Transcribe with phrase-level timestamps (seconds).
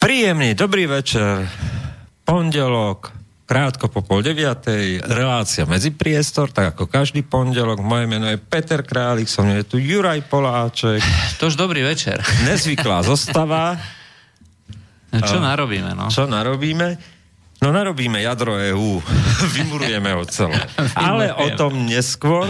[0.00, 1.44] Príjemný, dobrý večer.
[2.24, 3.12] Pondelok,
[3.44, 7.84] krátko po pol deviatej, relácia medzi priestor, tak ako každý pondelok.
[7.84, 11.04] Moje meno je Peter Králik, som je tu Juraj Poláček.
[11.36, 12.16] Tož dobrý večer.
[12.48, 13.76] Nezvyklá zostava.
[15.12, 16.08] Čo narobíme, no?
[16.08, 16.96] Čo narobíme?
[17.60, 19.04] No narobíme jadro EU.
[19.60, 20.64] Vymurujeme ho celé.
[20.96, 22.48] Ale o tom neskôr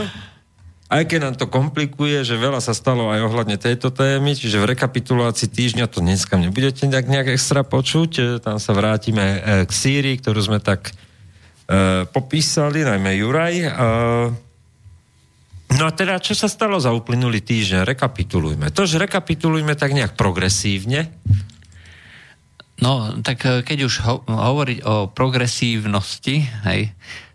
[0.91, 4.75] aj keď nám to komplikuje, že veľa sa stalo aj ohľadne tejto témy, čiže v
[4.75, 9.71] rekapitulácii týždňa to dneska nebudete nejak, nejak extra počuť, e, tam sa vrátime e, k
[9.71, 13.54] Sýrii, ktorú sme tak e, popísali, najmä Juraj.
[13.62, 13.71] E,
[15.79, 17.86] no a teda, čo sa stalo za uplynulý týždeň?
[17.86, 18.75] Rekapitulujme.
[18.75, 21.14] To, že rekapitulujme tak nejak progresívne.
[22.82, 26.90] No, tak e, keď už ho- hovoriť o progresívnosti, hej,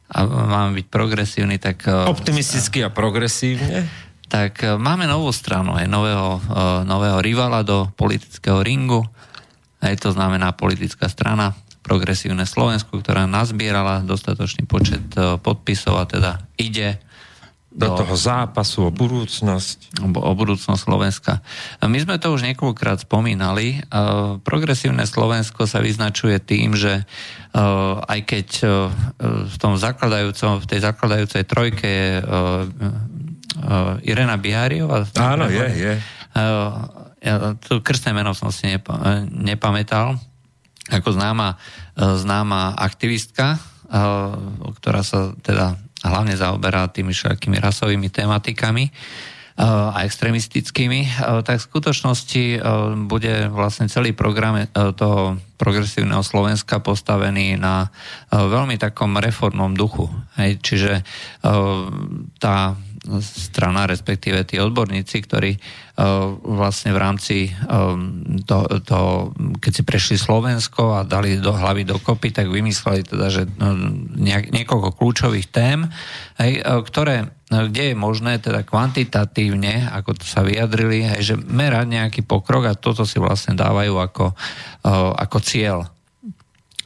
[0.05, 1.89] a máme byť progresívny, tak...
[1.89, 3.85] E, Optimisticky a progresívne?
[4.25, 6.59] Tak e, máme novú stranu, aj nového, e,
[6.89, 9.05] nového rivala do politického ringu.
[9.77, 11.53] Aj to znamená politická strana
[11.85, 15.05] Progresívne Slovensko, ktorá nazbierala dostatočný počet
[15.45, 16.97] podpisov a teda ide
[17.75, 19.99] do, do toho zápasu o budúcnosť.
[19.99, 21.43] O, o budúcnosť Slovenska.
[21.83, 23.83] My sme to už niekoľkokrát spomínali.
[24.47, 27.03] Progresívne Slovensko sa vyznačuje tým, že
[27.55, 28.69] Eh, aj keď eh,
[29.47, 32.11] v tom zakladajúcom, v tej zakladajúcej trojke je
[34.03, 35.07] Irena Biháriová.
[35.15, 35.93] Áno, je, je.
[37.23, 40.19] Ja, to krstné meno som si nepa, nepamätal.
[40.91, 41.55] Ako známa,
[41.95, 43.57] známa aktivistka,
[44.59, 45.79] ktorá sa teda
[46.09, 48.89] hlavne zaoberá tými všetkými rasovými tematikami
[49.55, 52.59] a extremistickými, tak v skutočnosti
[53.07, 54.67] bude vlastne celý program
[54.99, 57.87] toho progresívneho Slovenska postavený na
[58.35, 60.11] veľmi takom reformnom duchu.
[60.35, 61.07] Čiže
[62.35, 62.75] tá
[63.21, 65.57] strana, respektíve tí odborníci, ktorí
[66.43, 67.37] vlastne v rámci
[68.43, 68.99] to, to,
[69.63, 73.71] keď si prešli Slovensko a dali do hlavy dokopy, tak vymysleli teda, že no,
[74.51, 75.87] niekoľko kľúčových tém,
[76.41, 82.21] hej, ktoré kde je možné teda kvantitatívne, ako to sa vyjadrili, hej, že merať nejaký
[82.25, 84.33] pokrok a toto si vlastne dávajú ako,
[85.15, 85.94] ako cieľ.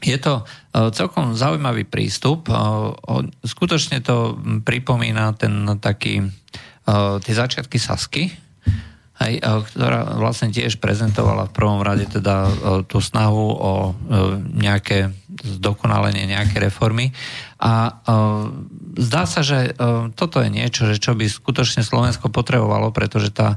[0.00, 2.48] Je to celkom zaujímavý prístup.
[3.44, 6.24] Skutočne to pripomína ten taký,
[7.20, 8.32] tie začiatky Sasky,
[9.20, 12.48] hej, ktorá vlastne tiež prezentovala v prvom rade teda
[12.88, 13.72] tú snahu o
[14.56, 15.12] nejaké
[15.44, 17.12] zdokonalenie, nejaké reformy.
[17.60, 18.00] A
[19.00, 19.72] zdá sa, že
[20.14, 23.56] toto je niečo, že čo by skutočne Slovensko potrebovalo, pretože tá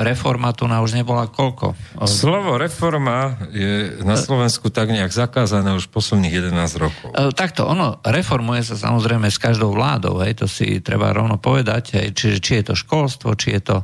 [0.00, 1.74] reforma tu na už nebola koľko?
[2.06, 7.08] Slovo reforma je na Slovensku tak nejak zakázané už posledných 11 rokov.
[7.34, 12.06] Takto, ono reformuje sa samozrejme s každou vládou, hej, to si treba rovno povedať, hej,
[12.14, 13.76] či, či je to školstvo, či je to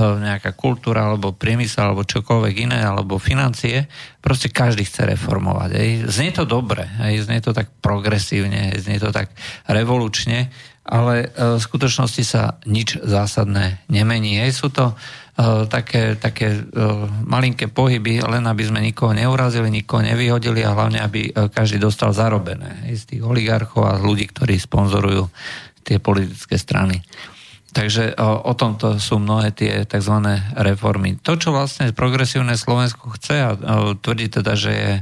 [0.00, 3.86] nejaká kultúra, alebo priemysel, alebo čokoľvek iné, alebo financie,
[4.24, 5.70] proste každý chce reformovať.
[5.76, 5.90] Hej.
[6.08, 9.28] Znie to dobre, hej, znie to tak progresívne, hej, znie to tak
[9.68, 10.48] revolučne,
[10.80, 14.40] ale e, v skutočnosti sa nič zásadné nemení.
[14.40, 14.56] Hej.
[14.56, 16.60] Sú to e, také, také e,
[17.28, 22.88] malinké pohyby, len aby sme nikoho neurazili, nikoho nevyhodili a hlavne, aby každý dostal zarobené
[22.88, 25.28] hej, z tých oligarchov a ľudí, ktorí sponzorujú
[25.84, 27.04] tie politické strany.
[27.74, 30.14] Takže o, o tomto sú mnohé tie tzv.
[30.54, 31.18] reformy.
[31.26, 33.58] To, čo vlastne progresívne Slovensko chce a o,
[33.98, 34.92] tvrdí teda, že je,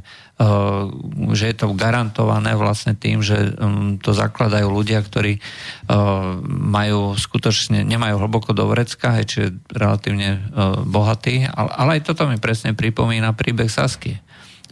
[0.40, 0.88] o,
[1.36, 5.40] že je to garantované vlastne tým, že um, to zakladajú ľudia, ktorí o,
[6.48, 10.40] majú skutočne, nemajú hlboko do vrecka, hej, čiže relatívne o,
[10.88, 14.16] bohatí, ale, ale aj toto mi presne pripomína príbeh Sasky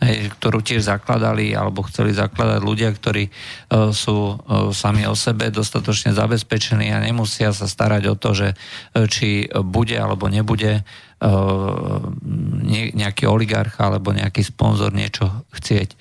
[0.00, 5.52] hej, ktorú tiež zakladali alebo chceli zakladať ľudia, ktorí uh, sú uh, sami o sebe
[5.52, 10.82] dostatočne zabezpečení a nemusia sa starať o to, že uh, či bude alebo nebude
[11.20, 15.92] ne, nejaký oligarcha alebo nejaký sponzor niečo chcieť.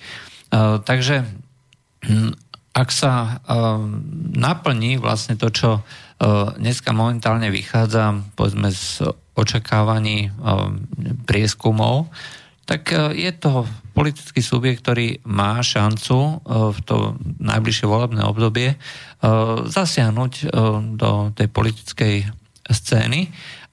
[0.88, 1.28] Takže
[2.72, 3.44] ak sa
[4.32, 5.84] naplní vlastne to, čo
[6.56, 10.32] dneska momentálne vychádza povedzme z očakávaní
[11.28, 12.08] prieskumov,
[12.70, 13.66] tak je to
[14.00, 16.32] politický subjekt, ktorý má šancu e,
[16.70, 16.96] v to
[17.42, 18.76] najbližšie volebné obdobie e,
[19.68, 20.44] zasiahnuť e,
[20.94, 22.14] do tej politickej
[22.70, 23.28] scény.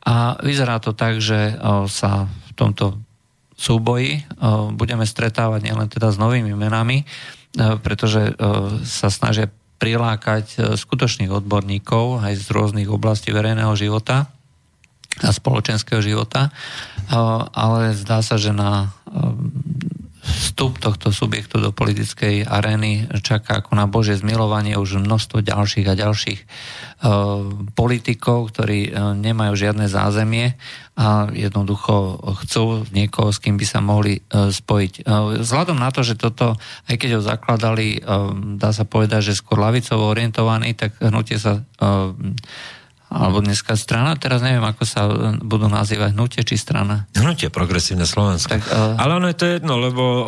[0.08, 1.60] A vyzerá to tak, že
[1.92, 2.96] sa v tomto
[3.60, 4.24] súboji
[4.72, 7.04] budeme stretávať nielen teda s novými menami,
[7.84, 8.32] pretože
[8.88, 9.52] sa snažia
[9.84, 14.32] prilákať skutočných odborníkov aj z rôznych oblastí verejného života
[15.20, 16.56] a spoločenského života,
[17.52, 18.96] ale zdá sa, že na
[20.28, 25.96] vstup tohto subjektu do politickej arény čaká ako na Bože zmilovanie už množstvo ďalších a
[25.96, 26.40] ďalších
[27.72, 28.92] politikov, ktorí
[29.24, 30.60] nemajú žiadne zázemie
[31.00, 35.08] a jednoducho chcú niekoho, s kým by sa mohli spojiť.
[35.46, 36.60] Vzhľadom na to, že toto,
[36.92, 38.04] aj keď ho zakladali,
[38.60, 41.64] dá sa povedať, že skôr lavicovo orientovaný, tak hnutie sa
[43.08, 45.08] alebo dneska strana, teraz neviem, ako sa
[45.40, 47.08] budú nazývať, hnutie či strana?
[47.16, 48.60] Hnutie progresívne Slovensko.
[48.60, 49.00] Tak, uh...
[49.00, 50.26] Ale ono je to jedno, lebo uh,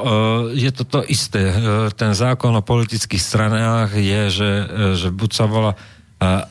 [0.56, 1.52] je to to isté.
[1.52, 5.76] Uh, ten zákon o politických stranách je, že, uh, že buď sa volá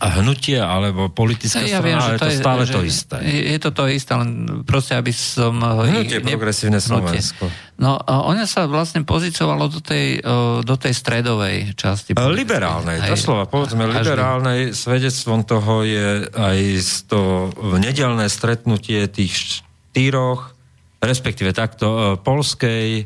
[0.01, 3.17] hnutie alebo politická ja strana, viem, ale je to stále že, to isté.
[3.21, 4.31] Je to to isté, len
[4.65, 5.61] proste, aby som...
[5.61, 7.53] Hnutie ne, progresívne Slovensko.
[7.77, 10.25] No, ona sa vlastne pozicovalo do tej,
[10.65, 12.17] do tej stredovej časti.
[12.17, 14.17] Liberálnej, aj, doslova, povedzme, každý.
[14.17, 14.61] liberálnej.
[14.73, 16.59] Svedectvom toho je aj
[17.05, 20.57] to nedelné stretnutie tých štyroch,
[21.05, 23.05] respektíve takto, polskej,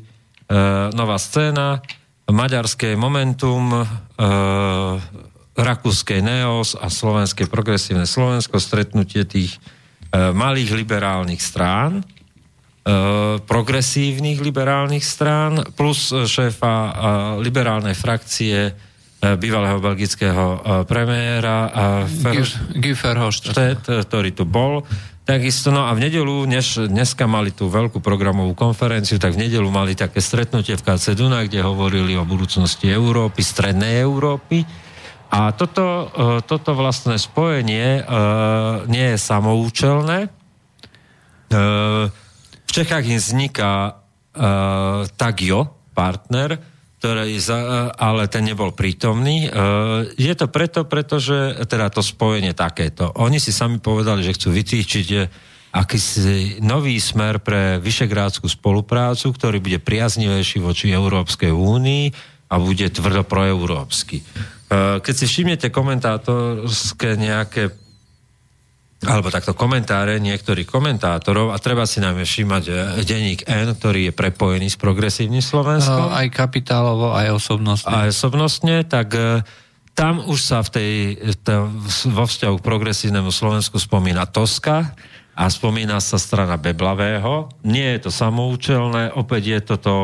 [0.95, 1.83] nová scéna,
[2.31, 3.83] maďarskej Momentum,
[5.53, 12.03] rakúskej NEOS a slovenské progresívne Slovensko, stretnutie tých e, malých liberálnych strán, e,
[13.45, 16.93] progresívnych liberálnych strán, plus šéfa e,
[17.45, 18.73] liberálnej frakcie e,
[19.37, 20.59] bývalého belgického e,
[20.89, 21.69] premiéra
[22.73, 24.89] Guy Verhofstadt, ktorý tu bol.
[25.23, 29.69] Takisto, no a v nedelu, než dneska mali tú veľkú programovú konferenciu, tak v nedelu
[29.71, 34.67] mali také stretnutie v KC Duna, kde hovorili o budúcnosti Európy, strednej Európy
[35.33, 38.13] a toto, e, toto vlastné spojenie e,
[38.93, 40.29] nie je samoučelné.
[40.29, 40.31] E,
[42.13, 44.01] v Čechách im vzniká
[45.21, 46.57] Tagio, partner,
[46.97, 49.45] ktorý za, ale ten nebol prítomný.
[50.17, 53.13] Je to preto, pretože teda to spojenie takéto.
[53.21, 55.09] Oni si sami povedali, že chcú vytýčiť
[55.77, 62.05] akýsi nový smer pre vyšegrádskú spoluprácu, ktorý bude priaznivejší voči Európskej únii
[62.49, 64.25] a bude tvrdo proeurópsky.
[64.73, 67.77] Eh, keď si všimnete komentátorské nejaké
[69.03, 74.13] alebo takto komentáre niektorých komentátorov a treba si najmä všímať eh, denník N, ktorý je
[74.17, 76.09] prepojený s progresívnym Slovenskom.
[76.09, 77.93] Uh, aj kapitálovo, aj osobnostne.
[77.93, 79.13] Aj osobnostne, tak
[79.93, 80.93] tam už sa v tej,
[81.45, 84.97] tam, vo vzťahu k progresívnemu Slovensku spomína Toska
[85.37, 87.53] a spomína sa strana Beblavého.
[87.61, 89.95] Nie je to samoučelné, opäť je toto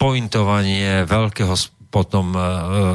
[0.00, 1.52] pointovanie veľkého
[1.86, 2.40] potom e,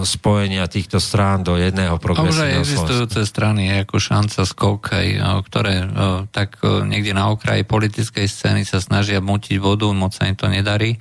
[0.03, 5.07] spojenia týchto strán do jedného progresívneho A už aj existujúce strany, ako šanca skok, aj,
[5.07, 5.87] e, ktoré e,
[6.29, 10.99] tak niekde na okraji politickej scény sa snažia mutiť vodu, moc sa im to nedarí,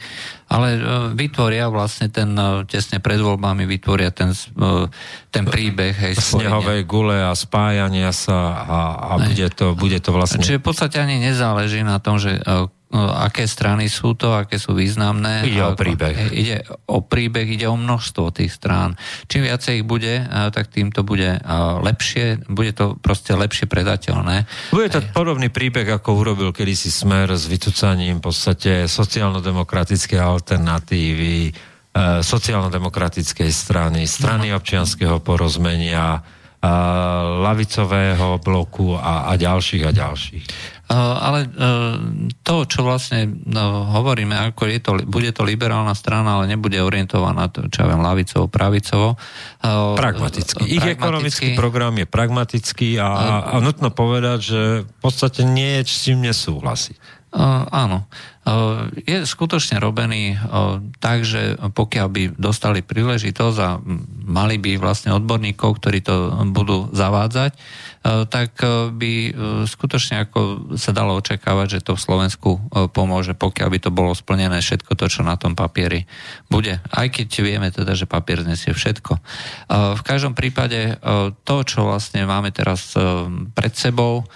[0.50, 0.82] ale
[1.14, 2.34] vytvoria vlastne ten,
[2.66, 4.34] tesne pred voľbami vytvoria ten,
[5.31, 5.94] ten príbeh.
[5.94, 10.43] Hej, Snehovej gule a spájania sa a, a bude, to, bude to vlastne...
[10.43, 12.43] Čiže v podstate ani nezáleží na tom, že
[12.90, 15.46] aké strany sú to, aké sú významné.
[15.46, 16.34] Ide o príbeh.
[16.34, 18.98] Ide o príbeh, ide o množstvo tých strán.
[19.31, 21.38] Čím viacej ich bude, tak tým to bude
[21.87, 24.50] lepšie, bude to proste lepšie predateľné.
[24.75, 31.52] Bude to podobný príbeh, ako urobil kedysi Smer s vytúcaním v podstate sociálno-demokratické alternatívy, e,
[32.26, 34.58] sociálno-demokratickej strany, strany no.
[34.58, 36.19] občianského porozmenia,
[37.40, 40.44] lavicového bloku a, a ďalších a ďalších.
[40.90, 41.46] Ale
[42.42, 47.46] to, čo vlastne no, hovoríme, ako je to, bude to liberálna strana, ale nebude orientovaná,
[47.46, 49.14] to, čo ja viem, lavicovo, pravicovo.
[49.94, 50.66] Pragmatický.
[50.66, 50.98] Ich pragmatický.
[50.98, 53.08] ekonomický program je pragmatický a,
[53.54, 57.19] a nutno povedať, že v podstate nie je s tým nesúhlasiť.
[57.71, 58.11] Áno.
[59.06, 60.35] Je skutočne robený
[60.99, 63.79] tak, že pokiaľ by dostali príležitosť a
[64.27, 67.55] mali by vlastne odborníkov, ktorí to budú zavádzať,
[68.27, 68.58] tak
[68.96, 69.13] by
[69.69, 72.51] skutočne ako sa dalo očakávať, že to v Slovensku
[72.91, 76.10] pomôže, pokiaľ by to bolo splnené všetko to, čo na tom papieri
[76.51, 76.82] bude.
[76.91, 79.13] Aj keď vieme teda, že papier znesie všetko.
[79.70, 80.99] V každom prípade
[81.46, 82.99] to, čo vlastne máme teraz
[83.55, 84.27] pred sebou,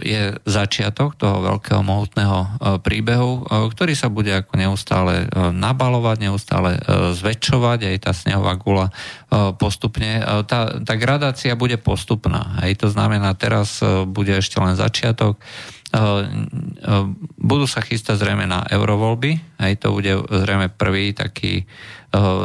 [0.00, 6.80] je začiatok toho veľkého mohutného príbehu, ktorý sa bude ako neustále nabalovať, neustále
[7.20, 8.88] zväčšovať, aj tá snehová gula
[9.60, 10.24] postupne.
[10.48, 12.56] Tá, tá gradácia bude postupná.
[12.64, 15.36] Aj to znamená, teraz bude ešte len začiatok.
[17.36, 21.68] Budú sa chystať zrejme na eurovoľby, aj to bude zrejme prvý taký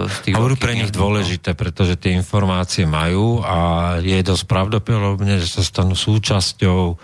[0.07, 3.57] z tých a budú pre nich dôležité, pretože tie informácie majú a
[4.03, 6.99] je dosť pravdepodobne, že sa stanú súčasťou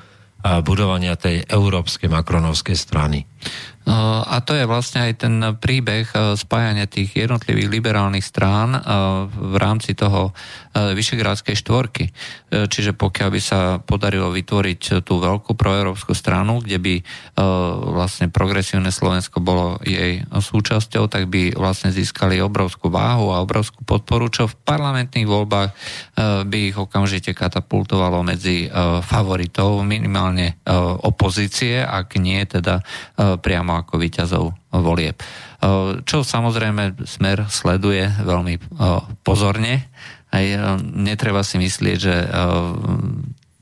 [0.64, 3.24] budovania tej európskej makronovskej strany.
[3.84, 6.08] A to je vlastne aj ten príbeh
[6.40, 8.80] spájania tých jednotlivých liberálnych strán
[9.28, 10.32] v rámci toho
[10.72, 12.08] Vyšegrádskej štvorky.
[12.48, 16.96] Čiže pokiaľ by sa podarilo vytvoriť tú veľkú proeurópsku stranu, kde by
[17.92, 24.32] vlastne progresívne Slovensko bolo jej súčasťou, tak by vlastne získali obrovskú váhu a obrovskú podporu,
[24.32, 25.70] čo v parlamentných voľbách
[26.48, 28.72] by ich okamžite katapultovalo medzi
[29.04, 30.56] favoritov minimálne
[31.04, 32.80] opozície, ak nie teda
[33.40, 35.18] priamo ako víťazov volieb.
[35.18, 35.26] E,
[36.04, 38.62] čo samozrejme Smer sleduje veľmi e,
[39.22, 39.88] pozorne.
[40.34, 42.16] Aj e, netreba si myslieť, že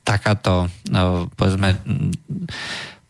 [0.01, 0.65] takáto,
[1.37, 1.77] povedzme,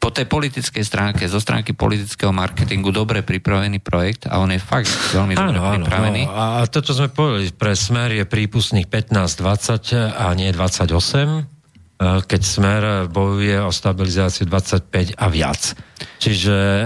[0.02, 4.92] po tej politickej stránke, zo stránky politického marketingu dobre pripravený projekt a on je fakt
[5.14, 6.22] veľmi dobre áno, pripravený.
[6.26, 6.62] Áno.
[6.62, 11.61] A to, čo sme povedali, pre Smer je prípustných 15-20 a nie 28 Eh,
[12.02, 15.78] keď Smer bojuje o stabilizáciu 25 a viac.
[16.18, 16.86] Čiže e,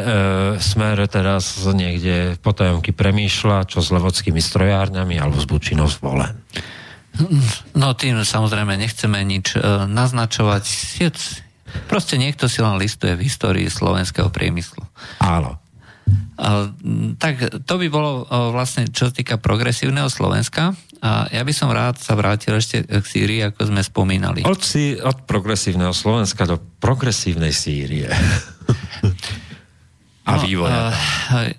[0.60, 6.36] Smer teraz niekde potajomky premýšľa, čo s levodskými strojárňami alebo s Bučinou zvolen.
[7.72, 10.64] No tým samozrejme nechceme nič e, naznačovať.
[11.88, 14.84] Proste niekto si len listuje v histórii slovenského priemyslu.
[15.24, 15.60] Áno.
[17.18, 20.76] Tak to by bolo vlastne, čo sa týka progresívneho Slovenska.
[21.04, 24.48] A ja by som rád sa vrátil ešte k Sýrii, ako sme spomínali.
[24.48, 28.08] Od, sí, od progresívneho Slovenska do progresívnej Sýrie.
[30.30, 30.92] a no, vývoja.
[30.92, 31.54] Uh,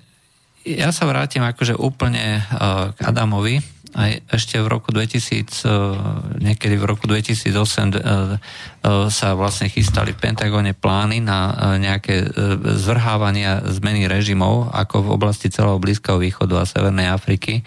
[0.67, 3.63] ja sa vrátim akože úplne uh, k Adamovi.
[3.97, 5.97] Aj ešte v roku 2000, uh,
[6.43, 12.27] niekedy v roku 2008 uh, uh, sa vlastne chystali v Pentagone plány na nejaké
[12.77, 17.63] zvrhávania zmeny režimov, ako v oblasti celého Blízkeho východu a Severnej Afriky.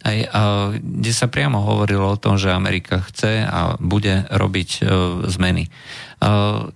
[0.00, 4.82] Aj, a, kde sa priamo hovorilo o tom, že Amerika chce a bude robiť e,
[5.28, 5.68] zmeny.
[5.68, 5.70] E,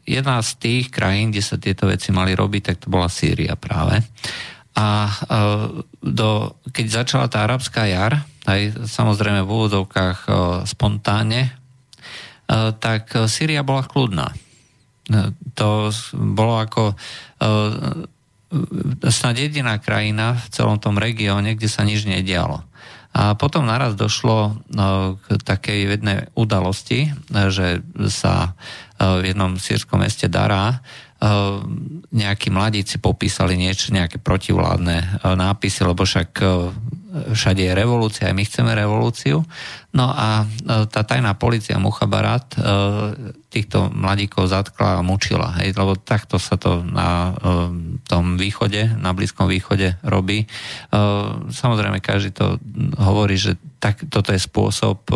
[0.04, 4.04] jedna z tých krajín, kde sa tieto veci mali robiť, tak to bola Sýria práve.
[4.74, 5.14] A e,
[6.02, 10.30] do, keď začala tá arabská jar, aj samozrejme v úvodovkách e,
[10.66, 11.52] spontánne, e,
[12.74, 14.34] tak Sýria bola kľudná.
[15.60, 16.96] To bolo ako
[19.12, 22.64] snad jediná krajina v celom tom regióne, kde sa nič nedialo.
[23.14, 27.78] A potom naraz došlo no, k takej jednej udalosti, že
[28.10, 28.58] sa
[28.98, 30.76] e, v jednom sírskom meste Dara e,
[32.12, 36.30] nejakí mladíci popísali niečo, nejaké protivládne e, nápisy, lebo však
[37.14, 39.46] všade je revolúcia, aj my chceme revolúciu.
[39.94, 40.42] No a
[40.90, 42.58] tá tajná policia Muchabarat
[43.46, 47.30] týchto mladíkov zatkla a mučila, hej, lebo takto sa to na
[48.10, 50.50] tom východe, na Blízkom východe robí.
[51.54, 52.58] Samozrejme, každý to
[52.98, 55.06] hovorí, že tak, toto je spôsob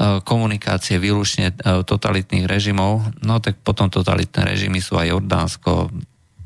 [0.00, 5.94] komunikácie výlučne totalitných režimov, no tak potom totalitné režimy sú aj Jordánsko,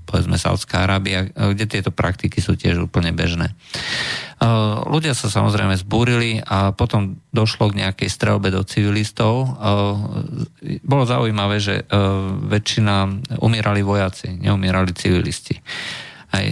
[0.09, 3.53] povedzme Saudská Arábia, kde tieto praktiky sú tiež úplne bežné.
[4.89, 9.57] Ľudia sa samozrejme zbúrili a potom došlo k nejakej strelbe do civilistov.
[10.81, 11.85] Bolo zaujímavé, že
[12.49, 12.97] väčšina
[13.41, 15.61] umierali vojaci, neumierali civilisti.
[16.29, 16.45] Aj,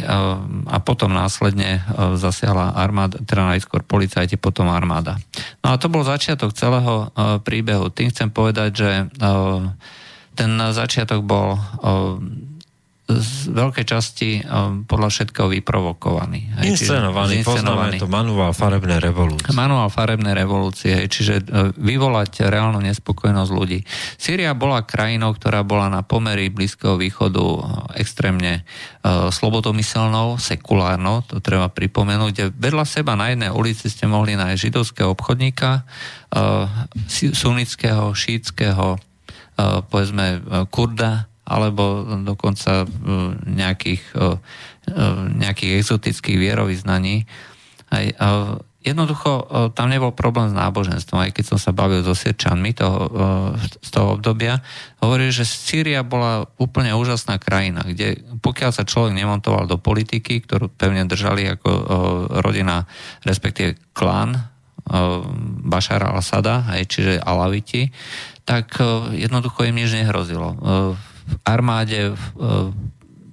[0.72, 1.84] a potom následne
[2.16, 5.20] zasiahla armáda, teda najskôr policajti, potom armáda.
[5.60, 7.12] No a to bol začiatok celého
[7.44, 7.92] príbehu.
[7.92, 8.90] Tým chcem povedať, že
[10.32, 11.60] ten začiatok bol
[13.06, 16.50] z veľkej časti um, podľa všetkého vyprovokovaný.
[16.58, 19.54] Hej, inscenovaný, čiže, poznáme to manuál farebnej revolúcie.
[19.54, 23.86] Manuál farebnej revolúcie, hej, čiže uh, vyvolať reálnu nespokojnosť ľudí.
[24.18, 27.60] Sýria bola krajinou, ktorá bola na pomery Blízkeho východu uh,
[27.94, 28.66] extrémne
[29.06, 34.58] uh, slobodomyselnou, sekulárnou, to treba pripomenúť, kde vedľa seba na jednej ulici ste mohli nájsť
[34.58, 35.86] židovského obchodníka,
[36.34, 36.66] uh,
[37.14, 42.86] sunnického, šítskeho, uh, povedzme uh, kurda, alebo dokonca e,
[43.46, 44.26] nejakých, e,
[44.90, 45.02] e,
[45.38, 47.22] nejakých exotických vierovýznaní.
[47.86, 48.02] Aj,
[48.82, 49.46] jednoducho
[49.78, 53.06] tam nebol problém s náboženstvom, aj keď som sa bavil so Sirčanmi toho,
[53.78, 54.58] z toho obdobia.
[54.98, 60.66] Hovorí, že Sýria bola úplne úžasná krajina, kde pokiaľ sa človek nemontoval do politiky, ktorú
[60.74, 61.70] pevne držali ako
[62.42, 62.90] rodina,
[63.22, 64.50] respektíve klán
[65.62, 67.94] Bašara al-Sada, čiže Alaviti,
[68.42, 68.82] tak
[69.14, 70.58] jednoducho im nič nehrozilo
[71.44, 72.22] armáde, v,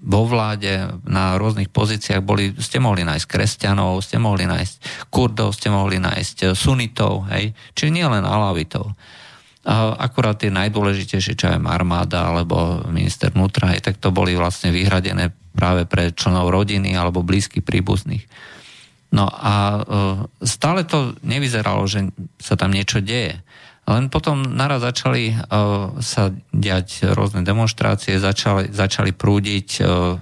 [0.03, 5.71] vo vláde, na rôznych pozíciách boli, ste mohli nájsť kresťanov, ste mohli nájsť kurdov, ste
[5.71, 8.91] mohli nájsť sunitov, hej, čiže nie len alavitov.
[9.63, 14.75] A akurát tie najdôležitejšie, čo aj armáda alebo minister vnútra, hej, tak to boli vlastne
[14.75, 18.27] vyhradené práve pre členov rodiny alebo blízkych príbuzných.
[19.13, 19.81] No a e,
[20.43, 22.09] stále to nevyzeralo, že
[22.41, 23.39] sa tam niečo deje.
[23.83, 30.15] Len potom naraz začali uh, sa diať rôzne demonstrácie, začali, začali prúdiť uh,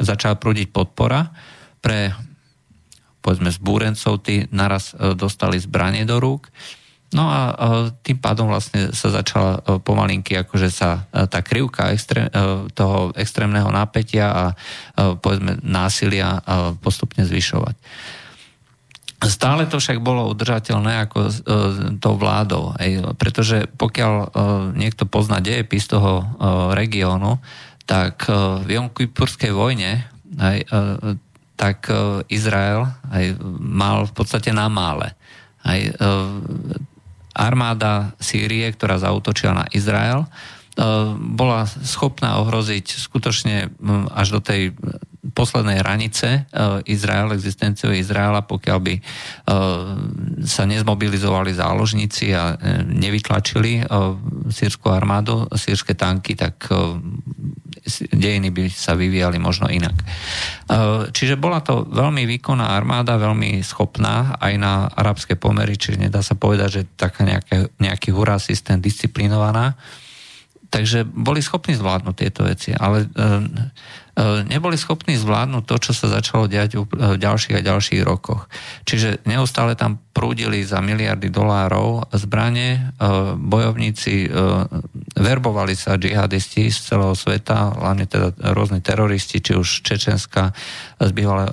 [0.00, 1.28] začala prúdiť podpora
[1.80, 2.12] pre
[3.24, 6.52] povedzme zbúrencov, tí naraz dostali zbranie do rúk.
[7.16, 7.40] No a
[8.04, 12.28] tým pádom vlastne sa začala pomalinky akože sa tá krivka extrém,
[12.76, 14.44] toho extrémneho napätia a
[15.16, 16.42] povedzme násilia
[16.84, 17.76] postupne zvyšovať.
[19.28, 21.32] Stále to však bolo udržateľné ako e,
[21.98, 24.26] tou vládou, ej, pretože pokiaľ e,
[24.76, 26.24] niekto pozná dejepis toho e,
[26.76, 27.40] regiónu,
[27.84, 28.32] tak e,
[28.64, 30.04] v Jom Kipurskej vojne
[30.38, 31.16] aj, e,
[31.54, 35.14] tak e, Izrael aj, mal v podstate na mále.
[35.64, 35.92] Aj, e,
[37.34, 40.28] armáda Sýrie, ktorá zautočila na Izrael, e,
[41.18, 43.70] bola schopná ohroziť skutočne
[44.14, 44.74] až do tej
[45.32, 49.04] poslednej hranice uh, Izrael, existenciu Izraela, pokiaľ by uh,
[50.44, 53.86] sa nezmobilizovali záložníci a uh, nevytlačili
[54.50, 56.68] sírskú armádu, sírske tanky, tak
[58.12, 59.94] dejiny by sa vyvíjali možno inak.
[61.12, 66.38] Čiže bola to veľmi výkonná armáda, veľmi schopná aj na arabské pomery, čiže nedá sa
[66.38, 69.76] povedať, že taká nejaká, nejaký hurá systém disciplinovaná.
[70.70, 73.44] Takže boli schopní zvládnuť tieto veci, ale uh,
[74.14, 78.46] E, neboli schopní zvládnuť to, čo sa začalo diať v ďalších a ďalších rokoch.
[78.86, 82.80] Čiže neustále tam prúdili za miliardy dolárov zbranie, e,
[83.34, 84.38] bojovníci, e,
[85.18, 90.54] verbovali sa džihadisti z celého sveta, hlavne teda rôzni teroristi, či už Čečenska,
[91.02, 91.50] z, bývalé,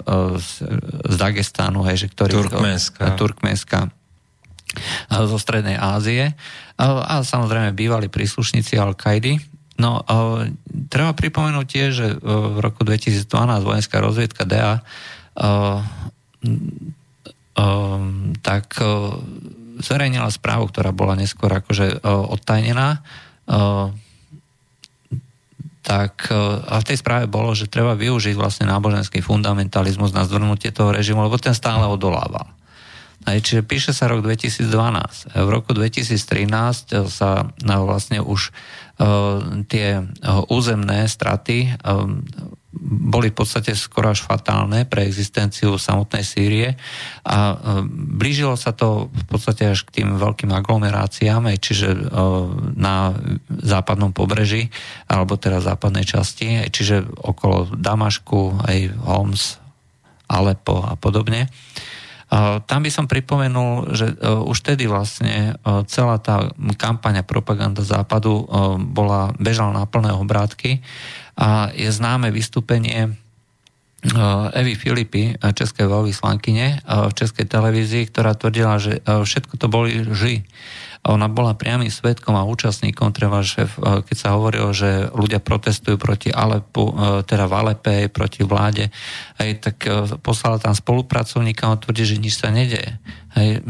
[1.09, 2.45] z Dagestánu, hej, že ktorý...
[2.45, 3.17] Turkmenska.
[3.17, 3.89] Turkmenska
[5.11, 6.37] zo Strednej Ázie
[6.81, 10.05] a samozrejme bývali príslušníci Al-Kaidy, No,
[10.93, 12.17] treba pripomenúť tiež, že uh,
[12.53, 13.25] v roku 2012
[13.65, 15.81] vojenská rozviedka DA uh,
[17.57, 18.77] um, tak
[19.81, 23.01] zverejnila správu, ktorá bola neskôr akože odtajnená.
[25.81, 26.13] Tak
[26.69, 31.25] a v tej správe bolo, že treba využiť vlastne náboženský fundamentalizmus na zvrnutie toho režimu,
[31.25, 32.45] lebo ten stále odolával.
[33.21, 34.65] Čiže píše sa rok 2012.
[35.37, 38.49] V roku 2013 sa no, vlastne už
[39.01, 41.75] Eh, tie eh, územné straty eh,
[42.81, 46.79] boli v podstate skoro až fatálne pre existenciu samotnej Sýrie
[47.27, 47.59] a
[47.91, 51.91] blížilo sa to v podstate až k tým veľkým aglomeráciám, čiže
[52.79, 53.11] na
[53.59, 54.71] západnom pobreží,
[55.11, 59.59] alebo teda západnej časti, čiže okolo Damašku, aj Homs,
[60.31, 61.51] Alepo a podobne.
[62.63, 66.47] Tam by som pripomenul, že e, už tedy vlastne e, celá tá
[66.79, 70.79] kampaňa propaganda západu e, bola, bežala na plné obrátky
[71.35, 73.19] a je známe vystúpenie
[74.57, 80.41] Evy Filipy, českej veľvyslankyne v českej televízii, ktorá tvrdila, že všetko to boli lži
[81.01, 86.29] ona bola priamým svetkom a účastníkom, treba, že keď sa hovorilo, že ľudia protestujú proti
[86.29, 88.93] Alepu, e, teda v Alepe, proti vláde,
[89.41, 93.01] aj tak e, poslala tam spolupracovníka a tvrdí, že nič sa nedeje.
[93.33, 93.63] Hej,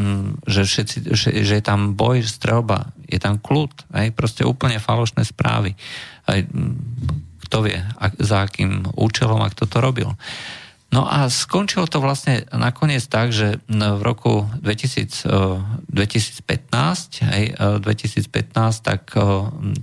[0.43, 5.23] že, všetci, že, že je tam boj, strelba, je tam kľud, hej, proste úplne falošné
[5.23, 5.77] správy.
[6.27, 6.51] Hej,
[7.47, 7.79] kto vie,
[8.19, 10.09] za akým účelom a kto to robil.
[10.91, 15.23] No a skončilo to vlastne nakoniec tak, že v roku 2000,
[15.87, 18.27] 2015, hej, 2015
[18.83, 19.15] tak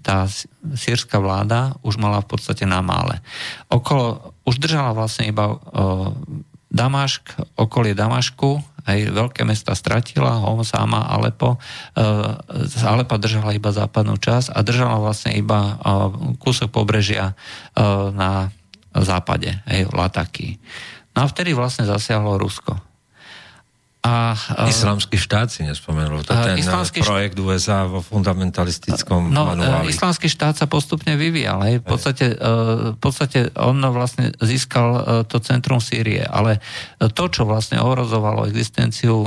[0.04, 0.28] tá
[0.76, 3.24] sírska vláda už mala v podstate na mále.
[3.72, 5.56] Okolo, už držala vlastne iba
[6.68, 11.56] Damašk, okolie Damašku, aj veľké mesta stratila, Sama, Alepo.
[12.52, 15.80] Z Alepa držala iba západnú časť a držala vlastne iba
[16.36, 17.32] kúsok pobrežia
[18.12, 18.52] na
[18.92, 20.60] západe, aj Lataky.
[21.18, 22.78] No a vtedy vlastne zasiahlo Rusko.
[23.98, 29.90] A, uh, islamský štát si nespomenul, to ten islamský projekt USA vo fundamentalistickom no, manuáli.
[29.90, 31.58] Islamský štát sa postupne vyvíjal.
[31.66, 31.74] Hej.
[31.82, 32.26] V, podstate,
[32.94, 36.62] v podstate on vlastne získal to centrum Sýrie, ale
[36.96, 39.18] to, čo vlastne ohrozovalo existenciu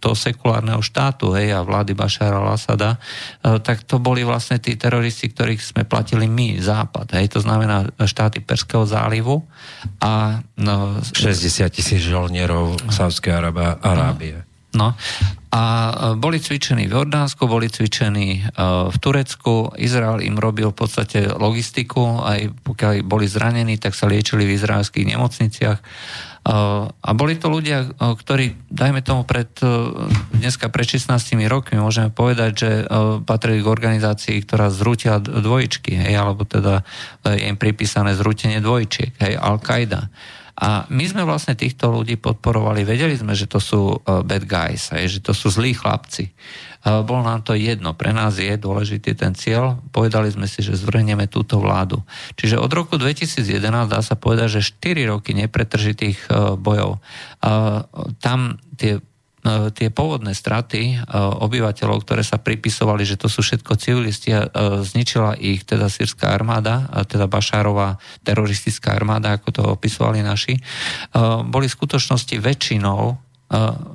[0.00, 5.28] toho sekulárneho štátu hej, a vlády Bašara al-Assada, uh, tak to boli vlastne tí teroristi,
[5.28, 7.20] ktorých sme platili my, Západ.
[7.20, 7.36] Hej.
[7.36, 9.44] To znamená štáty Perského zálivu
[10.00, 10.40] a...
[10.56, 14.36] No, 60 tisíc žolnierov Sávskej Arábie Arábie.
[14.76, 14.92] No.
[15.56, 18.52] A e, boli cvičení v Jordánsku, boli cvičení e,
[18.92, 24.44] v Turecku, Izrael im robil v podstate logistiku, aj pokiaľ boli zranení, tak sa liečili
[24.44, 25.78] v izraelských nemocniciach.
[25.80, 25.84] E,
[26.92, 29.48] a boli to ľudia, ktorí, dajme tomu pred,
[30.36, 31.08] dneska pred 16
[31.48, 32.70] rokmi, môžeme povedať, že
[33.24, 36.84] patrili k organizácii, ktorá zrútila dvojičky, hej, alebo teda
[37.24, 40.12] je im pripísané zrútenie dvojčiek, hej, Al-Qaida.
[40.56, 45.20] A my sme vlastne týchto ľudí podporovali, vedeli sme, že to sú bad guys, že
[45.20, 46.32] to sú zlí chlapci.
[46.80, 51.28] Bolo nám to jedno, pre nás je dôležitý ten cieľ, povedali sme si, že zvrhneme
[51.28, 52.00] túto vládu.
[52.40, 57.04] Čiže od roku 2011 dá sa povedať, že 4 roky nepretržitých bojov.
[58.22, 59.15] Tam tie E,
[59.74, 64.42] tie pôvodné straty e, obyvateľov, ktoré sa pripisovali, že to sú všetko civilisti e,
[64.82, 70.58] zničila ich teda sírska armáda, teda Bašárová teroristická armáda, ako to opisovali naši,
[71.46, 73.00] boli v skutočnosti väčšinou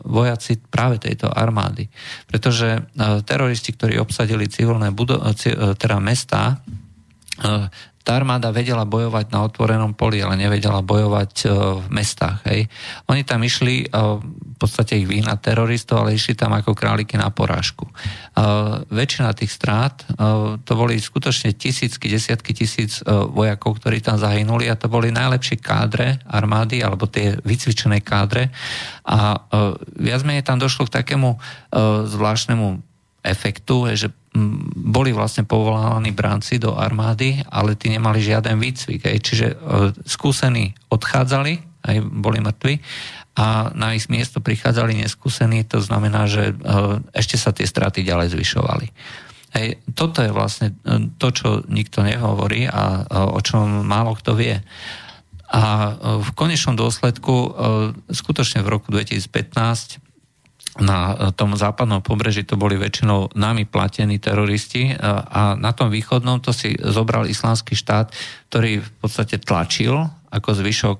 [0.07, 1.91] vojaci práve tejto armády.
[2.23, 2.87] Pretože
[3.27, 5.19] teroristi, ktorí obsadili civilné budo-
[5.75, 6.63] teda mesta,
[8.01, 12.41] tá armáda vedela bojovať na otvorenom poli, ale nevedela bojovať e, v mestách.
[12.49, 12.65] Hej.
[13.05, 17.33] Oni tam išli, e, v podstate ich vyhnať teroristov, ale išli tam ako králiky na
[17.33, 17.89] porážku.
[18.93, 20.05] Väčšina tých strát,
[20.61, 26.21] to boli skutočne tisícky, desiatky tisíc vojakov, ktorí tam zahynuli a to boli najlepšie kádre
[26.29, 28.53] armády, alebo tie vycvičené kádre.
[29.09, 29.33] A
[29.97, 31.41] viac menej tam došlo k takému
[32.05, 32.85] zvláštnemu
[33.25, 34.13] efektu, že
[34.75, 39.03] boli vlastne povolávaní bránci do armády, ale tí nemali žiaden výcvik.
[39.03, 39.19] Aj.
[39.19, 39.55] Čiže e,
[40.07, 42.79] skúsení odchádzali, aj boli mŕtvi
[43.35, 46.53] a na ich miesto prichádzali neskúsení, to znamená, že e,
[47.11, 48.87] ešte sa tie straty ďalej zvyšovali.
[49.51, 53.03] Hej, toto je vlastne e, to, čo nikto nehovorí a
[53.35, 54.63] o čom málo kto vie.
[55.51, 55.91] A
[56.23, 57.51] v konečnom dôsledku,
[58.07, 59.99] skutočne v roku 2015
[60.79, 66.55] na tom západnom pobreží to boli väčšinou nami platení teroristi a na tom východnom to
[66.55, 68.15] si zobral islamský štát,
[68.47, 70.99] ktorý v podstate tlačil ako zvyšok,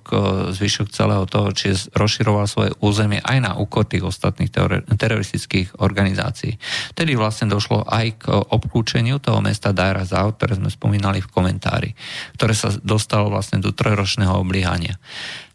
[0.52, 4.52] zvyšok celého toho, či rozširoval svoje územie aj na úkor tých ostatných
[4.92, 6.60] teroristických organizácií.
[6.92, 11.96] Tedy vlastne došlo aj k obklúčeniu toho mesta Daira Zau, ktoré sme spomínali v komentári,
[12.36, 15.00] ktoré sa dostalo vlastne do trojročného obliehania.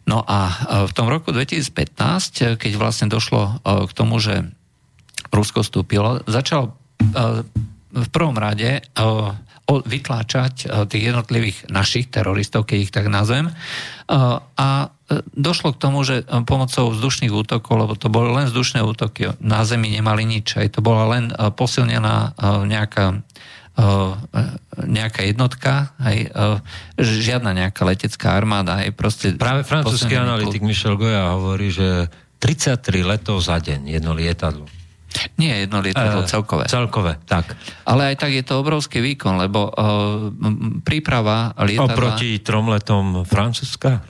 [0.07, 0.55] No a e,
[0.87, 3.53] v tom roku 2015, keď vlastne došlo e,
[3.91, 4.47] k tomu, že
[5.35, 7.43] Rusko vstúpilo, začal e,
[7.97, 8.85] v prvom rade
[9.67, 13.51] vytláčať tých jednotlivých našich teroristov, keď ich tak nazvem.
[14.07, 14.69] A
[15.33, 19.91] došlo k tomu, že pomocou vzdušných útokov, lebo to boli len vzdušné útoky, na Zemi
[19.91, 22.37] nemali nič, aj to bola len posilnená
[22.69, 23.25] nejaká
[24.77, 26.33] nejaká jednotka, aj,
[26.97, 28.81] žiadna nejaká letecká armáda.
[28.81, 32.09] Aj proste Práve francúzsky analytik Michel Goya hovorí, že
[32.41, 34.65] 33 letov za deň, jedno lietadlo.
[35.41, 36.65] Nie jedno lietadlo, uh, celkové.
[36.69, 37.57] Celkové, tak.
[37.89, 40.29] Ale aj tak je to obrovský výkon, lebo uh,
[40.85, 41.97] príprava lietadla...
[41.97, 44.05] Oproti trom letom Francúzska?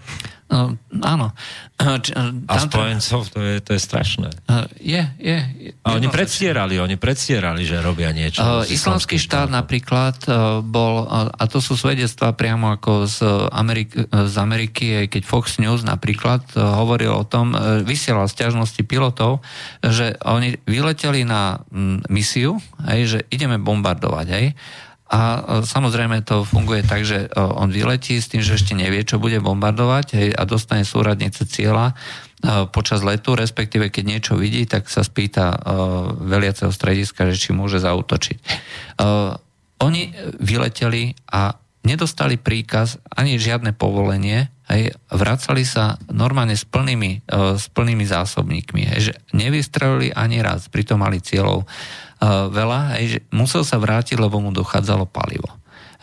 [0.47, 1.35] No, áno.
[2.05, 2.15] Č,
[2.47, 4.31] a spojencov, to je, to je strašné.
[4.79, 5.39] Je, je.
[5.83, 8.41] A oni predstierali, oni predstierali, že robia niečo.
[8.41, 14.07] Uh, islamský štát napríklad uh, bol, uh, a to sú svedectvá priamo ako z, Amerik-
[14.07, 19.43] z Ameriky, keď Fox News napríklad uh, hovoril o tom, uh, vysielal stiažnosti pilotov,
[19.83, 24.47] že oni vyleteli na um, misiu, aj, že ideme bombardovať, aj,
[25.07, 29.07] a e, samozrejme to funguje tak, že e, on vyletí s tým, že ešte nevie,
[29.07, 34.67] čo bude bombardovať hej, a dostane súradnice cieľa e, počas letu, respektíve keď niečo vidí,
[34.67, 35.63] tak sa spýta
[36.27, 38.39] veliaceho strediska, že či môže zautočiť.
[39.77, 40.03] Oni
[40.41, 41.55] vyleteli a
[41.87, 49.13] nedostali príkaz ani žiadne povolenie, hej, vracali sa normálne s plnými, s plnými zásobníkmi, hej,
[49.13, 51.69] že nevystrelili ani raz, pritom mali cieľov
[52.25, 55.49] veľa, hej, že musel sa vrátiť, lebo mu dochádzalo palivo.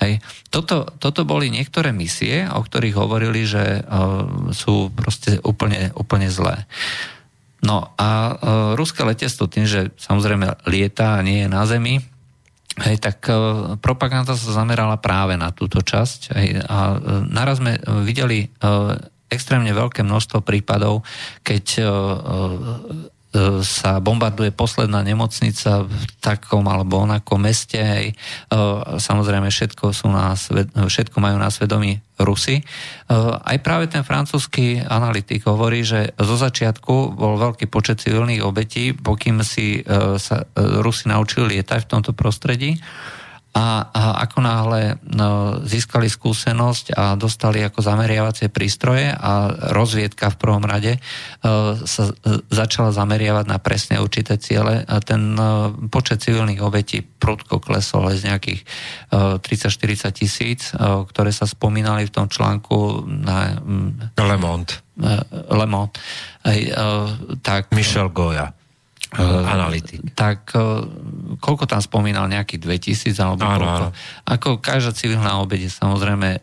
[0.02, 0.20] Hej.
[0.50, 6.66] Toto, toto boli niektoré misie, o ktorých hovorili, že uh, sú proste úplne, úplne zlé.
[7.64, 8.36] No a uh,
[8.76, 12.02] ruské letectvo tým, že samozrejme lieta a nie je na zemi,
[12.84, 16.20] hej, tak uh, propaganda sa zamerala práve na túto časť.
[16.36, 18.98] Hej, a uh, naraz sme videli uh,
[19.30, 21.06] extrémne veľké množstvo prípadov,
[21.46, 21.88] keď uh,
[23.66, 27.82] sa bombarduje posledná nemocnica v takom alebo onakom meste.
[27.82, 28.14] Hej.
[28.14, 28.16] E,
[29.02, 30.38] samozrejme, všetko, sú na
[30.86, 32.62] všetko majú na svedomí Rusy.
[32.62, 32.64] E,
[33.42, 39.42] aj práve ten francúzsky analytik hovorí, že zo začiatku bol veľký počet civilných obetí, pokým
[39.42, 39.82] si
[40.22, 42.78] sa Rusi naučili lietať v tomto prostredí
[43.54, 50.40] a, a ako náhle no, získali skúsenosť a dostali ako zameriavacie prístroje a rozviedka v
[50.42, 52.10] prvom rade uh, sa
[52.50, 58.34] začala zameriavať na presne určité ciele a ten uh, počet civilných obetí prudko klesol z
[58.34, 58.66] nejakých
[59.14, 64.74] uh, 30-40 tisíc, uh, ktoré sa spomínali v tom článku na um, Le Monde.
[65.50, 65.94] Le Monde.
[67.42, 68.54] Tak, Michel Goya.
[69.22, 70.02] Analytik.
[70.18, 70.54] Tak
[71.38, 73.86] koľko tam spomínal, nejakých 2000 alebo áno, koľko?
[73.92, 73.98] Áno.
[74.26, 76.42] Ako každá civilná obete je samozrejme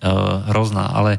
[0.51, 1.19] hrozná, ale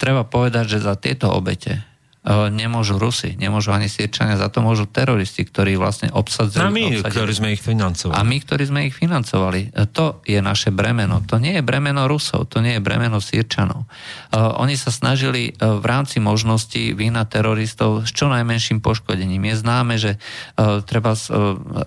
[0.00, 1.91] treba povedať, že za tieto obete
[2.30, 6.62] nemôžu Rusy, nemôžu ani Sýrčania, za to môžu teroristi, ktorí vlastne obsadzujú.
[6.62, 7.10] A my, obsadili.
[7.18, 8.14] ktorí sme ich financovali.
[8.14, 9.74] A my, ktorí sme ich financovali.
[9.74, 11.18] E, to je naše bremeno.
[11.26, 13.90] To nie je bremeno Rusov, to nie je bremeno Sýrčanov.
[14.30, 19.42] Uh, oni sa snažili uh, v rámci možností vyhnať teroristov s čo najmenším poškodením.
[19.50, 21.18] Je známe, že uh, treba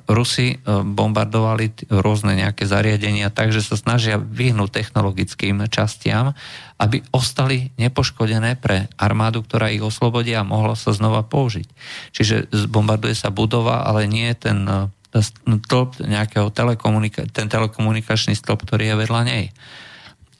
[0.05, 6.37] Rusi bombardovali t- rôzne nejaké zariadenia, takže sa snažia vyhnúť technologickým častiam
[6.75, 11.67] aby ostali nepoškodené pre armádu, ktorá ich oslobodí a mohlo sa znova použiť.
[12.15, 14.89] Čiže zbombarduje sa budova, ale nie ten e,
[15.21, 19.45] stĺp nejakého telekomunika- ten telekomunikačný stĺp, ktorý je vedľa nej.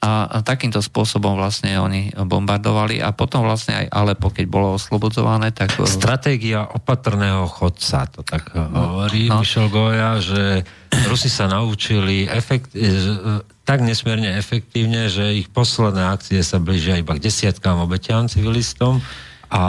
[0.06, 5.72] A, takýmto spôsobom vlastne oni bombardovali a potom vlastne aj Alepo, keď bolo oslobodzované, tak...
[5.80, 9.40] E, Stratégia opatrného chodca, to tak no, hovorí no.
[9.40, 10.62] Michel Goya, že
[11.08, 12.92] Rusi sa naučili efekt, e,
[13.66, 19.00] tak nesmierne efektívne, že ich posledné akcie sa blížia iba k desiatkám obetiam civilistom
[19.46, 19.64] a, a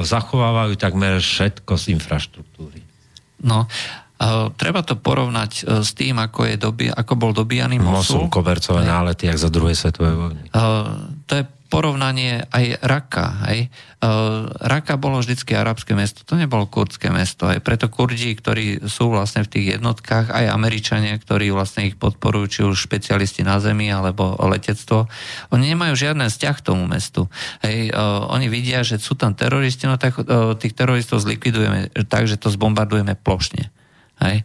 [0.00, 2.80] zachovávajú takmer všetko z infraštruktúry.
[3.44, 3.68] No,
[4.20, 8.28] a treba to porovnať e, s tým, ako, je dobi, ako bol dobíjaný Mosul.
[8.28, 10.42] Mosul, kobercové nálety, jak za druhej svetovej vojny.
[11.24, 13.46] to je porovnanie aj Raka.
[13.46, 13.70] Hej.
[14.02, 17.46] Uh, Raka bolo vždycky arabské mesto, to nebolo kurdské mesto.
[17.46, 22.44] Aj preto Kurdi, ktorí sú vlastne v tých jednotkách, aj Američania, ktorí vlastne ich podporujú,
[22.50, 25.06] či už špecialisti na zemi alebo letectvo,
[25.54, 27.30] oni nemajú žiadny vzťah k tomu mestu.
[27.62, 27.94] Hej.
[27.94, 32.34] Uh, oni vidia, že sú tam teroristi, no tak uh, tých teroristov zlikvidujeme tak, že
[32.34, 33.70] to zbombardujeme plošne.
[34.20, 34.44] Hej.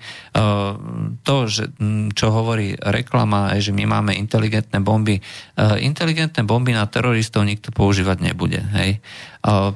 [1.28, 1.68] To, že,
[2.16, 5.20] čo hovorí reklama, že my máme inteligentné bomby,
[5.60, 8.64] inteligentné bomby na teroristov nikto používať nebude.
[8.72, 9.04] Hej.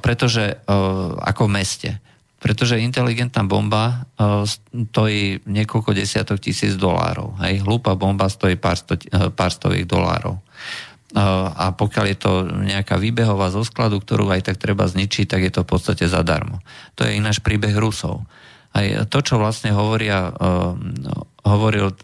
[0.00, 0.64] Pretože,
[1.20, 1.90] ako v meste,
[2.40, 7.36] pretože inteligentná bomba stojí niekoľko desiatok tisíc dolárov.
[7.44, 7.60] Hej.
[7.68, 8.96] Hlúpa bomba stojí pár, sto,
[9.36, 10.40] pár stoviek dolárov.
[11.58, 15.52] A pokiaľ je to nejaká výbehová zo skladu, ktorú aj tak treba zničiť, tak je
[15.52, 16.62] to v podstate zadarmo.
[16.96, 18.24] To je ináš príbeh Rusov
[18.70, 20.74] aj to, čo vlastne hovoria, uh,
[21.42, 21.94] hovoril, uh,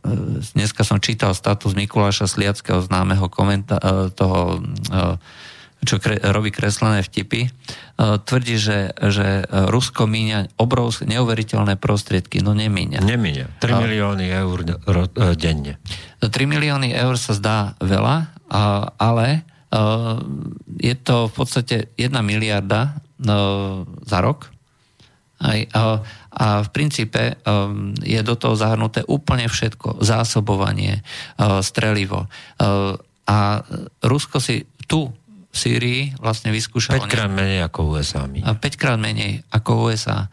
[0.54, 4.62] dneska som čítal status Mikuláša Sliackého, známeho komenta- uh, toho,
[5.86, 7.46] čo kre- robí kreslené vtipy,
[8.00, 12.42] tvrdí, že, že Rusko míňa obrovské, neuveriteľné prostriedky.
[12.42, 13.04] No nemíňa.
[13.04, 13.62] Nemíňa.
[13.62, 15.78] 3 milióny eur ro- denne.
[16.18, 18.34] 3 milióny eur sa zdá veľa,
[18.98, 19.46] ale
[20.80, 22.98] je to v podstate 1 miliarda
[24.02, 24.50] za rok.
[25.36, 26.00] Aj, uh,
[26.32, 30.00] a v princípe um, je do toho zahrnuté úplne všetko.
[30.00, 31.04] Zásobovanie,
[31.36, 32.28] uh, strelivo.
[32.56, 32.96] Uh,
[33.26, 33.60] a
[34.00, 37.08] Rusko si tu v Sýrii vlastne vyskúšalo...
[37.08, 38.28] 5 krát menej ako USA.
[38.28, 40.28] A 5 krát menej ako USA.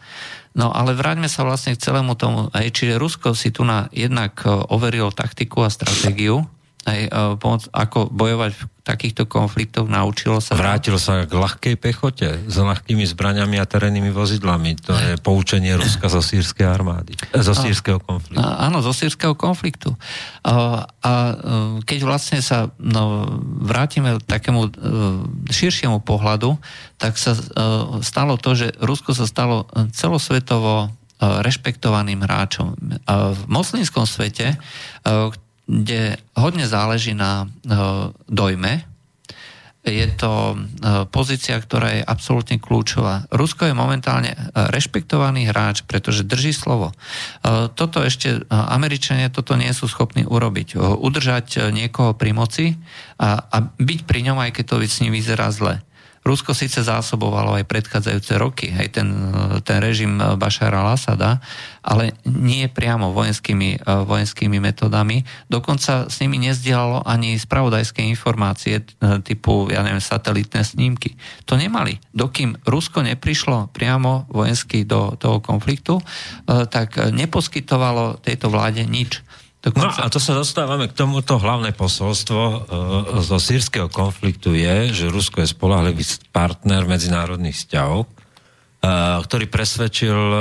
[0.53, 2.51] No ale vráťme sa vlastne k celému tomu.
[2.53, 6.45] Aj, čiže Rusko si tu na jednak uh, overilo taktiku a stratégiu,
[6.83, 6.99] aj,
[7.39, 10.59] pomoc, ako bojovať v takýchto konfliktoch, naučilo sa...
[10.59, 14.75] Vrátilo sa k ľahkej pechote s ľahkými zbraniami a terénnymi vozidlami.
[14.83, 17.15] To je poučenie Ruska zo sírskej armády.
[17.31, 18.43] Zo sírskeho konfliktu.
[18.43, 19.95] Áno, zo sírskeho konfliktu.
[20.43, 21.33] A, a e,
[21.87, 23.23] keď vlastne sa no,
[23.63, 24.71] vrátime k takému e,
[25.47, 26.59] širšiemu pohľadu,
[26.99, 27.41] tak sa e,
[28.03, 29.63] stalo to, že Rusko sa stalo
[29.95, 30.91] celosvetovo
[31.23, 32.75] rešpektovaným hráčom.
[33.07, 34.59] V moslimskom svete,
[35.63, 38.83] kde hodne záleží na uh, dojme.
[39.83, 43.27] Je to uh, pozícia, ktorá je absolútne kľúčová.
[43.31, 46.95] Rusko je momentálne uh, rešpektovaný hráč, pretože drží slovo.
[47.75, 50.79] Toto ešte Američania toto nie sú schopní urobiť.
[50.79, 52.65] Udržať niekoho pri moci
[53.19, 55.83] a, a byť pri ňom, aj keď to s ním vyzerá zle.
[56.23, 59.07] Rusko síce zásobovalo aj predchádzajúce roky, aj ten,
[59.67, 61.43] ten režim Bašara al-Assada,
[61.83, 65.27] ale nie priamo vojenskými, vojenskými metodami.
[65.51, 68.83] Dokonca s nimi nezdielalo ani spravodajské informácie e,
[69.19, 71.19] typu, ja neviem, satelitné snímky.
[71.43, 71.99] To nemali.
[72.15, 75.99] Dokým Rusko neprišlo priamo vojensky do toho konfliktu,
[76.47, 79.19] tak neposkytovalo tejto vláde nič.
[79.63, 79.95] Dokonca...
[79.95, 82.57] No a to sa dostávame k tomuto hlavné posolstvo e,
[83.23, 86.03] zo sírskeho konfliktu je, že Rusko je spolahlivý
[86.35, 88.07] partner medzinárodných vzťahov, e,
[89.23, 90.39] ktorý presvedčil e,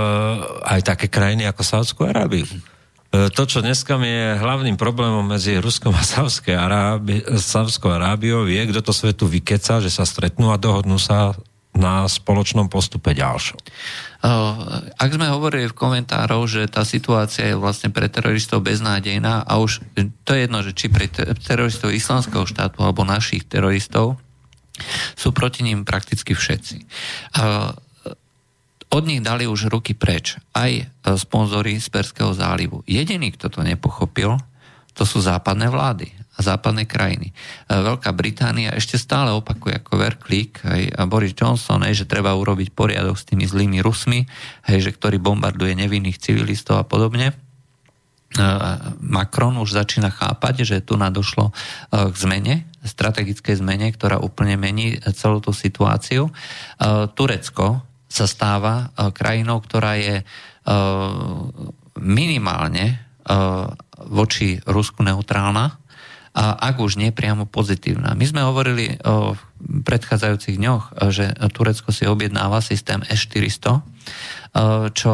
[0.66, 2.50] aj také krajiny ako Sáudskú Arábiu.
[2.50, 8.90] E, to, čo dneska je hlavným problémom medzi Ruskom a Sávskou Arábiou, je, kto to
[8.90, 11.38] svetu vykeca, že sa stretnú a dohodnú sa
[11.83, 13.59] na spoločnom postupe ďalšom.
[15.03, 19.83] Ak sme hovorili v komentároch, že tá situácia je vlastne pre teroristov beznádejná a už
[20.23, 21.11] to je jedno, že či pre
[21.42, 24.23] teroristov islamského štátu alebo našich teroristov,
[25.18, 26.87] sú proti ním prakticky všetci.
[28.92, 32.85] od nich dali už ruky preč aj sponzory z Perského zálivu.
[32.85, 34.37] Jediný, kto to nepochopil,
[34.92, 37.31] to sú západné vlády západné krajiny.
[37.70, 42.74] Veľká Británia ešte stále opakuje ako verklík hej, a Boris Johnson, hej, že treba urobiť
[42.74, 44.26] poriadok s tými zlými Rusmi,
[44.66, 47.33] hej, že ktorý bombarduje nevinných civilistov a podobne.
[49.05, 51.52] Macron už začína chápať, že tu nadošlo
[51.92, 56.33] k zmene, strategickej zmene, ktorá úplne mení celú tú situáciu.
[57.12, 60.24] Turecko sa stáva krajinou, ktorá je
[62.00, 63.05] minimálne
[64.09, 65.82] voči Rusku neutrálna,
[66.33, 68.16] ak už nie priamo pozitívna.
[68.16, 73.85] My sme hovorili o predchádzajúcich dňoch, že Turecko si objednáva systém S-400,
[74.97, 75.12] čo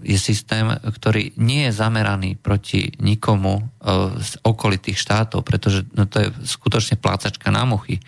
[0.00, 3.68] je systém, ktorý nie je zameraný proti nikomu
[4.16, 8.00] z okolitých štátov, pretože no, to je skutočne plácačka na muchy.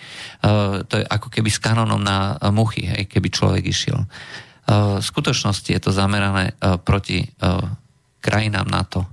[0.89, 4.09] To je ako keby s kanonom na muchy, hej, keby človek išiel.
[4.69, 7.29] V skutočnosti je to zamerané proti
[8.25, 9.05] krajinám NATO.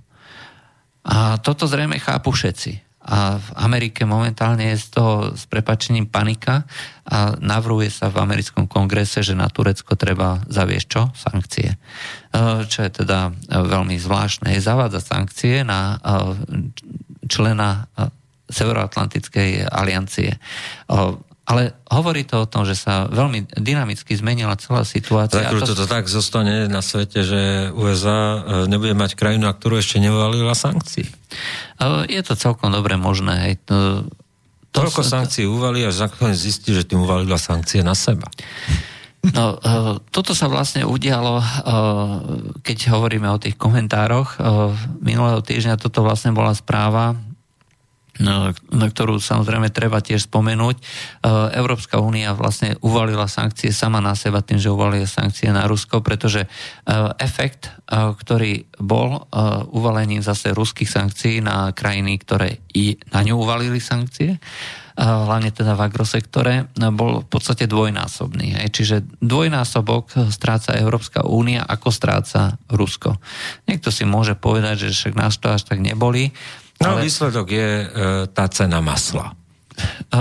[1.03, 2.84] A toto zrejme chápu všetci.
[3.05, 6.65] A v Amerike momentálne je z toho s prepačením panika
[7.05, 11.01] a navrhuje sa v americkom kongrese, že na Turecko treba zaviesť čo?
[11.13, 11.69] Sankcie.
[11.71, 11.77] E,
[12.65, 14.49] čo je teda veľmi zvláštne.
[14.57, 16.25] Je zavádzať sankcie na e,
[17.29, 18.09] člena e,
[18.45, 20.37] Severoatlantickej aliancie.
[21.45, 25.45] Ale hovorí to o tom, že sa veľmi dynamicky zmenila celá situácia.
[25.45, 29.77] Tak, to, to tak zostane na svete, že USA e, nebude mať krajinu, na ktorú
[29.77, 31.05] ešte nevalila sankcií.
[31.05, 31.13] E,
[32.09, 33.45] je to celkom dobre možné.
[33.45, 33.53] Hej.
[33.69, 34.09] To,
[34.73, 38.25] to Toľko sa, sankcií uvali, až nakoniec zistí, že tým uvalila sankcie na seba.
[39.21, 41.45] No, e, toto sa vlastne udialo,
[42.65, 44.41] keď hovoríme o tých komentároch.
[44.97, 47.13] Minulého týždňa toto vlastne bola správa
[48.19, 50.75] na ktorú samozrejme treba tiež spomenúť.
[50.79, 50.83] E,
[51.59, 56.47] Európska únia vlastne uvalila sankcie sama na seba tým, že uvalila sankcie na Rusko, pretože
[56.47, 56.49] e,
[57.19, 59.27] efekt, e, ktorý bol
[59.71, 64.39] uvalením zase ruských sankcií na krajiny, ktoré i na ňu uvalili sankcie,
[64.95, 66.53] hlavne teda v agrosektore,
[66.95, 68.55] bol v podstate dvojnásobný.
[68.71, 73.19] Čiže dvojnásobok stráca Európska únia, ako stráca Rusko.
[73.67, 76.31] Niekto si môže povedať, že však nás to až tak neboli,
[76.83, 77.07] No ale...
[77.07, 77.87] výsledok je e,
[78.31, 79.31] tá cena masla.
[79.31, 80.17] E,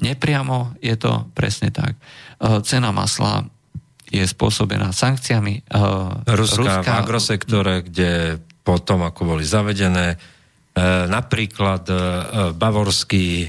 [0.00, 1.94] nepriamo je to presne tak.
[1.94, 2.00] E,
[2.64, 3.44] cena masla
[4.08, 5.68] je spôsobená sankciami.
[5.68, 5.82] E,
[6.32, 10.16] Ruska, Ruska v agrosektore, kde potom, ako boli zavedené, e,
[11.08, 11.94] napríklad e,
[12.52, 13.46] bavorskí e,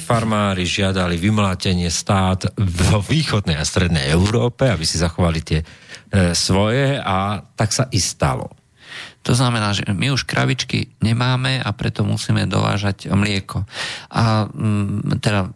[0.00, 5.60] farmári žiadali vymlátenie stát vo východnej a strednej Európe, aby si zachovali tie
[6.30, 8.63] svoje a tak sa i stalo.
[9.24, 13.64] To znamená, že my už kravičky nemáme a preto musíme dovážať mlieko.
[14.12, 15.48] A mm, teda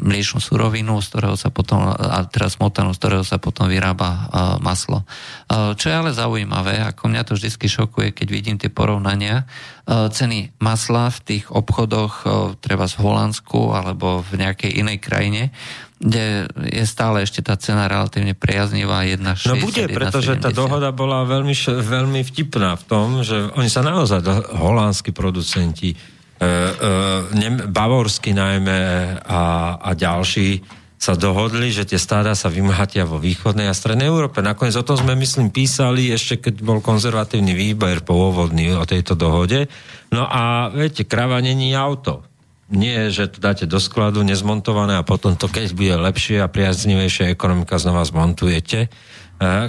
[0.00, 4.18] mliečnú surovinu, z ktorého sa potom, a teraz smotanu, z ktorého sa potom vyrába uh,
[4.64, 5.04] maslo.
[5.46, 10.08] Uh, čo je ale zaujímavé, ako mňa to vždy šokuje, keď vidím tie porovnania, uh,
[10.08, 12.24] ceny masla v tých obchodoch,
[12.64, 15.52] treba v Holandsku alebo v nejakej inej krajine,
[16.00, 19.52] kde je stále ešte tá cena relatívne priaznivá 1,60.
[19.52, 21.52] No bude, pretože tá dohoda bola veľmi,
[21.84, 24.24] veľmi vtipná v tom, že oni sa naozaj,
[24.56, 25.96] holandskí producenti, e,
[26.40, 28.80] e, bavorskí najmä
[29.28, 34.44] a, a ďalší sa dohodli, že tie stáda sa vymhatia vo východnej a strednej Európe.
[34.44, 39.68] Nakoniec o tom sme, myslím, písali ešte, keď bol konzervatívny výber pôvodný o tejto dohode.
[40.12, 42.29] No a viete, krava není auto
[42.70, 47.34] nie, že to dáte do skladu nezmontované a potom to, keď bude lepšie a priaznivejšia
[47.34, 48.86] ekonomika, znova zmontujete.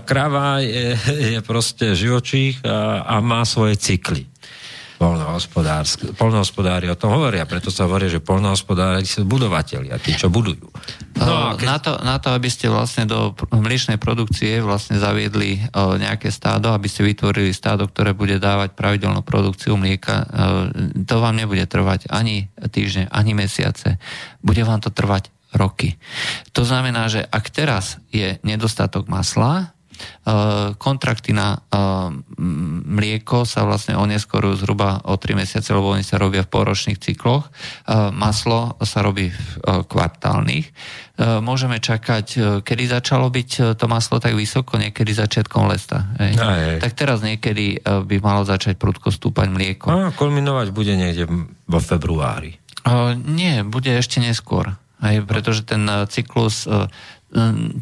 [0.06, 0.94] Kráva je,
[1.36, 4.30] je proste živočích a, a má svoje cykly
[5.02, 10.70] polnohospodári o tom hovoria, preto sa hovorí, že polnohospodári sú budovateľi a tí, čo budujú.
[11.18, 11.66] No, keď...
[11.66, 16.70] na, to, na to, aby ste vlastne do mliečnej produkcie vlastne zaviedli o, nejaké stádo,
[16.70, 20.26] aby ste vytvorili stádo, ktoré bude dávať pravidelnú produkciu mlieka, o,
[21.02, 23.98] to vám nebude trvať ani týždne, ani mesiace.
[24.46, 26.00] Bude vám to trvať roky.
[26.56, 29.76] To znamená, že ak teraz je nedostatok masla,
[30.78, 31.82] kontrakty na eh,
[32.86, 37.50] mlieko sa vlastne oneskorujú zhruba o 3 mesiace, lebo oni sa robia v poročných cykloch.
[37.50, 40.74] Eh, maslo sa robí v kvartálnych.
[41.22, 46.10] Môžeme čakať, kedy začalo byť to maslo tak vysoko, niekedy začiatkom lesta.
[46.18, 46.34] Hej.
[46.82, 49.86] Tak teraz niekedy by malo začať prudko stúpať mlieko.
[49.94, 51.30] A kulminovať bude niekde
[51.70, 52.58] vo februári.
[53.22, 54.74] Nie, bude ešte neskôr.
[55.02, 56.66] Hej, pretože ten cyklus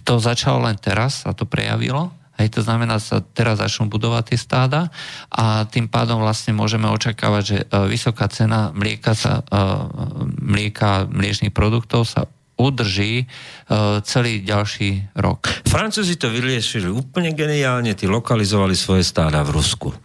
[0.06, 4.40] to začalo len teraz, sa to prejavilo Hej, to znamená, sa teraz začnú budovať tie
[4.40, 4.88] stáda
[5.28, 9.60] a tým pádom vlastne môžeme očakávať, že e, vysoká cena mlieka, sa, e,
[10.40, 13.24] mlieka mliečných produktov sa udrží
[14.04, 15.48] celý ďalší rok.
[15.64, 19.96] Francúzi to vyriešili úplne geniálne, tí lokalizovali svoje stáda v Rusku.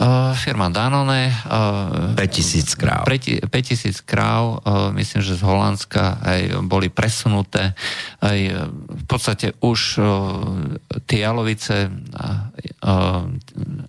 [0.00, 1.28] Uh, firma Danone.
[1.44, 3.04] Uh, 5000 kráv.
[3.04, 7.76] 5000 kráv, uh, myslím, že z Holandska aj boli presunuté.
[8.24, 8.38] Aj
[8.72, 10.08] v podstate už uh,
[11.04, 13.28] tie jalovice, uh,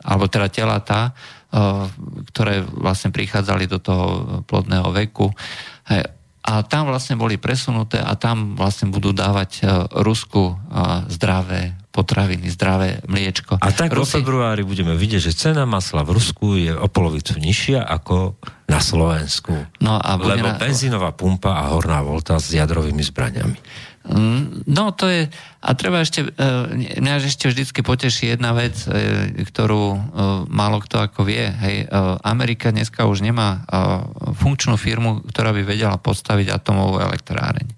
[0.03, 1.15] alebo teda telatá,
[1.55, 1.88] uh,
[2.36, 4.07] ktoré vlastne prichádzali do toho
[4.43, 6.03] plodného veku, uh,
[6.41, 9.61] a tam vlastne boli presunuté a tam vlastne budú dávať
[9.93, 10.57] Rusku
[11.05, 13.59] zdravé potraviny, zdravé mliečko.
[13.59, 14.15] A tak Rusi...
[14.15, 18.39] vo februári budeme vidieť, že cena masla v Rusku je o polovicu nižšia ako
[18.71, 19.51] na Slovensku.
[19.83, 20.55] No a lebo na...
[20.55, 23.59] benzínová pumpa a horná volta s jadrovými zbraniami.
[24.01, 25.29] Mm, no to je,
[25.61, 26.29] a treba ešte, e,
[26.97, 29.99] mňa ešte vždycky poteší jedna vec, e, ktorú e,
[30.49, 31.45] málo kto ako vie.
[31.45, 31.85] Hej,
[32.25, 33.61] Amerika dneska už nemá
[34.41, 37.69] funkčnú firmu, ktorá by vedela postaviť atomovú elektráreň.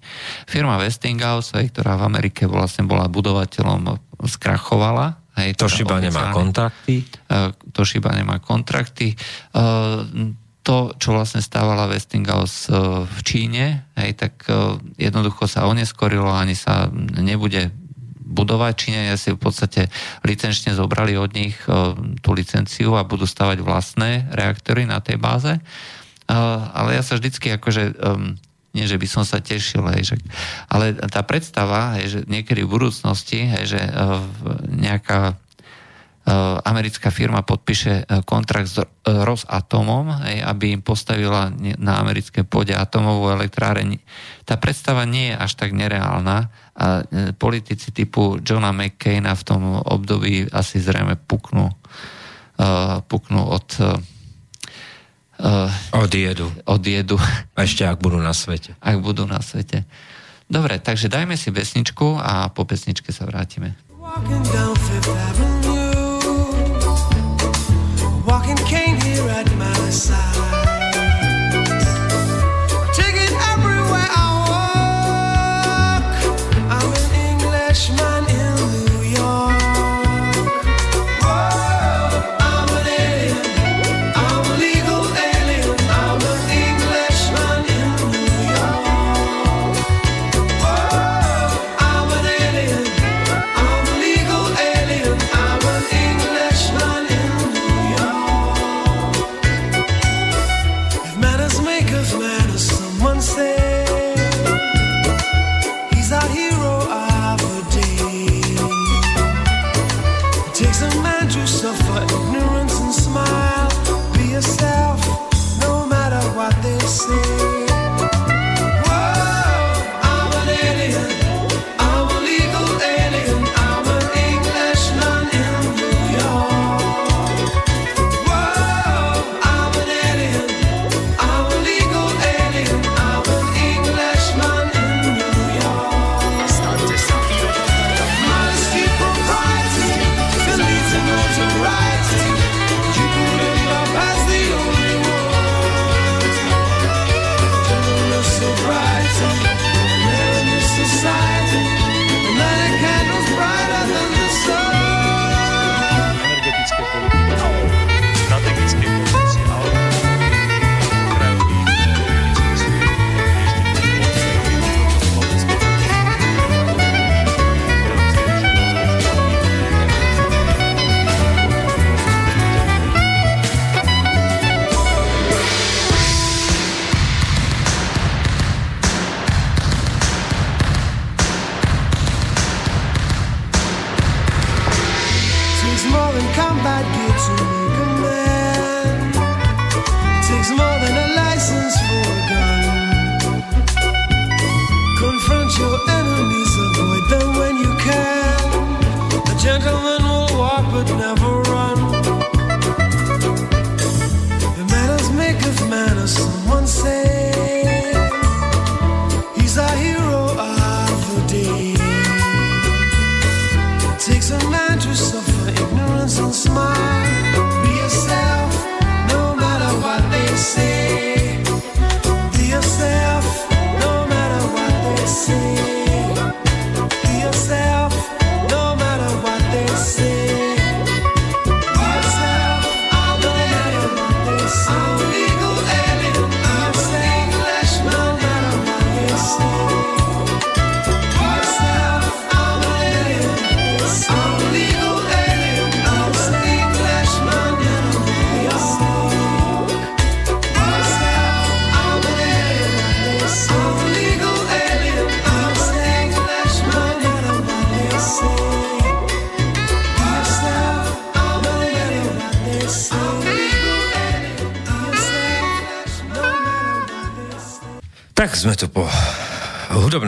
[0.48, 5.20] Firma Westinghouse, hej, ktorá v Amerike vlastne bola budovateľom, skrachovala.
[5.34, 7.04] Hej, Toshiba nemá kontrakty.
[7.74, 9.18] Toshiba nemá kontrakty
[10.64, 16.56] to, čo vlastne stávala Westinghouse e, v Číne, hej, tak e, jednoducho sa oneskorilo, ani
[16.56, 16.88] sa
[17.20, 17.68] nebude
[18.24, 18.72] budovať.
[18.72, 19.92] Číňania si v podstate
[20.24, 21.92] licenčne zobrali od nich e,
[22.24, 25.60] tú licenciu a budú stavať vlastné reaktory na tej báze.
[26.24, 28.00] Ale ja sa vždycky akože
[28.72, 30.16] nie, že by som sa tešil, hej, že,
[30.72, 33.80] ale tá predstava, hej, že niekedy v budúcnosti, hej, že
[34.72, 35.43] nejaká Eh,
[36.64, 43.28] americká firma podpíše eh, kontrakt s eh, Rosatomom, aby im postavila na americké pôde atomovú
[43.36, 44.00] elektráreň.
[44.48, 47.06] Tá predstava nie je až tak nereálna a
[47.38, 51.70] politici typu Johna McCaina v tom období asi zrejme puknú,
[53.06, 53.68] puknú od
[55.94, 56.50] odjedu.
[56.66, 57.14] odjedu.
[57.54, 58.74] Ešte ak budú na svete.
[58.82, 59.86] Ak budú na svete.
[60.50, 63.78] Dobre, takže dajme si pesničku a po pesničke sa vrátime.
[63.94, 65.53] Walking down Fifth Avenue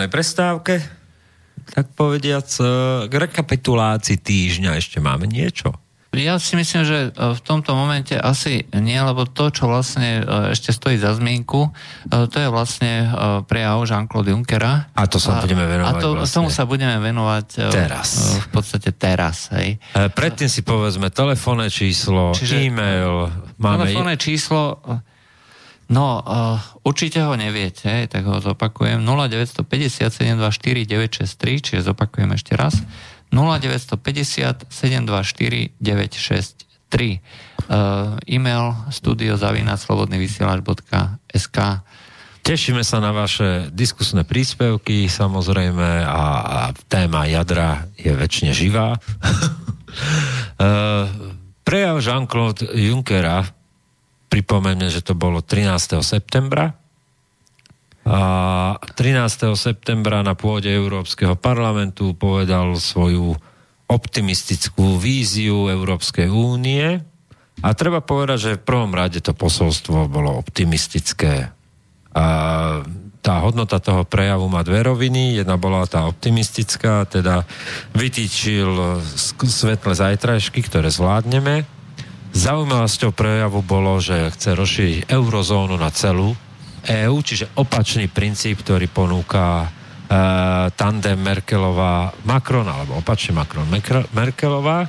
[0.06, 0.74] hudobnej prestávke,
[1.66, 2.64] tak povediac, e,
[3.10, 5.74] k rekapitulácii týždňa ešte máme niečo.
[6.14, 10.54] Ja si myslím, že e, v tomto momente asi nie, lebo to, čo vlastne e,
[10.54, 11.74] ešte stojí za zmienku,
[12.06, 13.10] to je vlastne
[13.50, 14.94] prejav Jean-Claude Junckera.
[14.94, 16.34] A to sa a, budeme venovať A to, vlastne.
[16.38, 18.38] tomu sa budeme venovať teraz.
[18.46, 19.50] v podstate teraz.
[19.58, 19.82] Hej.
[20.14, 23.26] Predtým si povedzme telefónne číslo, Čiže, e-mail.
[23.58, 24.78] Máme telefónne číslo
[25.86, 29.06] No, uh, určite ho neviete, tak ho zopakujem.
[29.06, 32.74] 0950 724 963, čiže zopakujem ešte raz.
[33.30, 37.22] 0950 724 963.
[37.66, 41.58] Uh, e-mail studiozavinaslobodnyvysielač.sk
[42.46, 48.94] Tešíme sa na vaše diskusné príspevky, samozrejme, a, a téma jadra je väčšine živá.
[48.94, 49.02] uh,
[51.66, 53.42] prejav Jean-Claude Junckera
[54.26, 56.02] Pripomeňme, že to bolo 13.
[56.02, 56.74] septembra.
[58.06, 58.20] A
[58.94, 59.58] 13.
[59.58, 63.34] septembra na pôde Európskeho parlamentu povedal svoju
[63.90, 67.02] optimistickú víziu Európskej únie.
[67.62, 71.50] A treba povedať, že v prvom rade to posolstvo bolo optimistické.
[72.14, 72.24] A
[73.26, 75.42] tá hodnota toho prejavu má dve roviny.
[75.42, 77.42] Jedna bola tá optimistická, teda
[77.90, 79.02] vytýčil
[79.42, 81.75] svetle zajtrajšky, ktoré zvládneme
[82.36, 86.36] Zaujímavosťou prejavu bolo, že chce rozšíriť eurozónu na celú
[86.84, 89.68] EÚ, čiže opačný princíp, ktorý ponúka e,
[90.76, 94.84] tandem Merkelová-Macron, alebo opačne Macron-Merkelová.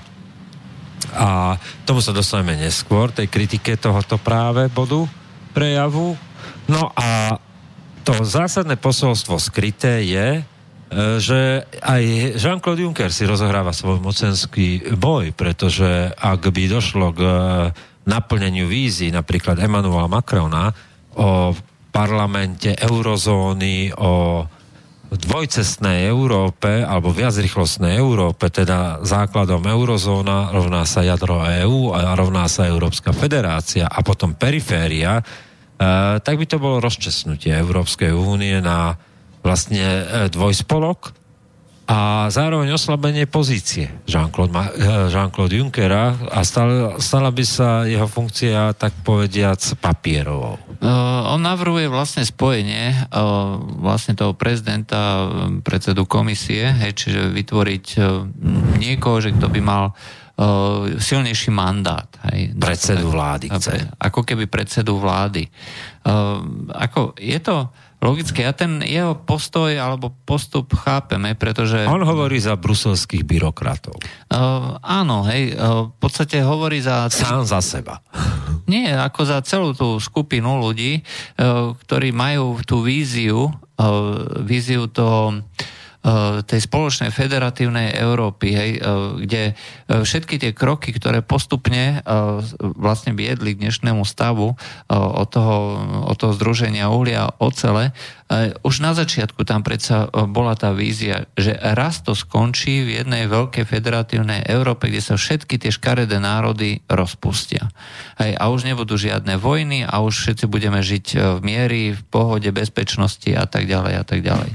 [1.16, 1.56] A
[1.88, 5.08] tomu sa dostaneme neskôr, tej kritike tohoto práve bodu
[5.56, 6.20] prejavu.
[6.68, 7.40] No a
[8.04, 10.44] to zásadné posolstvo skryté je,
[10.96, 12.04] že aj
[12.40, 17.34] Jean-Claude Juncker si rozohráva svoj mocenský boj, pretože ak by došlo k e,
[18.08, 20.72] naplneniu vízy napríklad Emmanuela Macrona
[21.20, 21.52] o
[21.92, 24.48] parlamente eurozóny, o
[25.12, 32.68] dvojcestnej Európe alebo viacrychlostnej Európe, teda základom eurozóna rovná sa jadro EÚ a rovná sa
[32.68, 35.24] Európska federácia a potom periféria, e,
[36.24, 38.96] tak by to bolo rozčesnutie Európskej únie na
[39.48, 41.16] vlastne e, dvojspolok
[41.88, 48.76] a zároveň oslabenie pozície Jean-Claude, e, Jean-Claude Junckera a stala, stala by sa jeho funkcia,
[48.76, 50.60] tak povediac, papierovou.
[50.78, 55.26] Uh, on navrhuje vlastne spojenie uh, vlastne toho prezidenta,
[55.64, 58.30] predsedu komisie, hej, čiže vytvoriť uh,
[58.78, 59.96] niekoho, že kto by mal
[60.38, 62.06] uh, silnejší mandát.
[62.30, 63.90] Hej, predsedu vlády chce.
[63.98, 65.50] Ako keby predsedu vlády.
[66.04, 66.46] Uh,
[66.76, 68.46] ako je to logické.
[68.46, 71.86] Ja ten jeho postoj alebo postup chápeme, pretože...
[71.90, 73.98] On hovorí za bruselských byrokratov.
[74.30, 77.10] Uh, áno, hej, uh, v podstate hovorí za...
[77.10, 78.00] Sám za seba.
[78.72, 85.42] Nie, ako za celú tú skupinu ľudí, uh, ktorí majú tú víziu, uh, víziu toho
[86.48, 88.82] tej spoločnej federatívnej Európy, hej, eh,
[89.28, 89.54] kde eh,
[89.90, 92.00] všetky tie kroky, ktoré postupne
[92.60, 94.56] vlastne viedli k dnešnému stavu
[94.90, 95.58] od toho,
[96.08, 97.92] od toho združenia uhlia ocele,
[98.64, 103.66] už na začiatku tam predsa bola tá vízia, že raz to skončí v jednej veľkej
[103.68, 107.72] federatívnej Európe, kde sa všetky tie škaredé národy rozpustia.
[108.20, 111.06] Hej, a už nebudú žiadne vojny a už všetci budeme žiť
[111.38, 114.52] v miery, v pohode, bezpečnosti a tak ďalej a tak ďalej.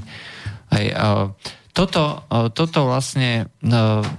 [0.73, 0.97] Hej,
[1.73, 2.21] toto,
[2.53, 3.49] toto vlastne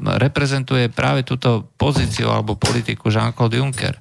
[0.03, 3.95] reprezentuje práve túto pozíciu alebo politiku Jean-Claude Juncker.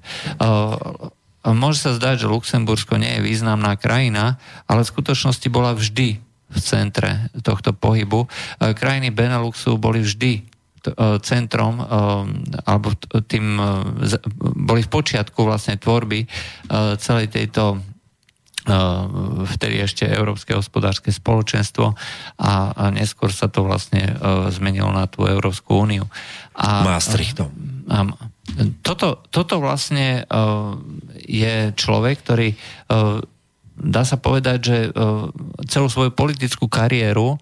[1.44, 6.18] Môže sa zdať, že Luxembursko nie je významná krajina, ale v skutočnosti bola vždy
[6.54, 8.26] v centre tohto pohybu.
[8.58, 10.50] Krajiny Beneluxu boli vždy
[11.24, 11.80] centrom
[12.68, 12.92] alebo
[13.24, 13.56] tým
[14.40, 16.28] boli v počiatku vlastne tvorby
[17.00, 17.80] celej tejto
[19.44, 21.92] vtedy ešte Európske hospodárske spoločenstvo
[22.40, 26.08] a, a neskôr sa to vlastne uh, zmenilo na tú Európsku úniu.
[26.56, 27.52] A, Maastrichtom.
[27.92, 28.08] A,
[28.84, 30.28] toto, toto vlastne
[31.24, 32.52] je človek, ktorý
[33.80, 34.78] dá sa povedať, že
[35.72, 37.40] celú svoju politickú kariéru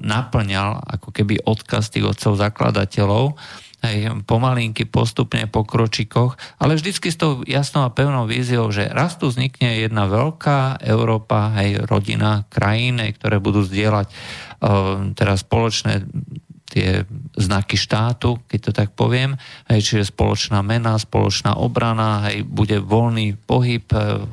[0.00, 3.36] naplňal ako keby odkaz tých otcov zakladateľov
[3.84, 9.16] hej, pomalinky, postupne po kročikoch, ale vždycky s tou jasnou a pevnou víziou, že raz
[9.16, 16.04] tu vznikne jedna veľká Európa, hej, rodina krajín, ktoré budú zdieľať uh, teraz spoločné
[16.70, 17.02] tie
[17.34, 19.34] znaky štátu, keď to tak poviem,
[19.66, 23.82] hej, čiže spoločná mena, spoločná obrana, hej, bude voľný pohyb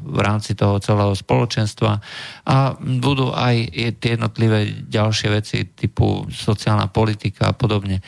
[0.06, 1.98] v rámci toho celého spoločenstva
[2.46, 8.06] a budú aj tie jednotlivé ďalšie veci typu sociálna politika a podobne.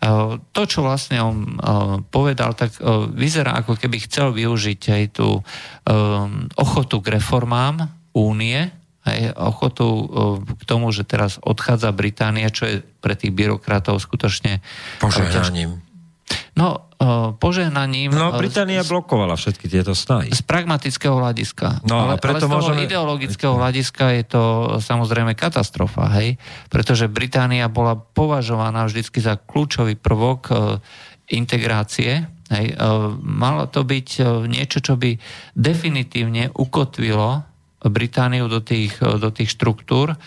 [0.00, 5.04] Eh, to, čo vlastne on eh, povedal, tak eh, vyzerá ako keby chcel využiť aj
[5.12, 5.44] tú
[6.56, 8.70] ochotu k reformám únie,
[9.02, 10.06] aj ochotu
[10.54, 14.62] k tomu, že teraz odchádza Británia, čo je pre tých byrokratov skutočne...
[15.02, 15.82] Požehnaním.
[16.54, 16.92] No,
[17.40, 18.12] požehnaním...
[18.12, 20.28] No, Británia blokovala všetky tieto snahy.
[20.28, 21.80] Z pragmatického hľadiska.
[21.88, 22.84] No, ale, preto ale z toho môžeme...
[22.84, 24.42] ideologického hľadiska je to
[24.84, 26.36] samozrejme katastrofa, hej?
[26.68, 30.52] Pretože Británia bola považovaná vždycky za kľúčový prvok
[31.32, 32.76] integrácie Hej, e,
[33.22, 35.14] malo to byť e, niečo, čo by
[35.54, 37.46] definitívne ukotvilo
[37.86, 40.18] Britániu do tých, e, do tých štruktúr,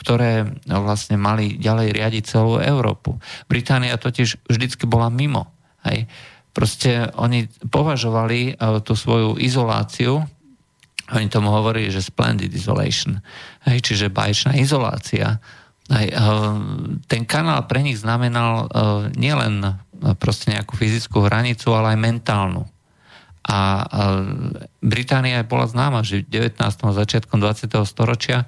[0.00, 3.20] ktoré vlastne mali ďalej riadiť celú Európu.
[3.52, 5.52] Británia totiž vždycky bola mimo.
[5.84, 6.08] Hej.
[6.56, 10.24] Proste oni považovali tú svoju izoláciu,
[11.10, 13.18] oni tomu hovorili, že splendid isolation,
[13.66, 15.42] hej, čiže baječná izolácia.
[15.90, 16.14] Hej,
[17.10, 18.70] ten kanál pre nich znamenal
[19.18, 19.78] nielen
[20.22, 22.62] proste nejakú fyzickú hranicu, ale aj mentálnu.
[23.50, 23.88] A
[24.78, 26.60] Británia bola známa, že v 19.
[26.94, 27.72] začiatkom 20.
[27.88, 28.46] storočia e,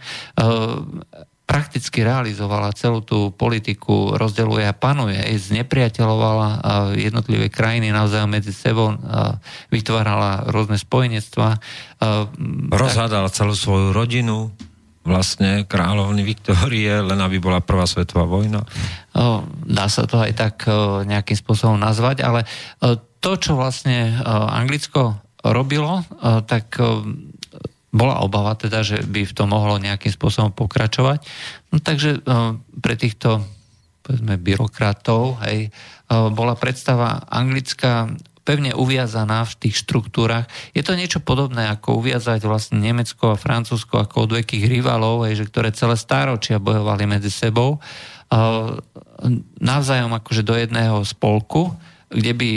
[1.53, 6.65] prakticky realizovala celú tú politiku, rozdeluje a panuje, znepriateľovala
[6.97, 8.97] jednotlivé krajiny navzájom medzi sebou,
[9.69, 11.61] vytvárala rôzne spojenectva.
[12.73, 14.49] Rozhádala celú svoju rodinu
[15.05, 18.65] vlastne kráľovny Viktórie, len aby bola prvá svetová vojna?
[19.69, 20.65] Dá sa to aj tak
[21.05, 22.49] nejakým spôsobom nazvať, ale
[23.21, 26.07] to, čo vlastne Anglicko robilo,
[26.49, 26.81] tak
[27.93, 31.23] bola obava teda, že by v tom mohlo nejakým spôsobom pokračovať.
[31.71, 32.25] No, takže
[32.81, 33.45] pre týchto
[34.03, 35.71] povedzme, byrokratov hej,
[36.11, 38.11] bola predstava Anglická
[38.43, 40.51] pevne uviazaná v tých štruktúrach.
[40.75, 45.71] Je to niečo podobné, ako uviazať vlastne Nemecko a Francúzsko ako odvekých rivalov, že ktoré
[45.71, 47.79] celé stáročia bojovali medzi sebou,
[49.63, 51.71] navzájom akože do jedného spolku,
[52.13, 52.51] kde by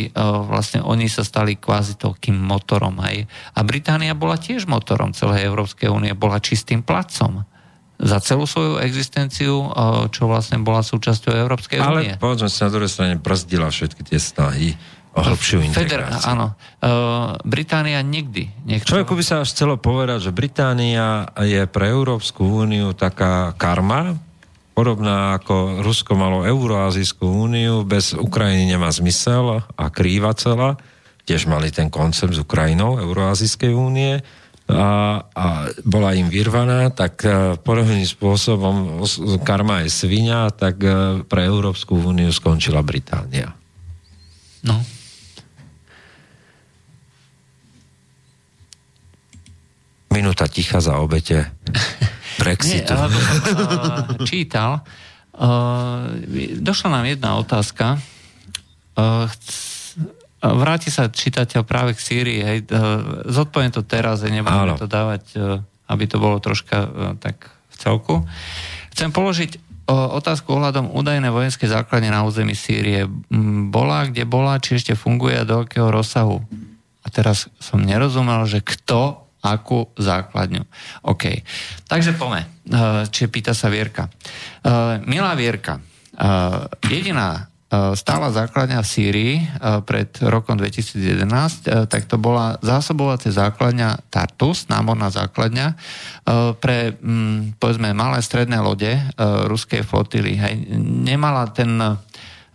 [0.45, 2.99] vlastne oni sa stali kvázi toľkým motorom.
[3.08, 3.26] Hej.
[3.56, 7.47] A Británia bola tiež motorom celej Európskej únie, bola čistým placom
[7.95, 9.72] za celú svoju existenciu,
[10.12, 12.12] čo vlastne bola súčasťou Európskej únie.
[12.14, 14.76] Ale povedzme si na druhej strane brzdila všetky tie snahy
[15.16, 16.20] o hĺbšiu integráciu.
[16.20, 16.60] Feder, áno.
[16.84, 18.99] Uh, Británia nikdy nechcela.
[18.99, 24.20] Človeku by sa až chcelo povedať, že Británia je pre Európsku úniu taká karma,
[24.76, 30.76] podobná ako Rusko malo Euroazijskú úniu, bez Ukrajiny nemá zmysel a krýva celá.
[31.23, 34.19] Tiež mali ten koncept s Ukrajinou Euroazijskej únie
[34.67, 35.47] a, a
[35.82, 39.01] bola im vyrvaná, tak uh, podobným spôsobom
[39.41, 43.55] karma je svinia, tak uh, pre Európsku úniu skončila Británia.
[44.65, 44.82] No,
[50.14, 51.49] Minúta ticha za obete
[52.41, 52.93] Brexitu.
[52.93, 54.72] Nie, ale som uh, čítal.
[55.36, 56.20] Uh,
[56.60, 57.99] došla nám jedna otázka.
[58.95, 59.28] Uh,
[60.39, 62.39] vráti sa čitateľ práve k Sýrii.
[62.45, 62.58] Hej.
[63.26, 65.34] Zodpoviem to teraz, nebudem to dávať,
[65.89, 66.86] aby to bolo troška
[67.18, 68.16] tak v celku.
[68.93, 69.58] Chcem položiť
[69.89, 73.06] otázku ohľadom údajnej vojenskej základne na území Sýrie.
[73.70, 76.41] Bola, kde bola, či ešte funguje a do akého rozsahu?
[77.06, 80.66] A teraz som nerozumel, že kto akú základňu.
[81.06, 81.46] OK.
[81.86, 82.56] Takže pome.
[82.66, 84.10] Eh, čiže pýta sa Vierka.
[84.10, 89.36] Eh, milá Vierka, eh, jediná stála základňa v Sýrii
[89.84, 95.76] pred rokom 2011, tak to bola zásobovacia základňa Tartus, námorná základňa
[96.62, 98.96] pre, mm, povedzme, malé stredné lode
[99.50, 100.39] ruskej flotily.
[100.39, 100.72] Hej.
[100.80, 101.76] Nemala ten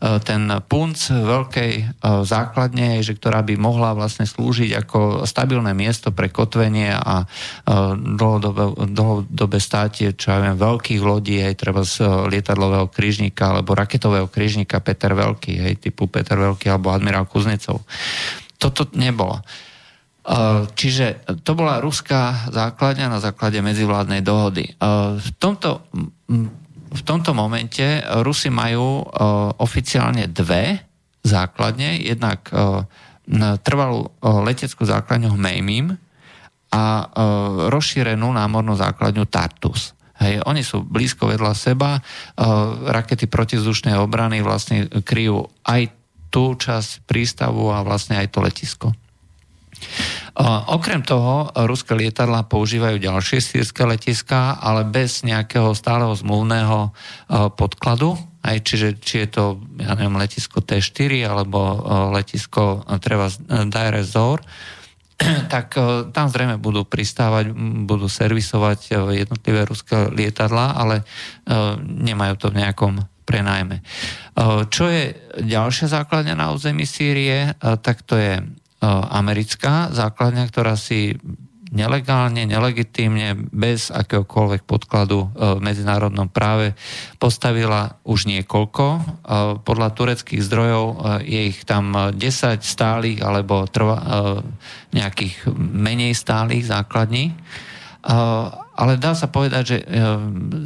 [0.01, 1.85] ten punc veľkej e,
[2.25, 7.27] základne, že ktorá by mohla vlastne slúžiť ako stabilné miesto pre kotvenie a e,
[8.17, 12.01] dlhodobé, dlhodobé státie, čo ja viem, veľkých lodí, aj treba z
[12.33, 17.85] lietadlového krížnika alebo raketového krížnika Peter Veľký, hej, typu Peter Veľký alebo admirál Kuznecov.
[18.57, 19.45] Toto nebolo.
[20.77, 24.69] Čiže to bola ruská základňa na základe medzivládnej dohody.
[25.17, 25.89] V tomto
[26.91, 30.83] v tomto momente Rusi majú uh, oficiálne dve
[31.23, 32.83] základne, jednak uh,
[33.63, 35.95] trvalú leteckú základňu Hmejmim
[36.75, 36.85] a
[37.71, 39.95] rozšírenú námornú základňu Tartus.
[40.19, 42.03] Hej, oni sú blízko vedľa seba,
[42.91, 45.95] rakety protizdušnej obrany vlastne kryjú aj
[46.27, 48.87] tú časť prístavu a vlastne aj to letisko.
[50.71, 56.95] Okrem toho, ruské lietadla používajú ďalšie sírske letiská, ale bez nejakého stáleho zmluvného
[57.59, 58.17] podkladu.
[58.41, 59.45] Aj čiže, či je to,
[59.77, 61.59] ja neviem, letisko T4 alebo
[62.17, 63.29] letisko treba
[63.69, 64.41] Dire Zor,
[65.53, 65.77] tak
[66.17, 67.53] tam zrejme budú pristávať,
[67.85, 71.05] budú servisovať jednotlivé ruské lietadla, ale
[71.85, 72.95] nemajú to v nejakom
[73.29, 73.85] prenajme.
[74.73, 75.15] Čo je
[75.47, 78.43] ďalšia základňa na území Sýrie, tak to je
[78.89, 81.15] americká základňa, ktorá si
[81.71, 86.75] nelegálne, nelegitímne, bez akéhokoľvek podkladu v medzinárodnom práve
[87.23, 88.87] postavila už niekoľko.
[89.63, 92.19] Podľa tureckých zdrojov je ich tam 10
[92.59, 94.03] stálych alebo trva,
[94.91, 97.39] nejakých menej stálych základní.
[98.75, 99.79] Ale dá sa povedať, že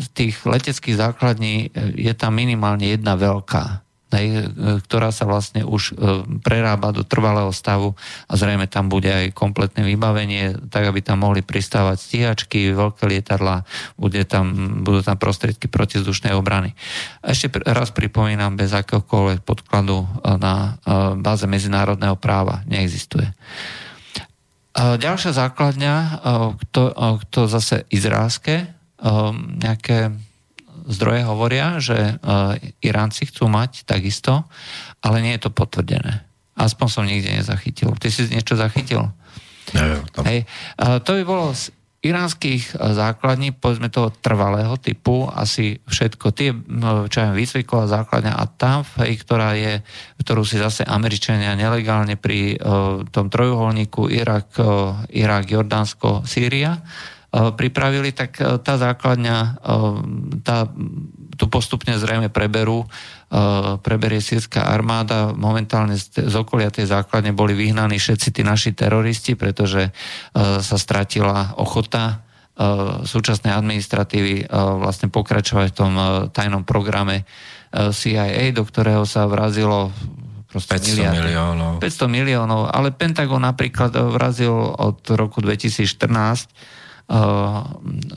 [0.00, 1.68] z tých leteckých základní
[2.00, 3.83] je tam minimálne jedna veľká
[4.14, 4.42] hej, e,
[4.80, 5.92] ktorá sa vlastne už e,
[6.40, 7.98] prerába do trvalého stavu
[8.30, 13.66] a zrejme tam bude aj kompletné vybavenie, tak aby tam mohli pristávať stíhačky, veľké lietadla,
[13.98, 16.72] bude tam, budú tam prostriedky protizdušnej obrany.
[17.20, 20.06] Ešte raz pripomínam, bez akéhokoľvek podkladu e,
[20.38, 20.76] na
[21.18, 23.32] báze medzinárodného práva neexistuje.
[24.74, 25.94] Ďalšia základňa,
[26.74, 26.90] to,
[27.30, 28.74] to zase izraelské,
[29.62, 30.10] nejaké
[30.86, 32.54] zdroje hovoria, že uh,
[32.84, 34.44] Iránci chcú mať takisto,
[35.00, 36.24] ale nie je to potvrdené.
[36.54, 37.92] Aspoň som nikde nezachytil.
[37.98, 39.10] Ty si niečo zachytil?
[39.74, 40.02] Neviem.
[40.12, 40.22] Tam...
[40.28, 40.46] Hej.
[40.78, 41.74] Uh, to by bolo z
[42.04, 46.36] iránskych základní, povedzme toho trvalého typu, asi všetko.
[46.36, 46.52] Tie,
[47.08, 49.80] čo je výcviková základňa a tam, hej, ktorá je,
[50.20, 56.76] ktorú si zase Američania nelegálne pri uh, tom trojuholníku Irak, uh, Irak, Jordánsko, Sýria,
[57.34, 59.92] pripravili, tak eh, tá základňa, eh,
[60.46, 60.70] tá,
[61.34, 62.86] tu postupne zrejme preberú,
[63.82, 65.34] preberie sírska armáda.
[65.34, 69.90] Momentálne z, z okolia tej základne boli vyhnaní všetci tí naši teroristi, pretože
[70.38, 72.22] sa stratila ochota
[73.02, 75.92] súčasnej administratívy vlastne pokračovať v tom
[76.30, 77.26] tajnom programe
[77.74, 79.90] CIA, do ktorého sa vrazilo
[80.54, 81.18] 500 miliard.
[81.18, 81.72] miliónov.
[81.82, 86.46] 500 miliónov, ale Pentagon napríklad vrazil od roku 2014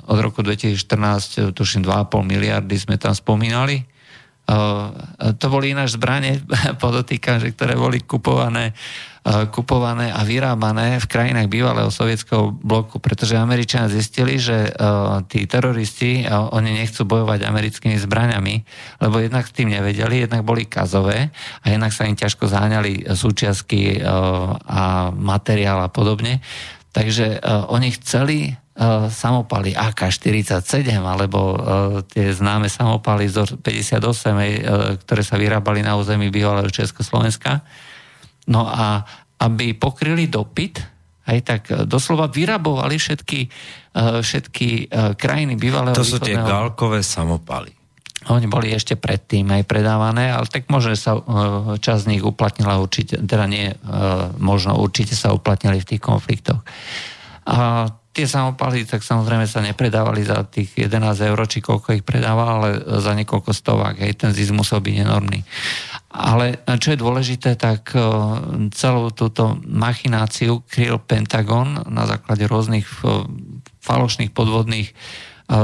[0.07, 3.83] od roku 2014, tuším 2,5 miliardy sme tam spomínali.
[5.27, 6.39] To boli ináč zbranie,
[6.83, 8.71] podotýkam, že ktoré boli kupované,
[9.51, 14.71] kupované a vyrábané v krajinách bývalého sovietského bloku, pretože Američania zistili, že
[15.27, 18.55] tí teroristi, oni nechcú bojovať americkými zbraniami,
[19.03, 21.27] lebo jednak s tým nevedeli, jednak boli kazové
[21.59, 23.99] a jednak sa im ťažko záňali súčiastky
[24.63, 26.39] a materiál a podobne.
[26.95, 28.55] Takže oni chceli
[29.09, 31.59] samopaly AK-47 alebo e,
[32.13, 34.57] tie známe samopaly z 58, e,
[35.01, 37.65] ktoré sa vyrábali na území bývalého Československa.
[38.45, 39.01] No a
[39.41, 40.77] aby pokryli dopyt,
[41.27, 43.51] aj tak doslova vyrabovali všetky,
[44.23, 44.87] všetky
[45.19, 47.75] krajiny bývalého To sú tie galkové samopaly.
[48.31, 51.19] Oni boli ešte predtým aj predávané, ale tak možno sa
[51.75, 53.75] časť z nich uplatnila určite, teda nie,
[54.39, 56.63] možno určite sa uplatnili v tých konfliktoch.
[57.43, 62.49] A tie samopaly tak samozrejme sa nepredávali za tých 11 eur, či koľko ich predával,
[62.49, 64.01] ale za niekoľko stovák.
[64.01, 65.45] Hej, ten zisk musel byť enormný.
[66.09, 68.01] Ale čo je dôležité, tak e,
[68.73, 73.29] celú túto machináciu kryl Pentagon na základe rôznych e,
[73.85, 74.93] falošných podvodných e,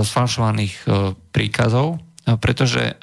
[0.06, 0.86] sfalšovaných
[1.34, 2.96] príkazov, pretože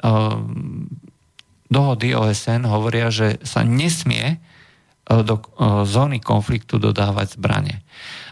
[1.69, 4.41] dohody OSN hovoria, že sa nesmie
[5.05, 5.45] do
[5.85, 7.85] zóny konfliktu dodávať zbranie.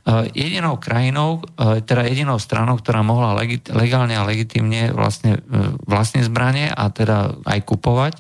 [0.08, 3.36] Eh, jedinou krajinou, eh, teda jedinou stranou, ktorá mohla
[3.76, 8.16] legálne a legitimne vlastne, eh, vlastne zbranie a teda aj kupovať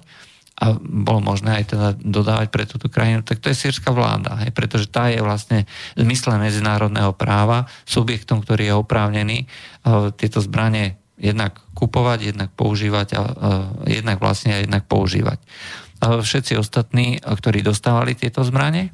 [0.59, 4.51] a bolo možné aj teda dodávať pre túto krajinu, tak to je sírska vláda, hej,
[4.51, 5.63] pretože tá je vlastne
[5.95, 9.47] v zmysle medzinárodného práva subjektom, ktorý je oprávnený
[10.19, 13.21] tieto zbranie jednak kupovať, jednak používať a
[13.87, 15.39] jednak vlastne a jednak používať.
[16.03, 18.91] Všetci ostatní, ktorí dostávali tieto zbranie,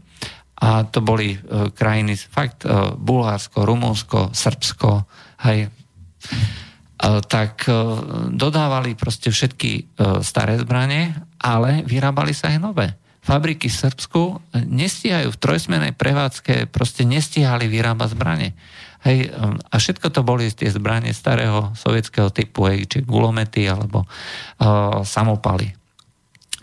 [0.56, 5.04] a to boli uh, krajiny, fakt uh, Bulharsko, Rumunsko, Srbsko,
[5.44, 11.12] hej, uh, tak uh, dodávali proste všetky uh, staré zbranie,
[11.44, 12.88] ale vyrábali sa aj nové.
[13.26, 14.22] Fabriky v Srbsku
[14.54, 18.54] nestíhajú v trojsmenej prevádzke, proste nestíhali vyrábať zbranie.
[19.02, 24.06] Hej, um, a všetko to boli tie zbranie starého sovietského typu, hej, či gulomety alebo
[24.06, 25.85] uh, samopaly.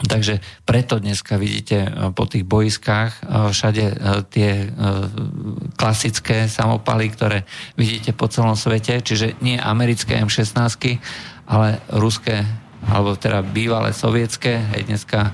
[0.03, 3.21] Takže preto dneska vidíte e, po tých boiskách e,
[3.55, 3.95] všade e,
[4.31, 4.51] tie
[5.79, 7.39] klasické samopaly, ktoré
[7.79, 10.99] vidíte po celom svete, čiže nie americké M16,
[11.47, 12.43] ale ruské
[12.83, 15.31] alebo teda bývalé sovietské, aj dneska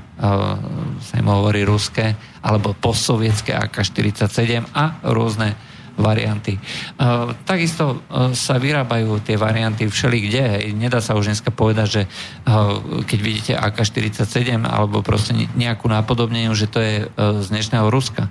[1.01, 2.13] sa im hovorí ruské,
[2.45, 5.57] alebo postsovietské AK-47 a rôzne
[5.99, 6.57] varianty.
[6.97, 10.45] Uh, takisto uh, sa vyrábajú tie varianty všeli kde.
[10.79, 16.71] Nedá sa už dneska povedať, že uh, keď vidíte AK-47 alebo proste nejakú nápodobneniu, že
[16.71, 18.31] to je z dnešného Ruska.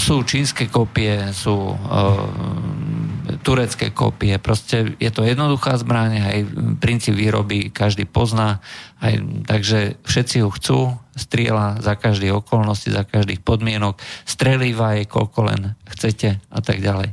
[0.00, 1.76] Sú čínske kopie, sú
[3.44, 4.40] turecké kopie.
[4.42, 6.38] Proste je to jednoduchá zbraň, aj
[6.82, 8.58] princíp výroby každý pozná,
[8.98, 10.78] aj, takže všetci ju chcú,
[11.14, 17.12] strieľa za každých okolností, za každých podmienok, strelíva je koľko len chcete a tak ďalej.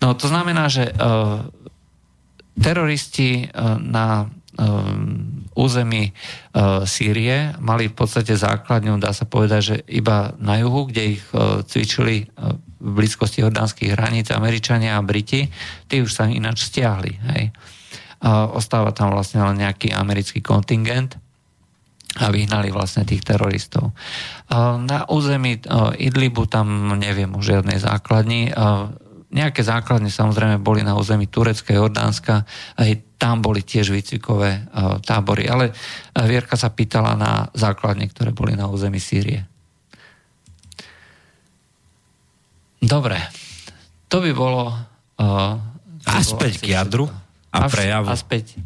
[0.00, 1.42] No to znamená, že uh,
[2.56, 4.30] teroristi uh, na
[5.54, 11.18] území uh, Sýrie mali v podstate základňu, dá sa povedať, že iba na juhu, kde
[11.18, 15.46] ich uh, cvičili uh, v blízkosti jordánskych hraníc Američania a Briti,
[15.86, 17.12] tí už sa ináč stiahli.
[17.32, 17.42] Hej.
[18.22, 21.18] Uh, ostáva tam vlastne len nejaký americký kontingent
[22.20, 23.96] a vyhnali vlastne tých teroristov.
[24.52, 25.64] Na území
[25.96, 28.52] Idlibu tam neviem o žiadnej základni.
[29.32, 32.44] Nejaké základne samozrejme boli na území Turecka, Jordánska,
[32.76, 34.68] aj tam boli tiež výcvikové
[35.02, 35.48] tábory.
[35.48, 35.72] Ale
[36.28, 39.48] Vierka sa pýtala na základne, ktoré boli na území Sýrie.
[42.82, 43.16] Dobre,
[44.12, 44.74] to by bolo...
[45.16, 45.54] Uh,
[46.02, 47.06] a späť k jadru
[47.54, 48.10] a prejavu.
[48.10, 48.58] A späť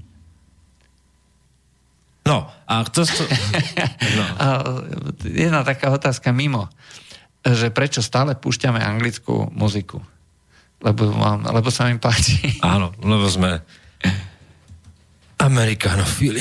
[2.27, 3.07] No, a kto...
[3.07, 3.23] To...
[4.19, 4.25] No.
[5.23, 6.67] Jedna taká otázka mimo,
[7.47, 10.03] že prečo stále púšťame anglickú muziku?
[10.85, 12.61] Lebo, mám, lebo sa mi páči.
[12.61, 13.65] Áno, lebo sme
[15.37, 16.41] Amerikanofili.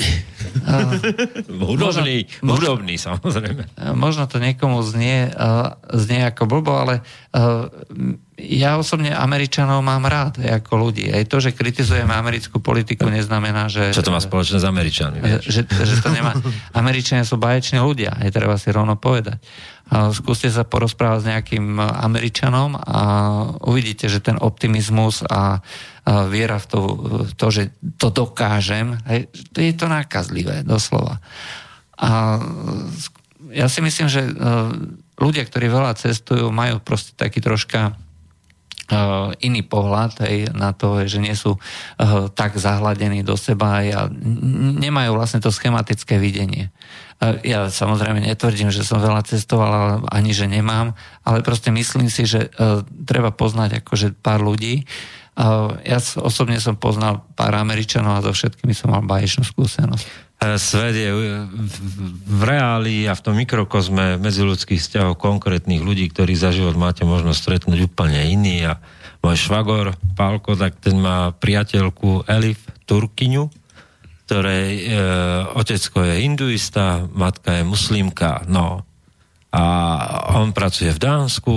[1.52, 3.68] Hudobný, možno, hudobný, samozrejme.
[3.92, 7.04] Možno to niekomu znie, uh, znie ako blbo, ale
[7.36, 7.68] uh,
[8.40, 11.12] ja osobne Američanov mám rád ako ľudí.
[11.12, 13.92] Aj to, že kritizujeme americkú politiku, neznamená, že...
[13.92, 15.44] Čo to má spoločné s Američanmi?
[15.44, 16.32] Že, že to nemá...
[16.82, 19.44] Američania sú baječní ľudia, aj treba si rovno povedať.
[19.86, 23.02] Skúste sa porozprávať s nejakým Američanom a
[23.62, 25.62] uvidíte, že ten optimizmus a
[26.30, 26.80] viera v to,
[27.38, 27.64] to že
[28.02, 28.98] to dokážem,
[29.54, 31.22] je to nákazlivé, doslova.
[32.02, 32.42] A
[33.54, 34.32] ja si myslím, že e,
[35.22, 37.96] ľudia, ktorí veľa cestujú, majú proste taký troška
[39.42, 41.60] iný pohľad aj na to, že nie sú e,
[42.38, 44.06] tak zahladení do seba a
[44.78, 46.70] nemajú vlastne to schematické videnie.
[47.48, 52.52] Ja samozrejme netvrdím, že som veľa cestoval, ani že nemám, ale proste myslím si, že
[53.08, 54.84] treba poznať akože pár ľudí.
[55.36, 60.08] Ja osobne som poznal pár Američanov a so všetkými som mal baječnú skúsenosť.
[60.40, 61.12] E, svet je
[62.24, 67.40] v reáli a v tom mikrokozme medziludských vzťahov konkrétnych ľudí, ktorých za život máte možnosť
[67.40, 68.80] stretnúť úplne iný a
[69.20, 73.52] môj švagor Pálko, tak ten má priateľku Elif Turkyňu,
[74.28, 74.82] ktorej e,
[75.52, 78.88] otecko je hinduista, matka je muslimka, no.
[79.56, 79.64] A
[80.36, 81.56] on pracuje v Dánsku,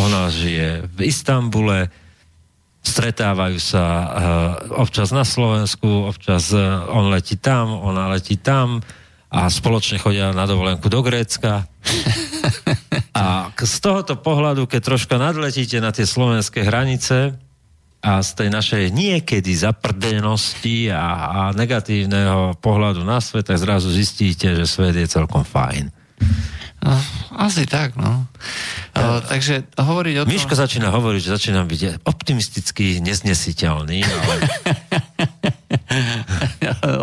[0.00, 1.92] ona žije v Istambule,
[2.80, 4.06] stretávajú sa e,
[4.76, 8.80] občas na Slovensku, občas e, on letí tam, ona letí tam
[9.30, 11.64] a spoločne chodia na dovolenku do Grécka.
[13.10, 17.36] A z tohoto pohľadu, keď troška nadletíte na tie slovenské hranice,
[18.00, 24.56] a z tej našej niekedy zaprdenosti a, a negatívneho pohľadu na svet, tak zrazu zistíte,
[24.56, 25.92] že svet je celkom fajn.
[26.80, 26.96] No,
[27.36, 28.24] asi tak, no.
[28.96, 30.32] O, takže hovoriť o tom...
[30.32, 34.34] Miško začína hovoriť, že začínam byť optimistický, neznesiteľný, ale...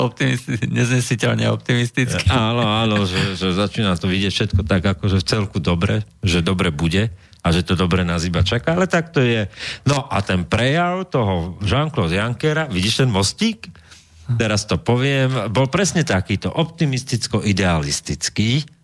[0.09, 2.25] Optimisti- neznesiteľne optimistický.
[2.33, 6.41] Áno, áno, že, že začína to vidieť všetko tak, ako že v celku dobre, že
[6.41, 7.13] dobre bude
[7.45, 9.45] a že to dobre nás iba čaká, ale tak to je.
[9.85, 13.69] No a ten prejav toho Jean-Claude Junckera, vidíš ten mostík?
[14.27, 18.76] Teraz to poviem, bol presne takýto optimisticko-idealistický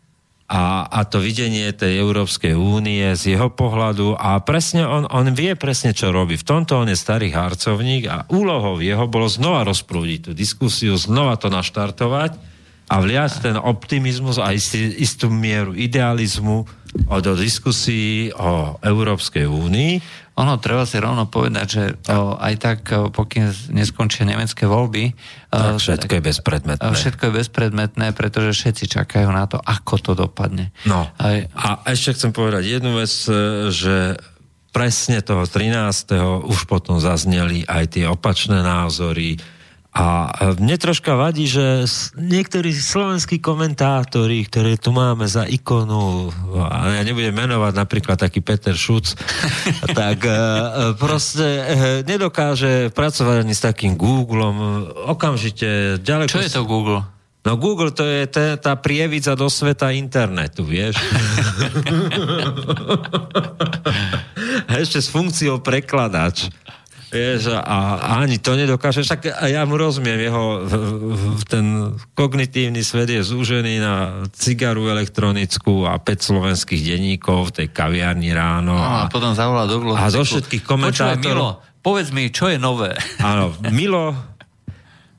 [0.53, 5.57] a, a to videnie tej Európskej únie z jeho pohľadu a presne on, on vie
[5.57, 6.37] presne, čo robí.
[6.37, 11.41] V tomto on je starý harcovník a úlohou jeho bolo znova rozprúdiť tú diskusiu, znova
[11.41, 12.37] to naštartovať
[12.85, 16.69] a vliať ten optimizmus a istý, istú mieru idealizmu
[17.09, 19.93] do diskusí o Európskej únii.
[20.33, 22.79] Ono, treba si rovno povedať, že o, aj tak,
[23.13, 25.13] pokým neskončia nemecké voľby...
[25.53, 26.89] Tak všetko je bezpredmetné.
[26.89, 30.73] Všetko je bezpredmetné, pretože všetci čakajú na to, ako to dopadne.
[30.89, 31.05] No.
[31.21, 34.17] Aj, a ešte chcem povedať jednu vec, e, že
[34.73, 36.17] presne toho 13.
[36.49, 39.37] už potom zazneli aj tie opačné názory,
[39.93, 41.85] a mne troška vadí, že
[42.17, 46.33] niektorí slovenskí komentátori, ktoré tu máme za ikonu,
[46.65, 49.13] a ja nebudem menovať napríklad taký Peter Šuc,
[50.01, 50.33] tak e,
[50.97, 51.63] proste e,
[52.09, 54.81] nedokáže pracovať ani s takým Googlom.
[55.13, 56.41] Okamžite ďaleko...
[56.41, 57.05] Čo je to Google?
[57.45, 60.97] No Google to je tá, tá prievidza do sveta internetu, vieš?
[64.69, 66.49] a ešte s funkciou prekladač.
[67.13, 69.05] Vieš, a, ani to nedokáže.
[69.05, 70.65] Však ja mu rozumiem, jeho
[71.45, 78.33] ten kognitívny svet je zúžený na cigaru elektronickú a 5 slovenských denníkov v tej kaviarni
[78.33, 78.73] ráno.
[78.73, 81.21] A, a potom zavolá do A zo všetkých komentátorov...
[81.21, 81.49] Milo,
[81.85, 82.97] povedz mi, čo je nové?
[83.21, 84.32] Áno, Milo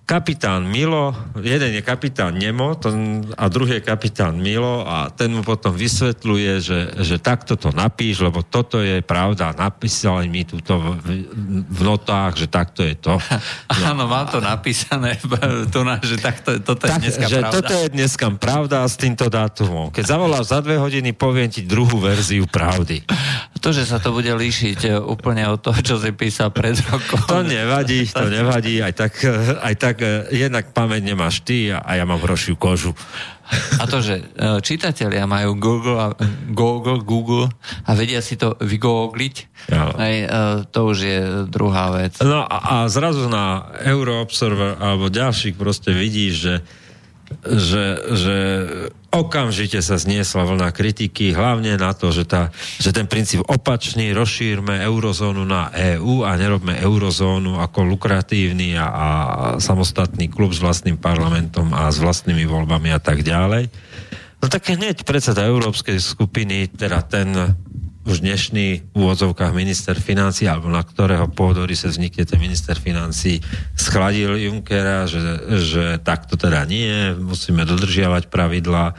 [0.04, 5.40] kapitán Milo, jeden je kapitán Nemo ten, a druhý je kapitán Milo a ten mu
[5.40, 11.24] potom vysvetľuje, že, že takto to napíš, lebo toto je pravda, napísali mi túto v,
[11.64, 13.16] v notách, že takto je to.
[13.74, 13.90] No.
[13.90, 15.18] Áno, má to napísané,
[15.72, 17.54] tu na, že takto, toto tak, je dneska že pravda.
[17.58, 19.90] Toto je dneska pravda s týmto dátumom.
[19.90, 23.02] Keď zavoláš za dve hodiny, poviem ti druhú verziu pravdy.
[23.58, 27.18] To, že sa to bude líšiť e, úplne od toho, čo si písal pred rokom.
[27.26, 29.12] To nevadí, to nevadí, aj tak,
[29.58, 32.90] aj tak tak e, jednak pamäť nemáš ty a, a ja mám hrošiu kožu.
[33.78, 36.06] A to, že e, čitatelia majú Google, a,
[36.50, 37.46] Google, Google
[37.86, 39.34] a vedia si to vygoogliť,
[39.70, 39.94] ja.
[39.94, 40.26] aj, e,
[40.74, 42.18] to už je druhá vec.
[42.26, 46.54] No a, a zrazu na Euroobserver alebo ďalších proste vidíš, že
[47.44, 47.84] že,
[48.16, 48.36] že
[49.14, 52.50] okamžite sa zniesla vlna kritiky, hlavne na to, že, tá,
[52.82, 59.06] že ten princíp opačný, rozšírme eurozónu na EÚ a nerobme eurozónu ako lukratívny a, a
[59.62, 63.70] samostatný klub s vlastným parlamentom a s vlastnými voľbami a tak ďalej.
[64.42, 67.32] No tak hneď predseda Európskej skupiny, teda ten
[68.04, 73.40] už dnešný v úvodzovkách minister financí, alebo na ktorého pôdory sa vznikne ten minister financí,
[73.72, 75.20] schladil Junckera, že,
[75.64, 78.92] že takto teda nie, musíme dodržiavať pravidla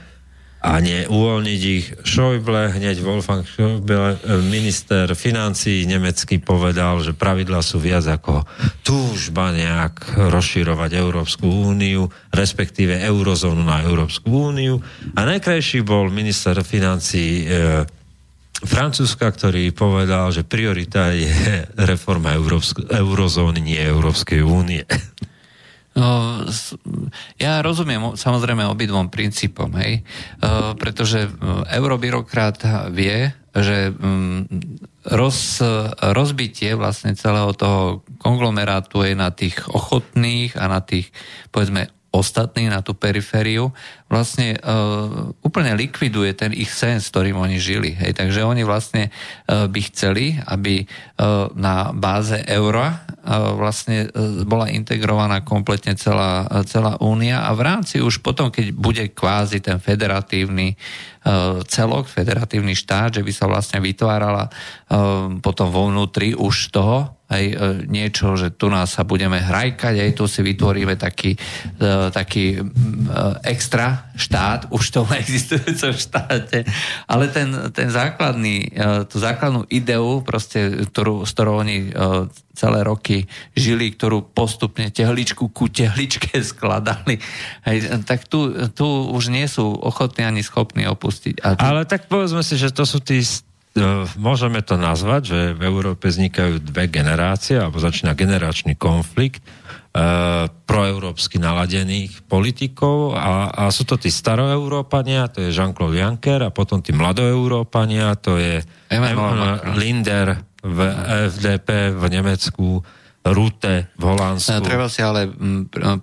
[0.66, 1.94] a nie uvoľniť ich.
[2.02, 4.18] Schäuble, hneď Wolfgang Schäuble,
[4.50, 8.50] minister financí nemecký povedal, že pravidla sú viac ako
[8.82, 14.82] túžba nejak rozširovať Európsku úniu, respektíve eurozónu na Európsku úniu.
[15.14, 17.86] A najkrajší bol minister financí e,
[18.64, 21.28] Francúzska, ktorý povedal, že priorita je
[21.92, 24.88] reforma Európsk- eurozóny, nie Európskej únie.
[25.96, 26.44] No,
[27.40, 30.04] ja rozumiem samozrejme obidvom princípom, hej,
[30.44, 31.30] uh, pretože e,
[31.72, 34.44] eurobyrokrat vie, že um,
[35.08, 35.64] roz,
[36.12, 41.16] rozbitie vlastne celého toho konglomerátu je na tých ochotných a na tých,
[41.56, 43.76] povedzme, ostatní na tú perifériu,
[44.08, 47.92] vlastne uh, úplne likviduje ten ich sen, s ktorým oni žili.
[47.98, 48.16] Hej.
[48.16, 54.72] Takže oni vlastne uh, by chceli, aby uh, na báze eura uh, vlastne uh, bola
[54.72, 59.82] integrovaná kompletne celá, uh, celá únia a v rámci už potom, keď bude kvázi ten
[59.82, 66.70] federatívny uh, celok, federatívny štát, že by sa vlastne vytvárala uh, potom vo vnútri už
[66.72, 67.56] toho aj e,
[67.90, 72.62] niečo, že tu nás sa budeme hrajkať, aj tu si vytvoríme taký, e, taký e,
[73.50, 76.70] extra štát, už to existujúcom štáte,
[77.10, 78.72] ale ten, ten základný,
[79.10, 81.92] tú základnú ideu, proste, ktorú, s ktorou oni
[82.56, 87.20] celé roky žili, ktorú postupne tehličku ku tehličke skladali,
[87.68, 91.44] hej, tak tu, tu už nie sú ochotní ani schopní opustiť.
[91.44, 91.62] A tu...
[91.62, 93.20] Ale tak povedzme si, že to sú tí
[94.16, 99.52] môžeme to nazvať, že v Európe vznikajú dve generácie, alebo začína generačný konflikt e,
[100.48, 106.80] proeurópsky naladených politikov a, a sú to tí staroeurópania, to je Jean-Claude Juncker a potom
[106.80, 110.80] tí mladoeurópania, to je Emmanuel Linder v
[111.36, 112.80] FDP v Nemecku,
[113.26, 114.62] Rute v Holandsku.
[114.62, 115.26] Treba si ale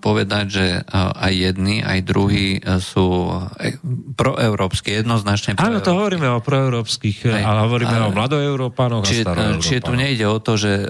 [0.03, 3.31] povedať, že aj jedni, aj druhí e, sú
[3.63, 3.79] e,
[4.19, 9.55] proeurópsky, jednoznačne Áno, to hovoríme o proeurópskych, aj, ale hovoríme ale, o mladoeurópanoch či, a
[9.55, 10.85] Čiže tu nejde o to, že e,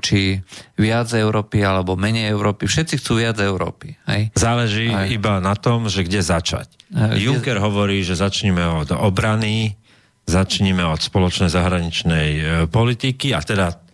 [0.00, 0.40] či
[0.80, 4.00] viac Európy alebo menej Európy, všetci chcú viac Európy.
[4.08, 4.32] Hej?
[4.32, 5.12] Záleží aj.
[5.12, 6.72] iba na tom, že kde začať.
[6.96, 7.66] Aj, Juncker kde...
[7.68, 9.76] hovorí, že začneme od obrany,
[10.24, 12.28] začneme od spoločnej zahraničnej
[12.72, 13.85] politiky a teda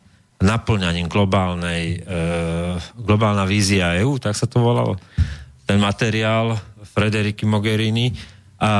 [0.42, 2.18] naplňaním globálnej, e,
[2.98, 4.98] globálna vízia EU, tak sa to volalo,
[5.64, 8.12] ten materiál Frederiky Mogherini.
[8.62, 8.70] A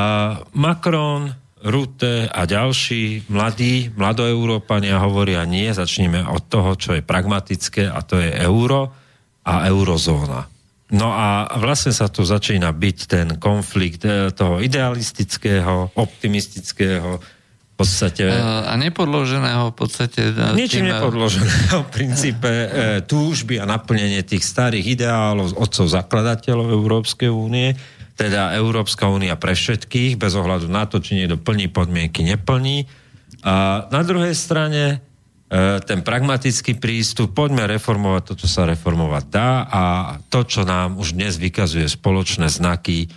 [0.59, 1.31] Macron,
[1.63, 8.19] Rutte a ďalší mladí, mladoeurópania hovoria nie, začneme od toho, čo je pragmatické a to
[8.19, 8.91] je euro
[9.47, 10.51] a eurozóna.
[10.93, 17.23] No a vlastne sa tu začína byť ten konflikt e, toho idealistického, optimistického,
[17.79, 18.29] podstate...
[18.69, 20.35] A nepodloženého v podstate...
[20.55, 20.97] Ničím tým...
[20.97, 22.51] nepodloženého v princípe
[23.13, 27.75] túžby a naplnenie tých starých ideálov otcov zakladateľov Európskej únie,
[28.17, 32.85] teda Európska únia pre všetkých, bez ohľadu na to, či niekto plní podmienky, neplní.
[33.43, 35.01] A na druhej strane
[35.85, 39.83] ten pragmatický prístup, poďme reformovať to, čo sa reformovať dá a
[40.33, 43.13] to, čo nám už dnes vykazuje spoločné znaky,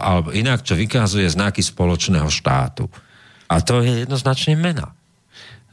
[0.00, 2.86] alebo inak, čo vykazuje znaky spoločného štátu.
[3.46, 4.94] A to je jednoznačne mena.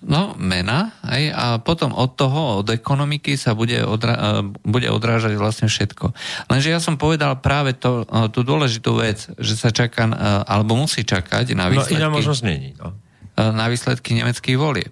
[0.04, 5.40] No, mena, aj, a potom od toho, od ekonomiky sa bude, odra- e, bude odrážať
[5.40, 6.12] vlastne všetko.
[6.52, 8.04] Lenže ja som povedal práve to,
[8.36, 10.12] tú dôležitú vec, že sa čaká,
[10.44, 11.96] alebo musí čakať na výsledky...
[11.96, 12.92] No iná možnosť není, no.
[13.40, 14.92] Na výsledky nemeckých volieb.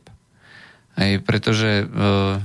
[1.01, 2.37] Hej, pretože uh,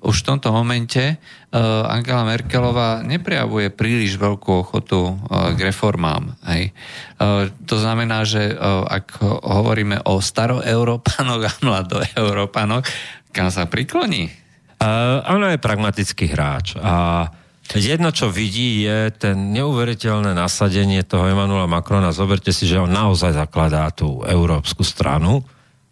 [0.00, 6.32] už v tomto momente uh, Angela Merkelová neprejavuje príliš veľkú ochotu uh, k reformám.
[6.48, 6.72] Hej.
[7.20, 12.88] Uh, to znamená, že uh, ak hovoríme o staroeurópanoch a mladoeurópanoch,
[13.36, 14.32] kam sa prikloní?
[14.80, 17.28] Uh, ona je pragmatický hráč a
[17.76, 22.16] Jedno, čo vidí, je ten neuveriteľné nasadenie toho Emanuela Macrona.
[22.16, 25.44] Zoberte si, že on naozaj zakladá tú európsku stranu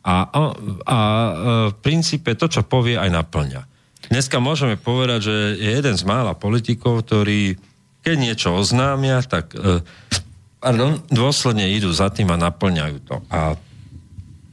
[0.06, 0.40] a, a,
[0.86, 0.98] a
[1.70, 3.62] v princípe to, čo povie, aj naplňa.
[4.06, 7.58] Dneska môžeme povedať, že je jeden z mála politikov, ktorí
[8.06, 9.82] keď niečo oznámia, tak e,
[10.62, 13.18] pardon, dôsledne idú za tým a naplňajú to.
[13.34, 13.58] A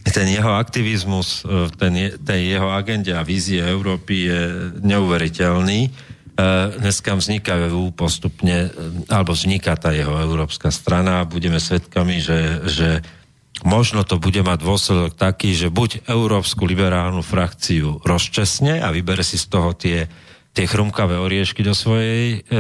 [0.10, 4.42] ten jeho aktivizmus, e, ten, tej jeho agende a vízie Európy je
[4.82, 5.94] neuveriteľný
[6.34, 12.90] E, dneska vznikajú postupne, e, alebo vzniká tá jeho európska strana budeme svedkami, že, že
[13.62, 19.38] možno to bude mať dôsledok taký, že buď európsku liberálnu frakciu rozčesne a vybere si
[19.38, 20.10] z toho tie,
[20.58, 22.60] tie chrumkavé oriešky do svojej e,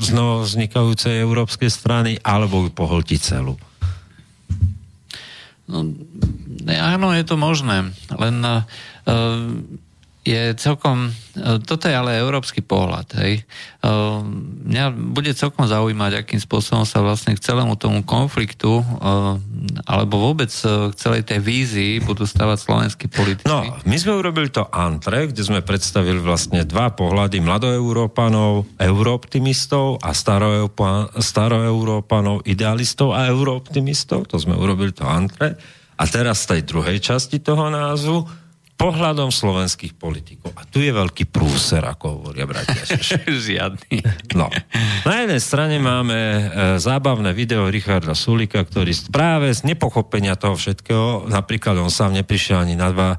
[0.00, 3.60] znovu vznikajúcej európskej strany, alebo ju pohltí celú.
[5.70, 5.86] No,
[6.66, 7.92] áno, je to možné.
[8.16, 8.56] Len e,
[10.30, 13.42] je celkom, e, toto je ale európsky pohľad, hej.
[13.42, 13.90] E,
[14.70, 18.84] mňa bude celkom zaujímať, akým spôsobom sa vlastne k celému tomu konfliktu e,
[19.90, 23.50] alebo vôbec k celej tej vízii budú stavať slovenskí politici.
[23.50, 30.14] No, my sme urobili to antre, kde sme predstavili vlastne dva pohľady mladoeurópanov, eurooptimistov a
[31.18, 35.58] staroeurópanov, idealistov a eurooptimistov, to sme urobili to antre.
[36.00, 38.24] A teraz z tej druhej časti toho názvu
[38.80, 40.56] pohľadom slovenských politikov.
[40.56, 42.80] A tu je veľký prúser, ako hovoria bratia.
[43.28, 44.00] Žiadny.
[44.32, 44.48] No.
[45.04, 46.42] Na jednej strane máme e,
[46.80, 52.80] zábavné video Richarda Sulika, ktorý práve z nepochopenia toho všetkého, napríklad on sám neprišiel ani
[52.80, 53.10] na dva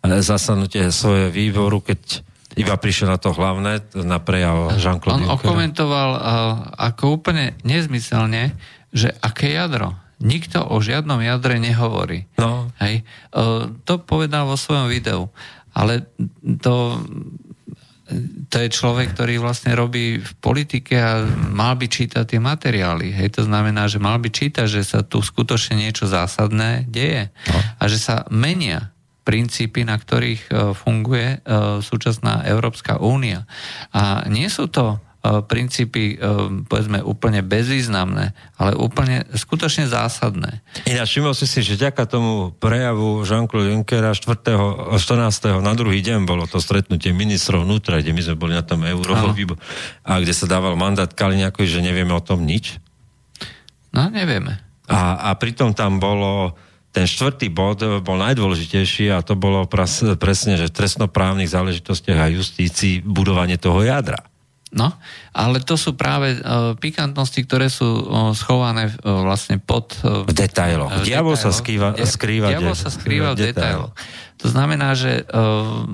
[0.00, 2.24] e, zasadnutie svoje výboru, keď
[2.56, 6.20] iba prišiel na to hlavné, na prejav Jean-Claude On okomentoval uh,
[6.90, 8.58] ako úplne nezmyselne,
[8.90, 12.28] že aké jadro Nikto o žiadnom jadre nehovorí.
[12.36, 12.68] No.
[12.76, 13.08] Hej.
[13.88, 15.32] To povedal vo svojom videu.
[15.72, 16.04] Ale
[16.60, 17.00] to,
[18.52, 23.16] to je človek, ktorý vlastne robí v politike a mal by čítať tie materiály.
[23.16, 27.32] Hej, to znamená, že mal by čítať, že sa tu skutočne niečo zásadné deje.
[27.48, 27.58] No.
[27.80, 28.92] A že sa menia
[29.24, 31.38] princípy, na ktorých e, funguje e,
[31.84, 33.46] súčasná Európska únia.
[33.94, 36.28] A nie sú to E, princípy, e,
[36.64, 40.64] povedzme, úplne bezvýznamné, ale úplne skutočne zásadné.
[40.88, 44.96] Ináč všimol si si, že ďaká tomu prejavu Jean-Claude Junckera 4.
[44.96, 45.60] 14.
[45.60, 49.12] na druhý deň bolo to stretnutie ministrov vnútra, kde my sme boli na tom euro
[49.12, 52.80] a kde sa dával mandát Kaliňakovi, že nevieme o tom nič.
[53.92, 54.56] No, nevieme.
[54.88, 56.56] A, a pritom tam bolo
[56.90, 62.32] ten štvrtý bod bol najdôležitejší a to bolo pras, presne, že v trestnoprávnych záležitostiach a
[62.34, 64.29] justícii budovanie toho jadra.
[64.70, 64.94] No,
[65.34, 69.98] ale to sú práve uh, pikantnosti, ktoré sú uh, schované uh, vlastne pod...
[70.06, 70.94] Uh, v detailoch.
[70.94, 73.90] Uh, diabol sa skrýva, skrýva, diabol sa skrýva v detailoch.
[74.38, 75.84] To znamená, že uh,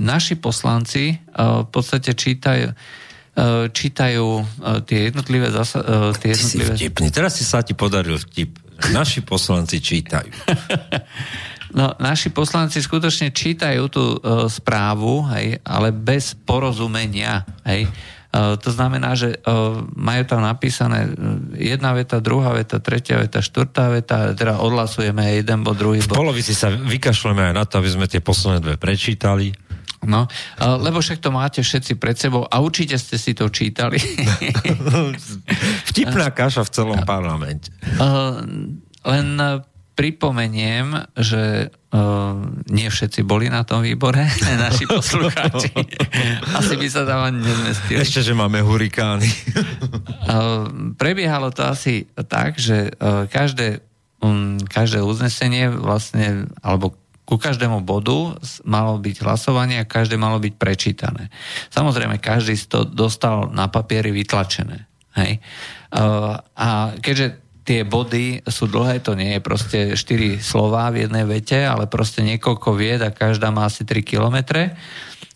[0.00, 6.72] naši poslanci uh, v podstate čítajú uh, čítajú uh, tie jednotlivé zasa, uh, tie jednotlivé...
[6.72, 7.08] si vtipný.
[7.12, 8.64] Teraz si sa ti podaril vtip.
[8.96, 10.32] Naši poslanci čítajú.
[11.74, 17.42] No, naši poslanci skutočne čítajú tú uh, správu, hej, ale bez porozumenia.
[17.66, 17.90] Hej.
[18.36, 21.08] Uh, to znamená, že uh, majú tam napísané
[21.56, 26.14] jedna veta, druhá veta, tretia veta, štvrtá veta, teda odhlasujeme jeden bod, druhý bod.
[26.14, 29.56] V polovici sa vykašľujeme aj na to, aby sme tie posledné dve prečítali.
[30.06, 33.98] No, lebo však to máte všetci pred sebou a určite ste si to čítali.
[35.90, 37.74] Vtipná kaša v celom parlamente.
[39.02, 39.26] Len
[39.96, 42.36] pripomeniem, že uh,
[42.68, 44.28] nie všetci boli na tom výbore,
[44.68, 45.72] naši poslucháči.
[46.60, 48.04] Asi by sa tam ani nezmestili.
[48.04, 49.24] Ešte, že máme hurikány.
[49.24, 50.68] uh,
[51.00, 53.80] prebiehalo to asi tak, že uh, každé,
[54.20, 56.92] um, každé uznesenie vlastne, alebo
[57.26, 61.32] ku každému bodu malo byť hlasovanie a každé malo byť prečítané.
[61.74, 64.86] Samozrejme, každý to dostal na papieri vytlačené.
[65.16, 65.40] Hej?
[65.90, 71.26] Uh, a keďže tie body sú dlhé, to nie je proste 4 slova v jednej
[71.26, 74.78] vete, ale proste niekoľko vied a každá má asi 3 kilometre.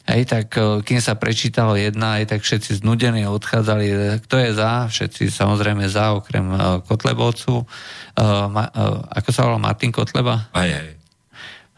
[0.06, 4.18] Hej, tak e, kým sa prečítalo jedna, aj tak všetci znudení odchádzali.
[4.26, 4.86] Kto je za?
[4.86, 7.62] Všetci samozrejme za, okrem uh, Kotlebovcu.
[7.62, 10.50] Uh, ma, uh, ako sa volal Martin Kotleba?
[10.50, 10.99] Aj, aj.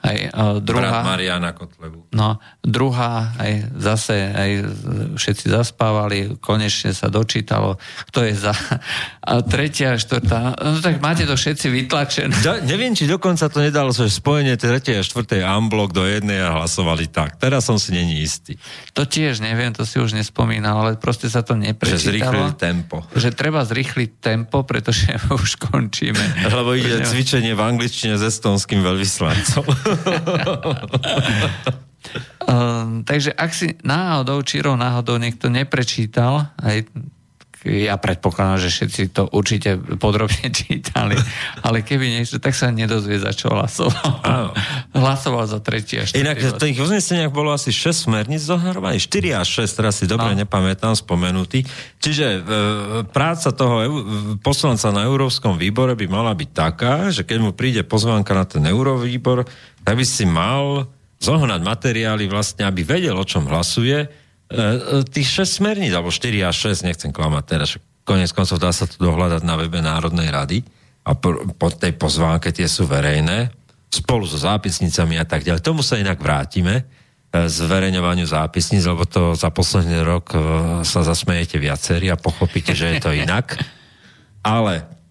[0.03, 2.11] Aj, uh, druhá, Brat Mariana Kotlebu.
[2.11, 4.51] No, druhá, aj zase aj
[5.15, 7.79] všetci zaspávali, konečne sa dočítalo,
[8.11, 8.51] kto je za.
[9.23, 12.35] A tretia, štvrtá, no tak máte to všetci vytlačené.
[12.43, 16.59] Da, neviem, či dokonca to nedalo že spojenie tretej a štvrtej amblok do jednej a
[16.59, 17.39] hlasovali tak.
[17.39, 18.59] Teraz som si není istý.
[18.99, 22.03] To tiež neviem, to si už nespomínal, ale proste sa to neprečítalo.
[22.03, 22.97] Že zrýchlili tempo.
[23.15, 26.51] Že treba zrýchliť tempo, pretože už končíme.
[26.51, 29.63] Lebo ide cvičenie v angličtine s estonským veľvyslancom.
[32.49, 36.85] um, takže ak si náhodou, čirou náhodou niekto neprečítal, aj
[37.67, 41.15] ja predpokladám, že všetci to určite podrobne čítali,
[41.63, 44.15] ale keby niečo, tak sa nedozvie, za čo hlasoval.
[44.23, 44.51] Áno.
[45.03, 49.67] Hlasoval za tretie a Inak v tých uzneseniach bolo asi 6 smerníc zohromady, 4 až
[49.67, 50.45] 6, teraz si dobre no.
[50.45, 51.65] nepamätám, spomenutý.
[51.99, 52.41] Čiže e,
[53.11, 53.87] práca toho e,
[54.43, 58.63] poslanca na Európskom výbore by mala byť taká, že keď mu príde pozvánka na ten
[58.67, 59.47] Eurovýbor,
[59.83, 60.87] tak by si mal
[61.23, 64.22] zohnať materiály vlastne, aby vedel, o čom hlasuje,
[65.09, 67.69] tých 6 smerníc, alebo 4 až 6, nechcem klamať teraz,
[68.03, 70.59] konec koncov dá sa to dohľadať na webe Národnej rady
[71.03, 73.51] a po, po tej pozvánke tie sú verejné,
[73.93, 75.61] spolu so zápisnicami a tak ďalej.
[75.63, 76.85] Tomu sa inak vrátime, e,
[77.47, 80.33] zverejňovaniu zápisníc, lebo to za posledný rok
[80.87, 83.59] sa zasmejete viacerí a pochopíte, že je to inak.
[84.43, 85.03] Ale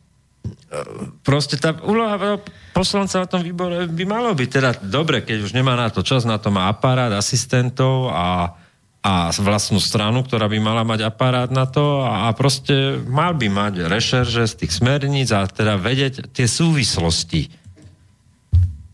[1.21, 2.39] proste tá úloha
[2.71, 6.23] poslanca na tom výbore by malo byť teda dobre, keď už nemá na to čas,
[6.23, 8.55] na to má aparát asistentov a
[9.01, 13.73] a vlastnú stranu, ktorá by mala mať aparát na to a, proste mal by mať
[13.89, 17.49] rešerže z tých smerníc a teda vedieť tie súvislosti.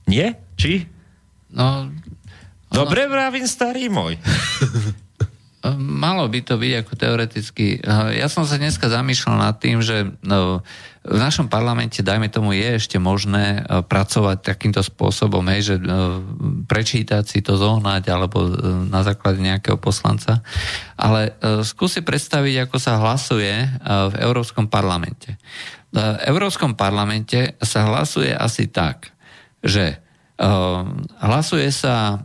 [0.08, 0.40] Nie?
[0.56, 0.88] Či?
[1.52, 1.92] No...
[2.68, 4.20] Dobre vravím, starý môj.
[5.76, 7.82] Malo by to byť ako teoreticky.
[8.16, 10.64] Ja som sa dneska zamýšľal nad tým, že no,
[11.08, 15.84] v našom parlamente, dajme tomu, je ešte možné e, pracovať takýmto spôsobom, hej, že e,
[16.68, 18.44] prečítať si to, zohnať alebo
[18.92, 20.44] na základe nejakého poslanca.
[21.00, 23.54] Ale skúsi predstaviť, ako sa hlasuje
[23.88, 25.40] v Európskom parlamente.
[25.94, 29.14] V Európskom parlamente sa hlasuje asi tak,
[29.64, 30.02] že
[31.22, 32.22] hlasuje sa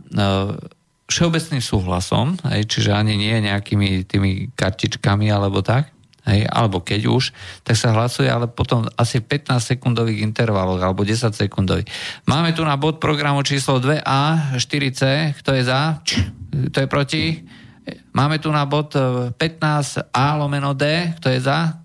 [1.13, 5.93] všeobecným súhlasom, hej, čiže ani nie nejakými tými kartičkami alebo tak,
[6.25, 7.29] hej, alebo keď už,
[7.61, 11.85] tak sa hlasuje, ale potom asi 15 sekundových intervaloch alebo 10 sekundových.
[12.25, 16.01] Máme tu na bod programu číslo 2A, 4C, kto je za,
[16.73, 17.23] kto je proti.
[18.15, 18.95] Máme tu na bod
[19.37, 21.77] 15A lomeno D, kto je za,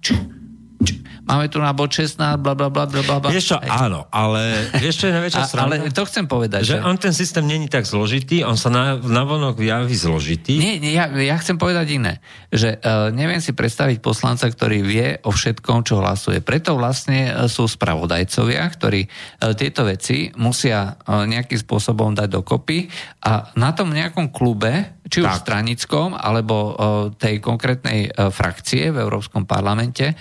[1.28, 3.28] máme tu na bod 16, bla, bla, bla, bla, bla.
[3.28, 5.76] Vieš čo, áno, ale vieš čo je najväčšia strana?
[5.76, 6.62] Ale to chcem povedať.
[6.64, 10.56] Že, že on ten systém není tak zložitý, on sa na, vonok javí zložitý.
[10.56, 12.22] Nie, nie ja, ja chcem povedať iné.
[12.48, 16.40] Že uh, neviem si predstaviť poslanca, ktorý vie o všetkom, čo hlasuje.
[16.40, 22.88] Preto vlastne uh, sú spravodajcovia, ktorí uh, tieto veci musia uh, nejakým spôsobom dať dokopy
[23.26, 25.42] a na tom nejakom klube, či už tak.
[25.44, 26.72] stranickom, alebo uh,
[27.16, 30.14] tej konkrétnej uh, frakcie v Európskom parlamente,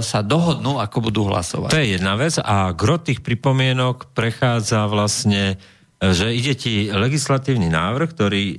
[0.00, 1.68] sa dohodnú, ako budú hlasovať.
[1.68, 5.60] To je jedna vec a gro tých pripomienok prechádza vlastne
[5.96, 8.56] že ide ti legislatívny návrh, ktorý, e,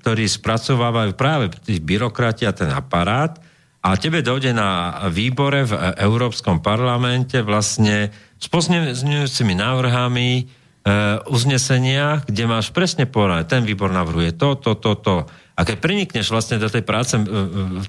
[0.00, 3.36] ktorý spracovávajú práve tí byrokrati a ten aparát
[3.84, 8.08] a tebe dojde na výbore v Európskom parlamente vlastne
[8.40, 10.42] s pozňujúcimi návrhami e,
[11.28, 15.14] uznesenia, kde máš presne povedané, ten výbor navrhuje to, to, to, to.
[15.62, 17.14] A keď prenikneš vlastne do tej práce,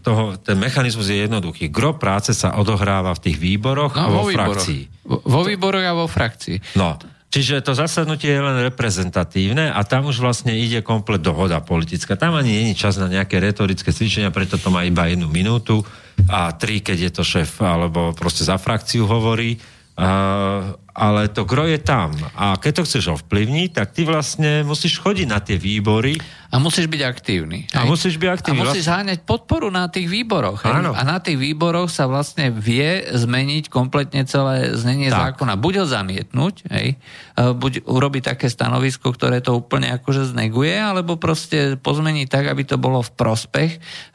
[0.05, 1.73] toho, ten mechanizmus je jednoduchý.
[1.73, 4.81] Gro práce sa odohráva v tých výboroch no, a vo, vo frakcii.
[5.09, 6.77] Vo výboroch a vo frakcii.
[6.77, 7.01] No,
[7.33, 12.13] čiže to zasadnutie je len reprezentatívne a tam už vlastne ide komplet dohoda politická.
[12.13, 15.81] Tam ani není čas na nejaké retorické cvičenia, preto to má iba jednu minútu
[16.29, 19.57] a tri, keď je to šéf alebo proste za frakciu hovorí.
[19.93, 22.13] Uh, ale to gro je tam.
[22.37, 26.21] A keď to chceš ovplyvniť, tak ty vlastne musíš chodiť na tie výbory.
[26.53, 27.65] A musíš byť aktívny.
[27.73, 28.61] A musíš byť aktívny.
[28.61, 30.61] A musíš zháňať podporu na tých výboroch.
[30.69, 30.93] Áno.
[30.93, 35.37] A na tých výboroch sa vlastne vie zmeniť kompletne celé znenie tak.
[35.37, 35.57] zákona.
[35.57, 37.01] Buď ho zamietnúť, hej,
[37.37, 42.77] buď urobiť také stanovisko, ktoré to úplne akože zneguje, alebo proste pozmeniť tak, aby to
[42.77, 43.71] bolo v prospech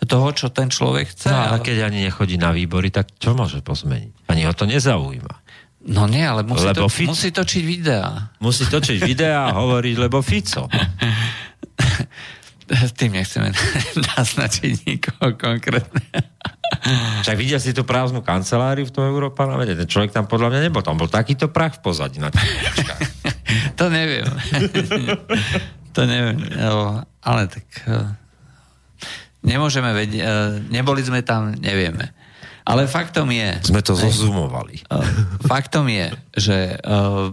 [0.06, 1.30] toho, čo ten človek chce.
[1.34, 4.30] No ale keď ani nechodí na výbory, tak čo môže pozmeniť?
[4.30, 5.47] Ani ho to nezaujíma.
[5.86, 7.14] No nie, ale musí, lebo to, Fico.
[7.14, 8.34] musí točiť videá.
[8.42, 10.66] Musí točiť videá a hovoriť, lebo Fico.
[12.98, 13.54] Tým nechceme
[14.12, 16.04] naznačiť nikoho konkrétne.
[17.24, 19.78] Však vidia si tú prázdnu kanceláriu v tom Európarlamente.
[19.78, 20.84] Ten človek tam podľa mňa nebol.
[20.84, 22.28] Tam bol takýto prach v pozadí na
[23.80, 24.28] To neviem.
[25.96, 26.36] to neviem.
[27.24, 28.12] Ale tak eh,
[29.46, 30.20] nemôžeme vedieť.
[30.20, 30.28] Eh,
[30.68, 32.12] neboli sme tam, nevieme.
[32.68, 33.48] Ale faktom je...
[33.64, 34.84] Sme to zozumovali.
[35.48, 36.76] Faktom je, že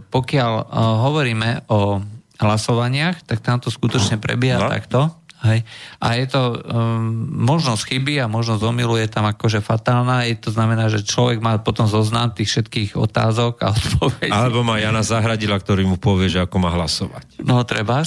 [0.07, 0.51] pokiaľ
[1.03, 1.99] hovoríme o
[2.39, 4.71] hlasovaniach, tak tam to skutočne prebieha no.
[4.71, 5.11] takto.
[5.45, 5.61] Hej.
[6.01, 6.57] A je to um,
[7.45, 10.25] možnosť chyby a možnosť omilu je tam akože fatálna.
[10.25, 14.33] Je to znamená, že človek má potom zoznam tých všetkých otázok a odpovedí.
[14.33, 17.45] Alebo má Jana Zahradila, ktorý mu povie, že ako má hlasovať.
[17.45, 18.01] No, treba.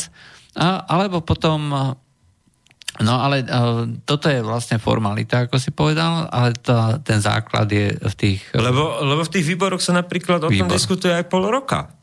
[0.59, 1.95] A, alebo potom
[2.99, 6.75] No ale uh, toto je vlastne formalita, ako si povedal, ale to,
[7.07, 8.41] ten základ je v tých...
[8.57, 11.95] Lebo, lebo v tých výboroch sa napríklad o tom diskutuje aj pol roka.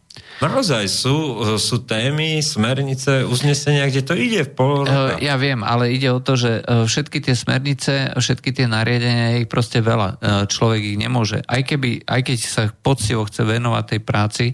[0.44, 1.16] Naozaj sú,
[1.56, 5.18] sú témy, smernice, uznesenia, kde to ide v pol roka.
[5.24, 9.50] Ja viem, ale ide o to, že e, všetky tie smernice, všetky tie nariadenia, ich
[9.52, 10.10] proste veľa.
[10.20, 11.40] E, človek ich nemôže.
[11.46, 14.46] Aj, keby, aj keď sa poctivo chce venovať tej práci,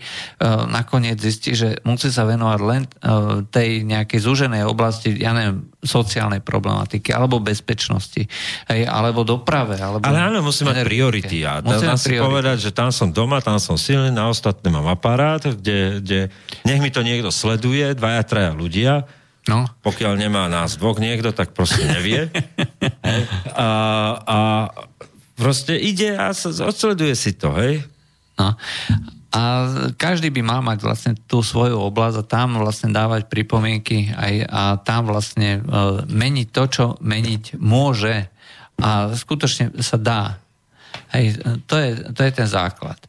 [0.70, 2.84] nakoniec zistí, že musí sa venovať len
[3.50, 8.22] tej nejakej zúženej oblasti, ja neviem, sociálnej problematiky, alebo bezpečnosti,
[8.70, 9.82] hej, alebo doprave.
[9.82, 11.42] Alebo ale áno, musí mať priority.
[11.42, 14.86] Ja musí mať si povedať, že tam som doma, tam som silný, na ostatné mám
[14.86, 15.71] aparát, kde,
[16.04, 16.20] kde
[16.68, 19.08] nech mi to niekto sleduje, dvaja, traja ľudia,
[19.50, 19.66] No.
[19.82, 22.30] Pokiaľ nemá nás dvoch niekto, tak proste nevie.
[23.58, 23.70] a,
[24.22, 24.38] a
[25.34, 27.82] proste ide a odsleduje si to, hej?
[28.38, 28.54] No.
[29.32, 29.42] A
[29.96, 34.62] každý by mal mať vlastne tú svoju oblasť a tam vlastne dávať pripomienky aj, a
[34.84, 38.28] tam vlastne uh, meniť to, čo meniť môže
[38.78, 40.24] a skutočne sa dá.
[41.16, 43.00] Hej, to, je, to je ten základ.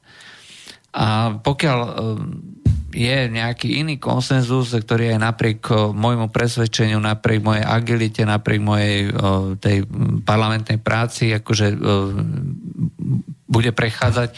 [0.94, 1.93] A pokiaľ uh,
[2.93, 9.09] je nejaký iný konsenzus, ktorý je napriek uh, môjmu presvedčeniu, napriek mojej agilite, napriek mojej
[9.09, 9.89] uh, tej
[10.23, 11.78] parlamentnej práci, akože uh,
[13.48, 14.31] bude prechádzať,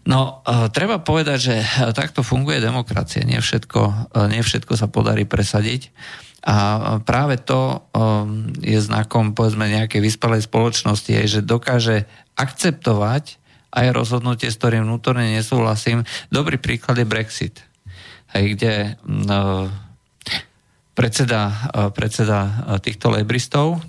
[0.00, 0.40] No,
[0.72, 1.56] treba povedať, že
[1.92, 3.20] takto funguje demokracia.
[3.20, 5.92] Nie všetko, nie všetko sa podarí presadiť.
[6.40, 7.84] A práve to
[8.64, 13.36] je znakom, povedzme, nejakej vyspelej spoločnosti, že dokáže akceptovať
[13.70, 16.08] aj rozhodnutie, s ktorým vnútorne nesúhlasím.
[16.32, 17.60] Dobrý príklad je Brexit,
[18.36, 19.66] hej, kde uh,
[20.94, 21.42] predseda,
[21.74, 22.40] uh, predseda
[22.82, 23.82] týchto lebristov,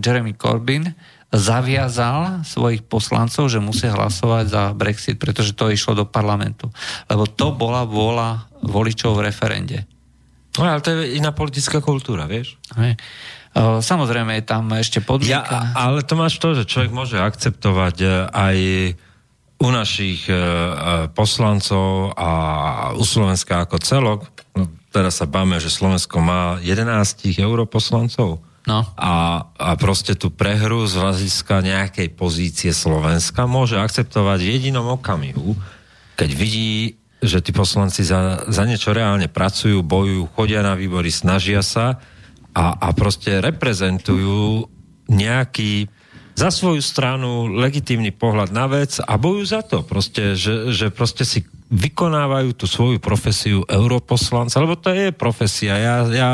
[0.00, 0.88] Jeremy Corbyn,
[1.28, 6.72] zaviazal svojich poslancov, že musia hlasovať za Brexit, pretože to išlo do parlamentu.
[7.12, 9.84] Lebo to bola vôľa voličov v referende.
[10.56, 12.56] No, ale to je iná politická kultúra, vieš?
[12.80, 12.96] Hej.
[13.84, 15.76] Samozrejme je tam ešte podmienka.
[15.76, 17.96] Ja, ale to máš to, že človek môže akceptovať
[18.32, 18.56] aj
[19.60, 20.38] u našich e, e,
[21.12, 22.30] poslancov a
[22.96, 24.20] u Slovenska ako celok.
[24.56, 28.40] No, teraz sa báme, že Slovensko má 11 europoslancov.
[28.64, 28.80] No.
[28.96, 35.56] A, a proste tú prehru z hľadiska nejakej pozície Slovenska môže akceptovať v jedinom okamihu,
[36.16, 41.60] keď vidí, že tí poslanci za, za niečo reálne pracujú, bojujú, chodia na výbory, snažia
[41.60, 42.00] sa
[42.52, 44.68] a, a proste reprezentujú
[45.08, 45.88] nejaký
[46.40, 49.84] za svoju stranu legitímny pohľad na vec a bojujú za to.
[49.84, 55.76] Proste, že, že proste si vykonávajú tú svoju profesiu europoslanca, lebo to je profesia.
[55.76, 56.30] Ja, ja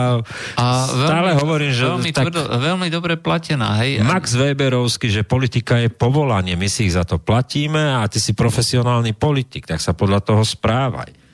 [0.57, 1.85] a stále veľmi, hovorím, že...
[1.91, 4.01] Veľmi, tak, tvrdo, veľmi dobre platená, hej.
[4.01, 8.33] Max Weberovský, že politika je povolanie, my si ich za to platíme a ty si
[8.33, 11.26] profesionálny politik, tak sa podľa toho správaj.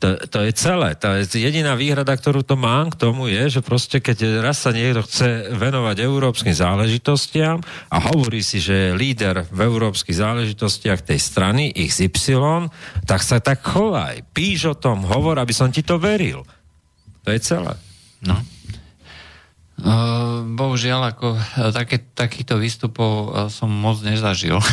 [0.00, 0.96] To, to je celé.
[0.96, 4.72] To je jediná výhrada, ktorú to mám k tomu je, že proste keď raz sa
[4.72, 7.60] niekto chce venovať európskym záležitostiam
[7.92, 12.72] a hovorí si, že je líder v európskych záležitostiach tej strany XY,
[13.04, 14.24] tak sa tak chovaj.
[14.32, 16.48] Píš o tom, hovor, aby som ti to veril.
[17.24, 17.76] To je celé.
[18.24, 18.40] No.
[19.80, 24.56] Uh, bohužiaľ, ako uh, také, takýchto výstupov uh, som moc nezažil.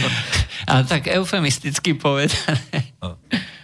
[0.70, 2.96] A tak eufemisticky povedané.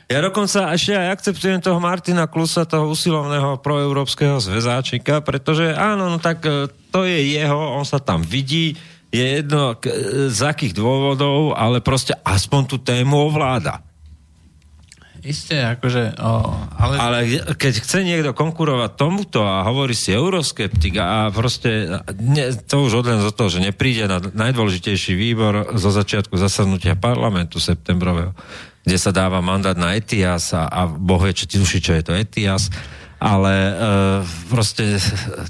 [0.06, 6.22] Ja dokonca ešte aj akceptujem toho Martina Klusa, toho usilovného proeurópskeho zväzáčika, pretože áno, no
[6.22, 8.78] tak e, to je jeho, on sa tam vidí,
[9.10, 13.82] je jedno e, z akých dôvodov, ale proste aspoň tú tému ovláda.
[15.26, 16.14] Isté, akože...
[16.22, 16.94] O, ale...
[17.02, 17.18] ale
[17.58, 23.18] keď chce niekto konkurovať tomuto a hovorí si euroskeptik a proste ne, to už odlen
[23.18, 28.38] zo toho, že nepríde na najdôležitejší výbor zo začiatku zasadnutia parlamentu septembrového,
[28.86, 32.06] kde sa dáva mandát na ETIAS a, a boh vie, čo ti duši, čo je
[32.06, 32.70] to ETIAS,
[33.18, 33.72] ale e,
[34.46, 35.02] proste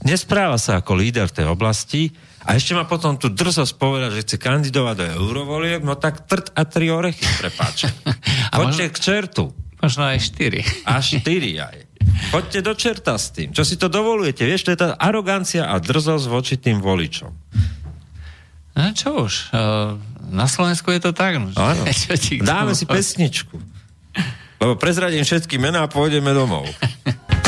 [0.08, 2.16] nespráva sa ako líder tej oblasti
[2.48, 6.56] a ešte má potom tu drzosť povedať, že chce kandidovať do eurovolieb, no tak trt
[6.56, 7.92] a tri orechy, prepáč.
[8.56, 9.44] Poďte možno, k čertu.
[9.82, 10.62] Možno aj štyri.
[10.88, 11.76] A štyri aj.
[12.30, 13.50] Poďte do čerta s tým.
[13.50, 14.46] Čo si to dovolujete?
[14.46, 17.34] Vieš, to je tá arogancia a drzosť voči tým voličom.
[18.76, 19.96] No čo už, e,
[20.30, 21.40] na Slovensku je to tak.
[21.40, 21.48] No.
[22.44, 23.56] Dáme si pesničku.
[24.60, 26.68] Lebo prezradím všetky mená a pôjdeme domov.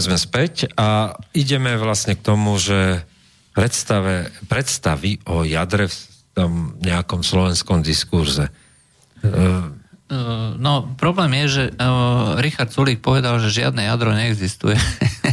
[0.00, 3.04] Sme späť a ideme vlastne k tomu, že
[3.52, 5.96] predstave, predstavy o jadre v
[6.32, 8.48] tom nejakom slovenskom diskurze.
[9.20, 9.80] E,
[10.58, 14.74] No, problém je, že uh, Richard Sulík povedal, že žiadne jadro neexistuje.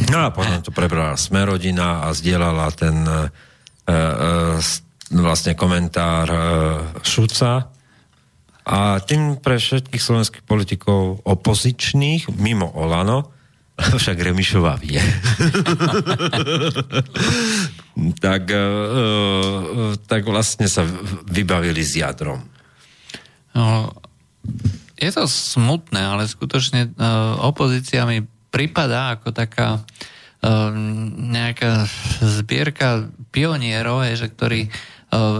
[0.08, 3.28] No a potom to prebrala Smerodina a zdieľala ten e,
[3.84, 3.96] e,
[5.12, 6.40] vlastne komentár e,
[7.04, 7.68] Šuca
[8.64, 13.36] a tým pre všetkých slovenských politikov opozičných, mimo Olano,
[13.78, 14.98] však Remišová vie.
[18.24, 19.04] tak, e, e,
[20.04, 20.82] tak vlastne sa
[21.30, 22.42] vybavili s jadrom.
[23.54, 23.94] No,
[24.98, 30.70] je to smutné, ale skutočne uh, opozícia mi pripadá ako taká uh,
[31.14, 31.86] nejaká
[32.22, 34.70] zbierka pionierov, že ktorí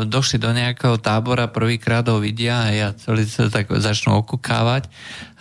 [0.09, 4.89] došli do nejakého tábora, prvýkrát ho vidia a celý sa tak začnú okukávať,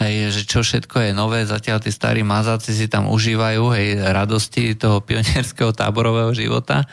[0.04, 4.76] hej, že čo všetko je nové, zatiaľ tí starí mazáci si tam užívajú hej, radosti
[4.76, 6.84] toho pionierského táborového života.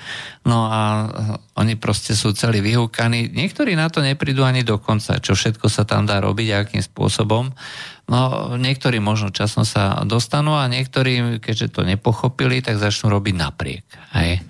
[0.47, 3.35] No a uh, oni proste sú celí vyhúkaní.
[3.35, 6.87] Niektorí na to neprídu ani do konca, čo všetko sa tam dá robiť a akým
[6.87, 7.51] spôsobom.
[8.05, 8.21] No,
[8.61, 13.87] niektorí možno časom sa dostanú a niektorí, keďže to nepochopili, tak začnú robiť napriek.
[14.15, 14.45] Hej.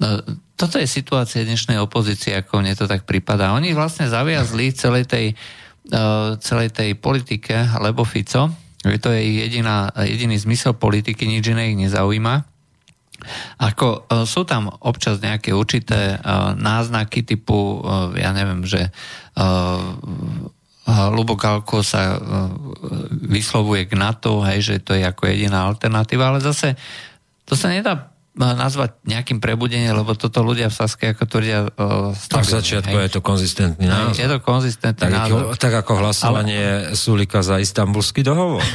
[0.00, 0.24] No,
[0.56, 3.52] toto je situácia dnešnej opozície, ako mne to tak prípada.
[3.52, 5.26] Oni vlastne zaviazli celej tej,
[5.92, 8.48] uh, celej tej politike, lebo Fico,
[8.80, 12.56] že to je ich jediná, jediný zmysel politiky, nič iné ich nezaujíma.
[13.58, 16.16] Ako e, sú tam občas nejaké určité e,
[16.54, 18.92] náznaky typu, e, ja neviem, že
[20.86, 22.16] Lubo Galko sa
[23.26, 26.78] vyslovuje k NATO, hej, že to je ako jediná alternatíva, ale zase
[27.42, 31.72] to sa nedá nazvať nejakým prebudením, lebo toto ľudia v Saske ako tvrdia
[32.28, 34.20] Tak v začiatku je to konzistentný názor.
[34.20, 35.56] Je to konzistentný Tak, názor.
[35.56, 36.98] tak ako hlasovanie Ale...
[36.98, 38.62] Sulika za istambulský dohovor.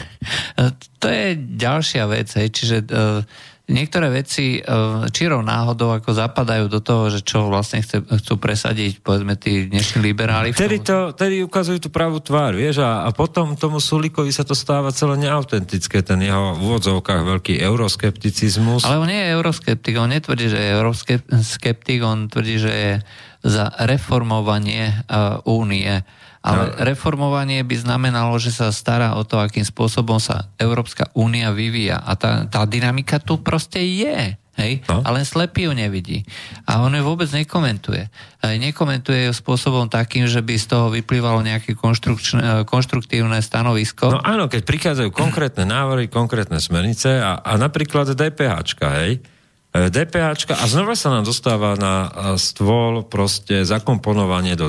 [1.02, 3.26] To je ďalšia vec, hej, čiže uh,
[3.72, 9.00] niektoré veci uh, čirou náhodou ako zapadajú do toho, že čo vlastne chce, chcú presadiť,
[9.00, 10.52] povedzme, tí dnešní liberáli.
[10.52, 14.54] Tedy, to, tedy ukazujú tú pravú tvár, vieš, a, a potom tomu Sulikovi sa to
[14.54, 18.84] stáva celé neautentické, ten jeho v úvodzovkách veľký euroskepticizmus.
[18.84, 22.94] Ale on nie je euroskeptik, on netvrdí, že je euroskeptik, on tvrdí, že je
[23.42, 26.04] za reformovanie uh, únie.
[26.42, 26.90] Ale No.
[26.90, 32.02] reformovanie by znamenalo, že sa stará o to, akým spôsobom sa Európska únia vyvíja.
[32.02, 34.42] A tá, tá dynamika tu proste je.
[34.58, 34.84] Hej?
[34.90, 35.06] No.
[35.06, 36.26] A len slepý ju nevidí.
[36.68, 38.10] A on ju vôbec nekomentuje.
[38.42, 44.12] Nekomentuje ju spôsobom takým, že by z toho vyplývalo nejaké konštrukčné- konštruktívne stanovisko.
[44.12, 49.24] No áno, keď prichádzajú konkrétne návrhy, konkrétne smernice a, a napríklad DPHčka, hej,
[49.72, 54.68] E, DPHčka a znova sa nám dostáva na e, stôl proste zakomponovanie do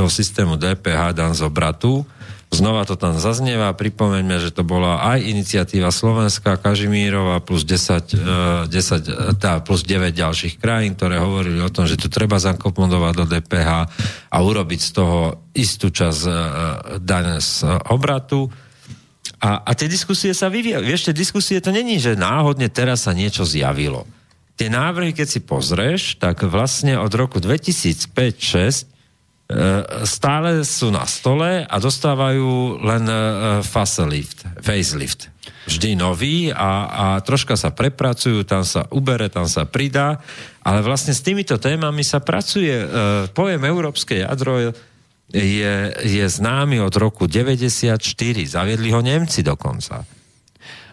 [0.00, 2.08] toho systému DPH dan z obratu.
[2.50, 3.76] Znova to tam zaznieva.
[3.76, 9.86] Pripomeňme, že to bola aj iniciatíva Slovenská, Kažimírova plus 10, e, 10 e, tá, plus
[9.86, 13.70] 9 ďalších krajín, ktoré hovorili o tom, že to treba zakomponovať do DPH
[14.32, 16.32] a urobiť z toho istú časť e,
[16.98, 18.50] dane z e, obratu.
[19.38, 20.82] A, a tie diskusie sa vyvíjajú.
[20.82, 24.08] Vieš, tie diskusie to není, že náhodne teraz sa niečo zjavilo.
[24.58, 28.89] Tie návrhy, keď si pozrieš, tak vlastne od roku 2005-2006 e,
[30.06, 33.14] stále sú na stole a dostávajú len e,
[33.66, 35.26] facelift, facelift.
[35.66, 40.22] Vždy nový a, a troška sa prepracujú, tam sa ubere, tam sa pridá,
[40.62, 42.70] ale vlastne s týmito témami sa pracuje.
[42.70, 42.86] E,
[43.34, 44.74] pojem európske jadro
[45.30, 47.98] je, je známy od roku 94.
[48.46, 50.19] Zaviedli ho Nemci dokonca.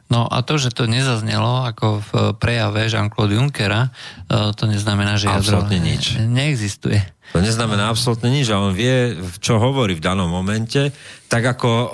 [0.07, 3.91] No a to, že to nezaznelo ako v prejave Jean-Claude Junckera,
[4.31, 6.15] e, to neznamená, že jadro nič.
[6.15, 7.03] neexistuje.
[7.35, 10.95] To neznamená absolútne nič, a on vie, čo hovorí v danom momente,
[11.27, 11.89] tak ako eh,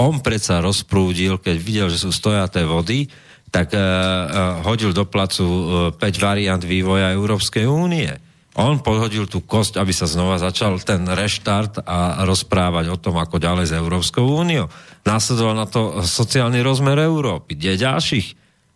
[0.00, 3.12] on predsa rozprúdil, keď videl, že sú stojaté vody,
[3.52, 8.08] tak uh, hodil do placu uh, 5 variant vývoja Európskej únie.
[8.52, 13.40] On podhodil tú kosť, aby sa znova začal ten reštart a rozprávať o tom, ako
[13.40, 14.68] ďalej s Európskou úniou.
[15.08, 18.26] Následoval na to sociálny rozmer Európy, kde ďalších,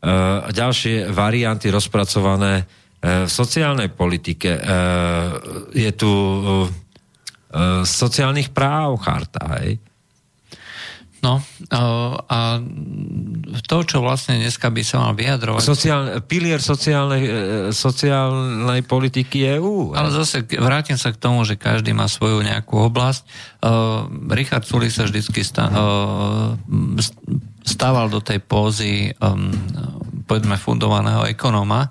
[0.01, 4.57] uh, ďalšie varianty rozpracované uh, v sociálnej politike.
[4.57, 4.65] Uh,
[5.77, 6.11] je tu
[7.87, 9.81] sociálnych práv charta, hej?
[11.27, 11.43] No
[12.31, 12.63] a
[13.67, 15.63] to, čo vlastne dneska by sa mal vyjadrovať...
[15.67, 17.33] Sociál, pilier sociálnej, e,
[17.75, 19.91] sociálnej politiky EU.
[19.91, 23.27] Ale zase vrátim sa k tomu, že každý má svoju nejakú oblasť.
[23.59, 26.55] Uh, Richard Sulik sa vždycky stá, uh,
[27.67, 29.51] stával do tej pózy um,
[30.27, 31.91] povedzme fundovaného ekonóma,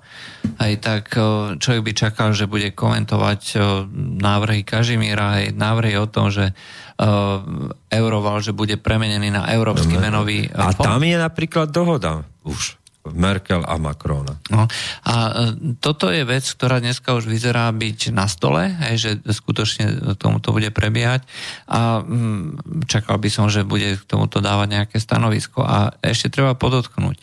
[0.60, 3.84] aj tak uh, človek by čakal, že bude komentovať uh,
[4.20, 7.40] návrhy Kažimíra, aj návrhy o tom, že uh,
[7.88, 10.96] euroval, že bude premenený na Európsky menový uh, A fond.
[10.96, 12.76] tam je napríklad dohoda už.
[13.14, 14.38] Merkel a Macrona.
[14.50, 14.66] No,
[15.04, 20.16] a e, toto je vec, ktorá dneska už vyzerá byť na stole, hej, že skutočne
[20.16, 21.26] tomuto bude prebiehať
[21.70, 25.62] a mm, čakal by som, že bude k tomuto dávať nejaké stanovisko.
[25.62, 27.22] A ešte treba podotknúť, e,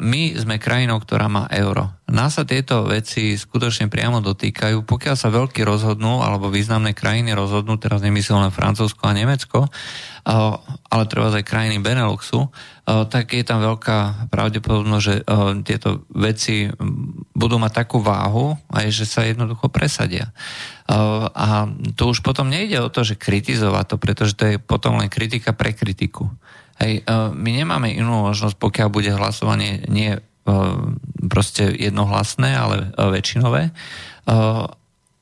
[0.00, 1.90] my sme krajinou, ktorá má euro.
[2.12, 4.84] Nás sa tieto veci skutočne priamo dotýkajú.
[4.84, 9.72] Pokiaľ sa veľkí rozhodnú, alebo významné krajiny rozhodnú, teraz nemyslím len Francúzsko a Nemecko,
[10.22, 12.46] ale treba aj krajiny Beneluxu,
[12.86, 15.14] tak je tam veľká pravdepodobnosť, že
[15.66, 16.70] tieto veci
[17.34, 20.30] budú mať takú váhu, aj že sa jednoducho presadia.
[21.34, 21.66] A
[21.98, 25.50] to už potom nejde o to, že kritizovať to, pretože to je potom len kritika
[25.54, 26.30] pre kritiku.
[26.78, 27.02] Hej,
[27.34, 30.18] my nemáme inú možnosť, pokiaľ bude hlasovanie nie
[31.30, 33.70] proste jednohlasné, ale väčšinové,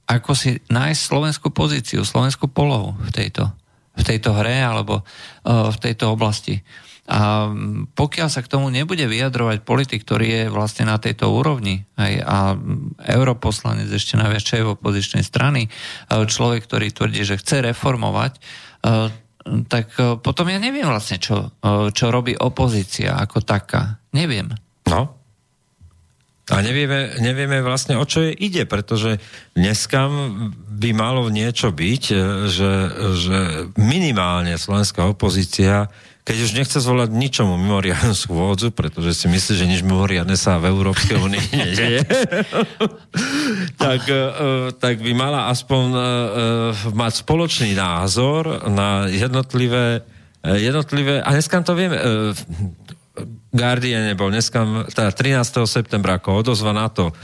[0.08, 3.52] ako si nájsť slovenskú pozíciu, slovenskú polohu v tejto,
[4.00, 5.04] v tejto hre alebo
[5.44, 6.64] v tejto oblasti.
[7.10, 7.50] A
[7.98, 12.36] pokiaľ sa k tomu nebude vyjadrovať politik, ktorý je vlastne na tejto úrovni, aj, a
[13.18, 15.66] europoslanec ešte na väčšej opozičnej strany,
[16.06, 18.38] človek, ktorý tvrdí, že chce reformovať,
[19.66, 19.86] tak
[20.22, 21.50] potom ja neviem vlastne, čo,
[21.90, 23.98] čo robí opozícia ako taká.
[24.14, 24.54] Neviem.
[24.86, 25.19] No.
[26.50, 29.22] A nevieme, nevieme vlastne, o čo je ide, pretože
[29.54, 30.10] dneska
[30.66, 32.16] by malo niečo byť, e,
[32.50, 32.72] že,
[33.14, 33.38] že
[33.78, 35.86] minimálne slovenská opozícia,
[36.26, 40.74] keď už nechce zvolať ničomu mimoriadnu schôdzu, pretože si myslí, že nič mimoriadne sa v
[40.74, 42.02] Európskej únii nedieje,
[43.84, 44.22] tak, e,
[44.74, 46.02] tak by mala aspoň e,
[46.92, 50.02] mať spoločný názor na jednotlivé
[50.40, 52.00] jednotlivé, a dneska to vieme,
[53.50, 55.66] Guardian bol dneska, teda 13.
[55.66, 57.14] septembra ako odozva na to, e,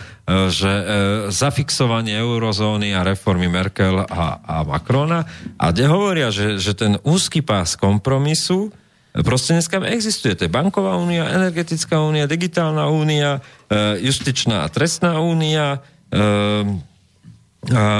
[0.51, 0.85] že e,
[1.31, 5.23] zafixovanie eurozóny a reformy Merkel a, a Macrona
[5.55, 8.74] a kde hovoria, že, že ten úzky pás kompromisu
[9.23, 10.35] proste dneska existuje.
[10.36, 13.39] To je banková únia, energetická únia, digitálna únia,
[13.70, 15.81] e, justičná a trestná únia,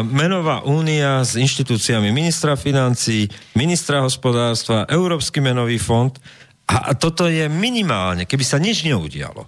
[0.06, 3.27] menová únia s inštitúciami ministra financí,
[3.59, 6.14] ministra hospodárstva, Európsky menový fond
[6.67, 9.47] a toto je minimálne, keby sa nič neudialo.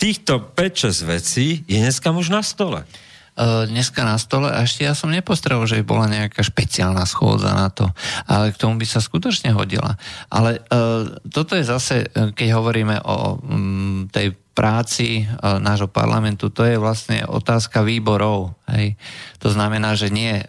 [0.00, 2.88] Týchto 5-6 vecí je dneska už na stole.
[3.34, 7.66] Uh, dneska na stole a ešte ja som nepostrel, že bola nejaká špeciálna schôdza na
[7.66, 7.90] to.
[8.30, 9.98] Ale k tomu by sa skutočne hodila.
[10.30, 16.46] Ale uh, toto je zase, e, keď hovoríme o um, tej práci uh, nášho parlamentu,
[16.46, 18.54] to je vlastne otázka výborov.
[18.70, 18.94] Hej.
[19.42, 20.40] To znamená, že nie,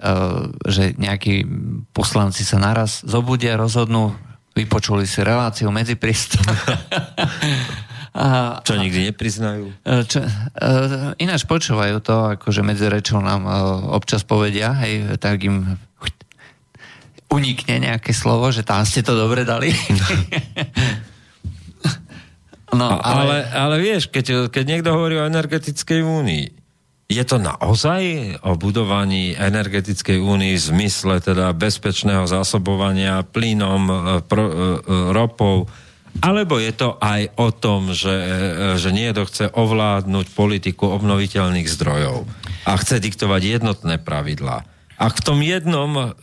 [0.64, 1.44] že nejakí
[1.92, 4.14] poslanci sa naraz zobudia, rozhodnú,
[4.56, 6.41] vypočuli si reláciu medzi prístom.
[8.15, 9.76] A, čo nikdy nepriznajú?
[9.84, 15.44] E, čo, uh, ináč počúvajú to, akože medzi rečou nám uh, občas povedia, hej, tak
[15.44, 15.76] im
[17.27, 19.68] unikne nejaké slovo, že tam ste to dobre dali.
[22.80, 23.03] no, ale...
[23.03, 26.65] ale, ale vieš, keď, keď niekto hovorí o energetickej únii,
[27.06, 28.02] je to naozaj
[28.41, 33.95] o budovaní energetickej únie v zmysle teda bezpečného zásobovania plynom, e,
[34.26, 34.57] pro, e, e,
[35.14, 35.69] ropou,
[36.26, 38.15] alebo je to aj o tom, že,
[38.80, 42.23] že niekto chce ovládnuť politiku obnoviteľných zdrojov
[42.64, 44.64] a chce diktovať jednotné pravidlá.
[44.95, 46.15] A v tom jednom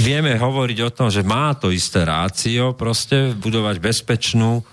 [0.00, 4.64] vieme hovoriť o tom, že má to isté rácio, proste budovať bezpečnú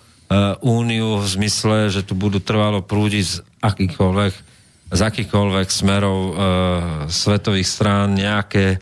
[0.64, 4.47] úniu v zmysle, že tu budú trvalo prúdiť z akýchkoľvek
[4.88, 6.34] z akýchkoľvek smerov e,
[7.12, 8.78] svetových strán nejaké e,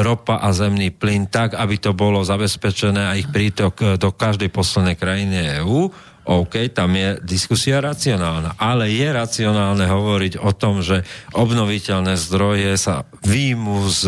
[0.00, 4.48] ropa a zemný plyn tak, aby to bolo zabezpečené a ich prítok e, do každej
[4.48, 5.92] poslednej krajiny EÚ.
[6.26, 11.06] OK, tam je diskusia racionálna, ale je racionálne hovoriť o tom, že
[11.38, 14.02] obnoviteľné zdroje sa výjmu z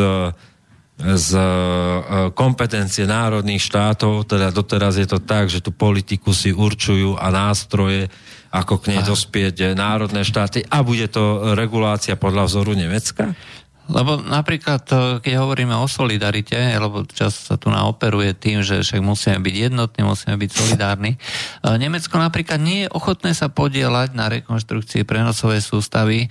[0.99, 1.47] z e,
[2.35, 8.11] kompetencie národných štátov, teda doteraz je to tak, že tú politiku si určujú a nástroje,
[8.49, 13.37] ako k nej dospieť národné štáty a bude to regulácia podľa vzoru Nemecka?
[13.89, 14.85] Lebo napríklad,
[15.25, 20.05] keď hovoríme o solidarite, lebo čas sa tu naoperuje tým, že však musíme byť jednotní,
[20.05, 21.17] musíme byť solidárni,
[21.65, 26.29] Nemecko napríklad nie je ochotné sa podielať na rekonštrukcii prenosovej sústavy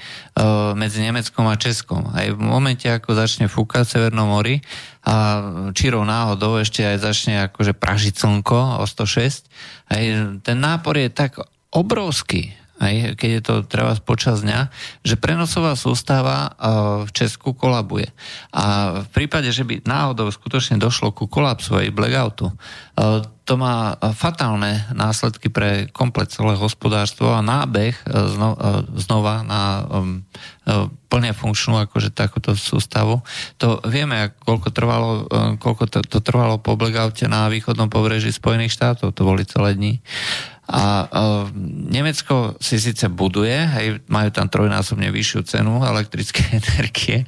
[0.77, 2.05] medzi Nemeckom a Českom.
[2.13, 4.61] Aj v momente, ako začne fúkať Severnom mori
[5.01, 5.41] a
[5.73, 9.49] čirou náhodou ešte aj začne akože pražiť slnko o 106,
[9.89, 10.01] aj
[10.45, 11.41] ten nápor je tak
[11.73, 14.69] obrovský, aj keď je to treba počas dňa,
[15.01, 16.53] že prenosová sústava
[17.03, 18.05] v Česku kolabuje.
[18.53, 22.53] A v prípade, že by náhodou skutočne došlo ku kolapsu aj blackoutu,
[23.47, 27.97] to má fatálne následky pre komplet celé hospodárstvo a nábeh
[28.93, 30.21] znova na um,
[31.07, 33.23] plne funkčnú akože takúto sústavu.
[33.63, 35.25] To vieme, koľko, trvalo,
[35.57, 39.93] koľko to, to trvalo po blackoute na východnom pobreží Spojených štátov, to boli celé dni.
[40.67, 41.47] A uh,
[41.87, 47.23] Nemecko si síce buduje, hej, majú tam trojnásobne vyššiu cenu elektrickej energie,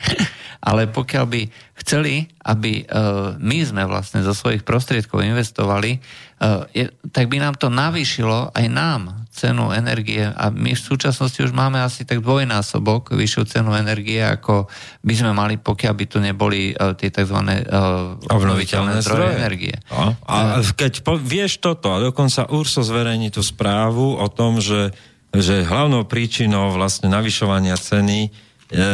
[0.59, 1.41] ale pokiaľ by
[1.79, 6.03] chceli, aby uh, my sme vlastne zo svojich prostriedkov investovali,
[6.43, 11.39] uh, je, tak by nám to navýšilo aj nám cenu energie a my v súčasnosti
[11.39, 14.67] už máme asi tak dvojnásobok vyššiu cenu energie, ako
[14.99, 17.39] by sme mali, pokiaľ by tu neboli uh, tie tzv.
[17.39, 19.75] Uh, obnoviteľné zdroje energie.
[19.87, 24.91] A, a keď po, vieš toto a dokonca URSO zverejní tú správu o tom, že,
[25.31, 28.93] že hlavnou príčinou vlastne navyšovania ceny je,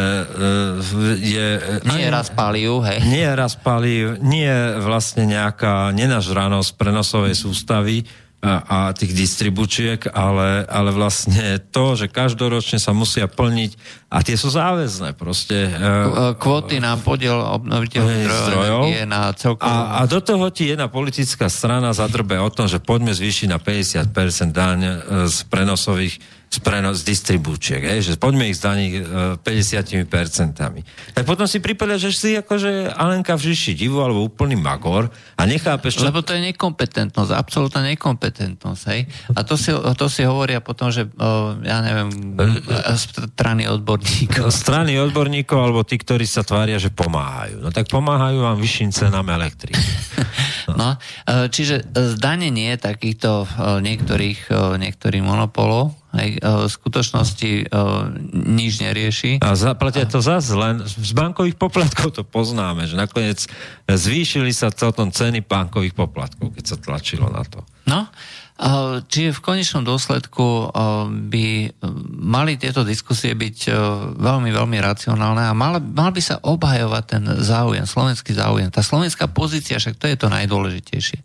[1.19, 1.47] je...
[1.83, 3.03] Nie je raz paliu, hej.
[3.11, 8.07] Nie je raz paliu, nie je vlastne nejaká nenažranosť prenosovej sústavy,
[8.45, 14.39] a, a tých distribučiek, ale, ale vlastne to, že každoročne sa musia plniť a tie
[14.39, 15.67] sú záväzné proste.
[15.67, 18.81] E, kvóty na podiel obnoviteľných zdrojov
[19.11, 19.67] na celkovú...
[19.67, 23.59] A, a do toho ti jedna politická strana zadrbe o tom, že poďme zvýšiť na
[23.59, 24.91] 50% daň e,
[25.27, 26.15] z prenosových
[26.55, 29.01] z, prenos, z distribúčiek, hej, že poďme ich zdaniť e,
[29.43, 30.55] 50%.
[31.11, 35.41] Tak potom si prípada, že si akože Alenka v Žiši divu alebo úplný magor a
[35.43, 36.07] nechápeš, čo...
[36.07, 39.01] Lebo to je nekompetentnosť, absolútna nekompetentnosť, hej.
[39.35, 42.09] A to si, to si hovoria potom, že o, ja neviem,
[42.95, 43.67] strany
[44.05, 44.47] odborníkov.
[44.53, 47.65] Strany odborníkov alebo tí, ktorí sa tvária, že pomáhajú.
[47.65, 49.81] No tak pomáhajú vám vyšším cenám elektriky.
[50.65, 50.81] No.
[50.81, 50.89] no,
[51.53, 53.45] čiže zdanenie takýchto
[53.85, 54.49] niektorých,
[54.81, 57.63] niektorých monopolov aj e, v skutočnosti e,
[58.33, 59.31] nič nerieši.
[59.45, 63.45] A zaplatia to zase len z bankových poplatkov to poznáme, že nakoniec
[63.85, 67.61] zvýšili sa celkom ceny bankových poplatkov, keď sa tlačilo na to.
[67.85, 68.09] No,
[69.11, 70.71] Čiže v konečnom dôsledku
[71.27, 71.75] by
[72.23, 73.67] mali tieto diskusie byť
[74.15, 78.71] veľmi, veľmi racionálne a mal, mal by sa obhajovať ten záujem, slovenský záujem.
[78.71, 81.19] Tá slovenská pozícia, však to je to najdôležitejšie.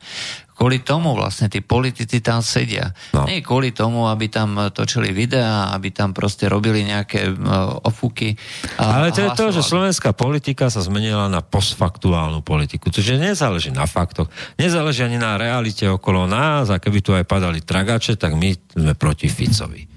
[0.60, 2.92] Kvôli tomu vlastne tí politici tam sedia.
[3.16, 3.24] No.
[3.24, 8.36] Nie kvôli tomu, aby tam točili videá, aby tam proste robili nejaké uh, ofúky.
[8.76, 12.92] A, Ale to je to, že slovenská politika sa zmenila na postfaktuálnu politiku.
[12.92, 14.28] Čiže nezáleží na faktoch,
[14.60, 18.92] nezáleží ani na realite okolo nás a keby tu aj padali tragače, tak my sme
[18.92, 19.88] proti Ficovi.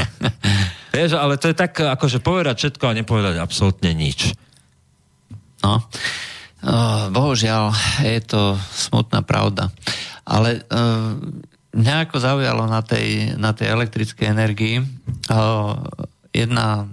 [0.96, 4.32] Vieš, ale to je tak, akože povedať všetko a nepovedať absolútne nič.
[5.60, 5.84] No.
[6.62, 7.74] Oh, bohužiaľ,
[8.06, 9.74] je to smutná pravda.
[10.22, 11.18] Ale uh,
[11.74, 15.74] mňa ako zaujalo na tej, na tej elektrickej energii uh,
[16.30, 16.86] jedna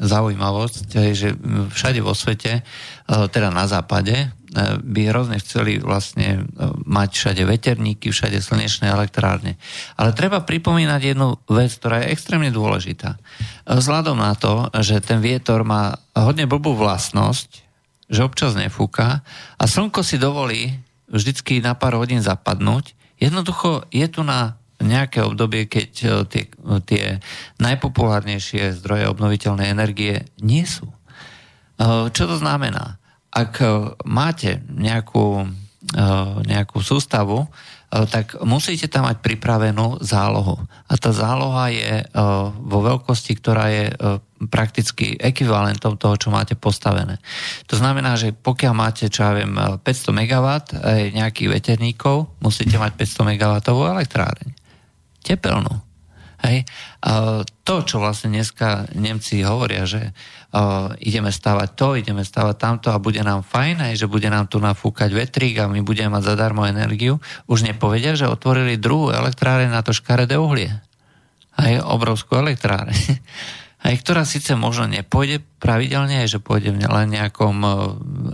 [0.00, 1.36] zaujímavosť, že
[1.76, 2.64] všade vo svete,
[3.04, 4.32] teda na západe,
[4.80, 6.48] by hrozne chceli vlastne
[6.88, 9.60] mať všade veterníky, všade slnečné elektrárne.
[10.00, 13.20] Ale treba pripomínať jednu vec, ktorá je extrémne dôležitá.
[13.68, 17.69] Vzhľadom na to, že ten vietor má hodne blbú vlastnosť,
[18.10, 19.22] že občas nefúka
[19.56, 20.74] a slnko si dovolí
[21.06, 22.98] vždycky na pár hodín zapadnúť.
[23.22, 26.44] Jednoducho je tu na nejaké obdobie, keď e, tie,
[26.88, 27.04] tie
[27.60, 30.88] najpopulárnejšie zdroje obnoviteľnej energie nie sú.
[30.88, 30.96] E,
[32.10, 32.96] čo to znamená?
[33.30, 35.46] Ak e, máte nejakú,
[36.44, 40.62] nejakú sústavu, E, tak musíte tam mať pripravenú zálohu.
[40.86, 42.04] A tá záloha je e,
[42.62, 43.94] vo veľkosti, ktorá je e,
[44.46, 47.18] prakticky ekvivalentom toho, čo máte postavené.
[47.66, 49.52] To znamená, že pokiaľ máte, čo ja viem,
[49.82, 49.82] 500
[50.14, 50.46] MW
[51.18, 54.48] nejakých veterníkov, musíte mať 500 MW elektráreň.
[55.26, 55.89] Tepelnú.
[56.40, 56.64] Hej.
[57.04, 62.88] A to, čo vlastne dneska Nemci hovoria, že uh, ideme stavať to, ideme stavať tamto
[62.88, 66.32] a bude nám fajn, aj že bude nám tu nafúkať vetrík a my budeme mať
[66.32, 70.72] zadarmo energiu, už nepovedia, že otvorili druhú elektráre na to škaredé uhlie.
[71.60, 72.96] Aj obrovskú elektráre.
[73.84, 77.70] aj ktorá síce možno nepôjde pravidelne, aj že pôjde v len nejakom e,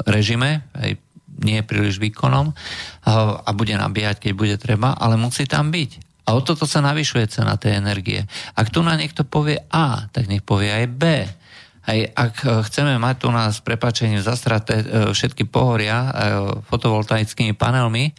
[0.07, 1.03] režime, aj
[1.37, 2.57] nie príliš výkonom
[3.05, 6.06] a bude nabíjať, keď bude treba, ale musí tam byť.
[6.27, 8.27] A o toto sa navyšuje cena tej energie.
[8.59, 11.03] Ak tu na niekto povie A, tak nech povie aj B.
[11.87, 16.11] Aj ak chceme mať tu nás prepačením zastraté e, všetky pohoria e,
[16.67, 18.11] fotovoltaickými panelmi,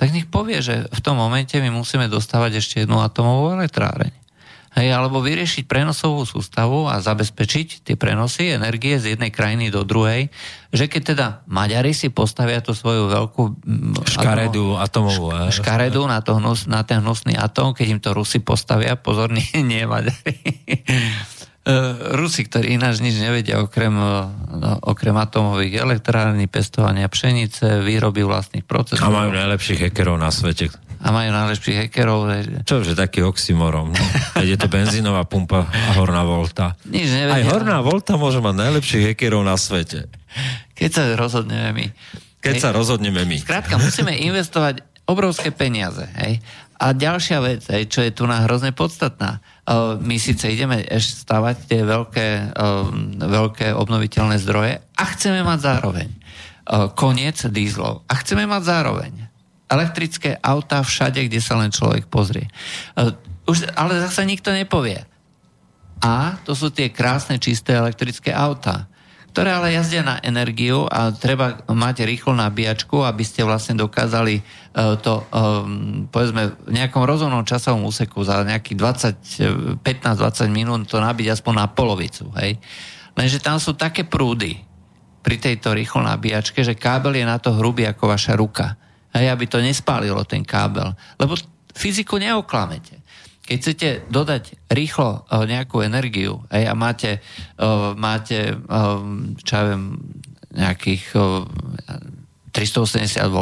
[0.00, 4.19] tak nech povie, že v tom momente my musíme dostávať ešte jednu atomovú elektráreň
[4.78, 10.30] hej, alebo vyriešiť prenosovú sústavu a zabezpečiť tie prenosy energie z jednej krajiny do druhej,
[10.70, 13.42] že keď teda Maďari si postavia tú svoju veľkú
[14.06, 15.34] škaredu atomovú.
[15.50, 19.34] Šk- škaredu na, to hnus, na ten hnusný atóm, keď im to Rusi postavia, pozor,
[19.38, 20.38] nie, nie Maďari.
[21.60, 21.74] E,
[22.16, 24.10] Rusi, ktorí ináč nič nevedia okrem, e,
[24.54, 29.04] no, okrem atomových elektrární, pestovania pšenice, výroby vlastných procesov.
[29.04, 30.70] A majú najlepších hekerov na svete
[31.00, 32.28] a majú najlepších hackerov.
[32.68, 33.96] Čo, že taký oxymorom.
[33.96, 34.04] No?
[34.36, 36.76] Keď je to benzínová pumpa a horná volta.
[36.84, 37.40] Nič nevedia.
[37.40, 40.12] Aj horná volta môže mať najlepších hackerov na svete.
[40.76, 41.86] Keď sa rozhodneme my.
[42.44, 42.62] Keď hej.
[42.62, 43.40] sa rozhodneme my.
[43.40, 46.04] Skrátka, musíme investovať obrovské peniaze.
[46.20, 46.44] Hej?
[46.80, 49.44] A ďalšia vec, hej, čo je tu na hrozne podstatná.
[50.00, 52.56] My síce ideme ešte stavať tie veľké,
[53.20, 56.08] veľké obnoviteľné zdroje a chceme mať zároveň
[56.96, 58.08] koniec dízlov.
[58.08, 59.12] A chceme mať zároveň
[59.70, 62.50] elektrické autá všade, kde sa len človek pozrie.
[62.98, 63.14] E,
[63.46, 65.06] už, ale zase nikto nepovie.
[66.00, 68.88] A to sú tie krásne, čisté elektrické autá,
[69.30, 74.96] ktoré ale jazdia na energiu a treba mať rýchlo nabíjačku, aby ste vlastne dokázali uh,
[74.96, 81.36] to, um, povedzme, v nejakom rozumnom časovom úseku za nejakých 20, 15-20 minút to nabiť
[81.36, 82.32] aspoň na polovicu.
[82.40, 82.58] Hej?
[83.12, 84.56] Lenže tam sú také prúdy
[85.20, 88.79] pri tejto rýchlo nabíjačke, že kábel je na to hrubý ako vaša ruka
[89.14, 90.94] hej, aby to nespálilo ten kábel.
[91.18, 91.34] Lebo
[91.74, 93.02] fyziku neoklamete.
[93.42, 97.18] Keď chcete dodať rýchlo uh, nejakú energiu hej, a máte,
[97.58, 99.02] uh, máte uh,
[99.42, 99.84] čo ja viem,
[100.54, 101.46] nejakých uh,
[102.50, 103.38] 380 V,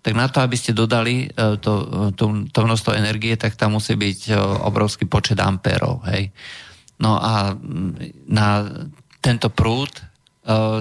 [0.00, 1.72] tak na to, aby ste dodali to,
[2.16, 4.32] to, to množstvo energie, tak tam musí byť
[4.64, 6.00] obrovský počet ampérov.
[6.08, 6.32] Hej.
[6.96, 7.52] No a
[8.32, 8.48] na
[9.20, 9.92] tento prúd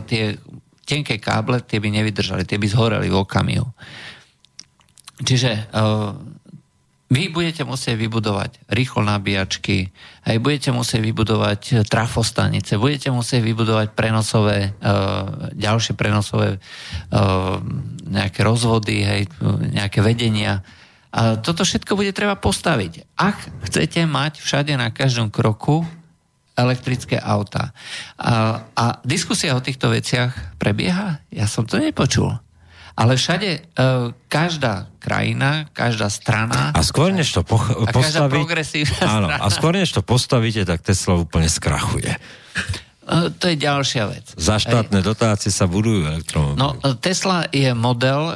[0.08, 0.40] tie
[0.92, 3.72] tenké káble, tie by nevydržali, tie by zhoreli v okamihu.
[5.24, 6.12] Čiže uh,
[7.12, 9.92] vy budete musieť vybudovať rýchlo nabíjačky,
[10.28, 16.60] aj budete musieť vybudovať trafostanice, budete musieť vybudovať prenosové, uh, ďalšie prenosové
[18.12, 19.24] nejaké rozvody, hej,
[19.72, 20.64] nejaké vedenia.
[21.12, 23.16] A toto všetko bude treba postaviť.
[23.20, 25.84] Ak chcete mať všade na každom kroku
[26.62, 27.74] elektrické auta.
[28.22, 31.26] A, a diskusia o týchto veciach prebieha?
[31.34, 32.38] Ja som to nepočul.
[32.92, 33.60] Ale všade e,
[34.28, 36.76] každá krajina, každá strana...
[36.76, 38.44] A skôr než to poch- a postaví...
[39.02, 42.12] áno, A skôr než to postavíte, tak Tesla úplne skrachuje.
[42.12, 42.20] E,
[43.32, 44.26] to je ďalšia vec.
[44.36, 45.08] Za štátne Ej.
[45.08, 46.60] dotácie sa budujú elektromobily.
[46.60, 48.34] No, Tesla je model, e,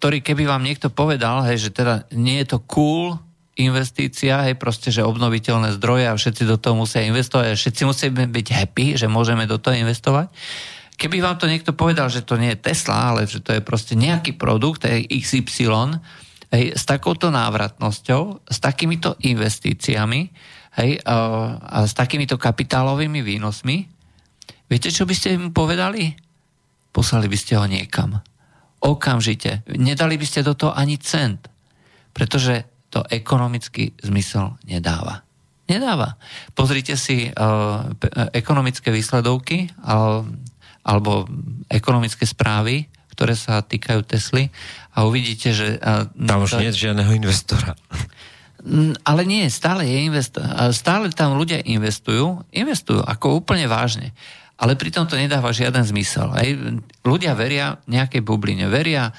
[0.00, 3.20] ktorý keby vám niekto povedal, hej, že teda nie je to cool
[3.58, 8.24] investícia, hej, proste, že obnoviteľné zdroje a všetci do toho musia investovať a všetci musíme
[8.30, 10.30] byť happy, že môžeme do toho investovať.
[11.00, 13.96] Keby vám to niekto povedal, že to nie je Tesla, ale že to je proste
[13.96, 15.98] nejaký produkt, hej, XY,
[16.52, 20.20] hej, s takouto návratnosťou, s takýmito investíciami
[20.76, 21.14] hej, a,
[21.56, 23.88] a s takýmito kapitálovými výnosmi,
[24.68, 26.14] viete, čo by ste im povedali?
[26.90, 28.18] Poslali by ste ho niekam.
[28.80, 29.62] Okamžite.
[29.76, 31.46] Nedali by ste do toho ani cent.
[32.10, 35.22] Pretože to ekonomický zmysel nedáva.
[35.70, 36.18] Nedáva.
[36.58, 37.86] Pozrite si uh,
[38.34, 40.26] ekonomické výsledovky uh,
[40.82, 41.30] alebo
[41.70, 44.50] ekonomické správy, ktoré sa týkajú Tesly
[44.98, 45.78] a uvidíte, že...
[45.78, 46.60] Uh, tam už to...
[46.60, 47.78] nie je žiadneho investora.
[49.06, 50.44] Ale nie, stále je investor.
[50.76, 54.12] Stále tam ľudia investujú, investujú ako úplne vážne.
[54.60, 56.28] Ale pritom to nedáva žiaden zmysel.
[56.36, 56.44] Aj
[57.00, 59.16] ľudia veria nejakej bubline, veria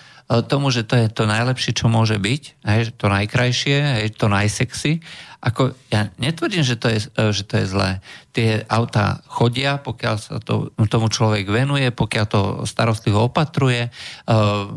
[0.47, 5.03] tomu, že to je to najlepšie, čo môže byť, hej, to najkrajšie, hej, to najsexy.
[5.43, 7.99] Ako, ja netvrdím, že to, je, e, že to je zlé.
[8.31, 13.91] Tie autá chodia, pokiaľ sa to, tomu človek venuje, pokiaľ to starostlivo opatruje,
[14.29, 14.71] uh,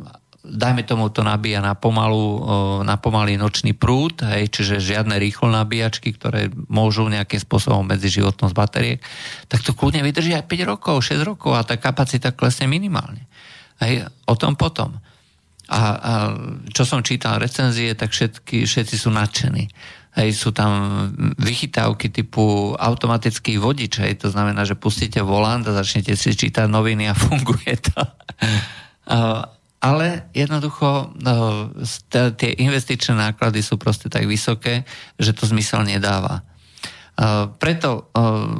[0.45, 2.45] dajme tomu to nabíja na, pomalu,
[2.85, 8.53] na pomalý nočný prúd, hej, čiže žiadne rýchlo nabíjačky, ktoré môžu nejakým spôsobom medzi životnosť
[8.53, 9.01] bateriek,
[9.49, 13.25] tak to kľudne vydrží aj 5 rokov, 6 rokov a tá kapacita klesne minimálne.
[13.81, 15.01] Hej, o tom potom.
[15.73, 16.13] A, a
[16.69, 19.65] čo som čítal recenzie, tak všetky, všetci sú nadšení.
[20.15, 21.11] Hej, sú tam
[21.41, 27.09] vychytávky typu automatický vodič, hej, to znamená, že pustíte volant a začnete si čítať noviny
[27.11, 28.01] a funguje to.
[29.85, 31.69] Ale jednoducho no,
[32.41, 34.89] tie investičné náklady sú proste tak vysoké,
[35.21, 36.41] že to zmysel nedáva.
[37.61, 38.09] Preto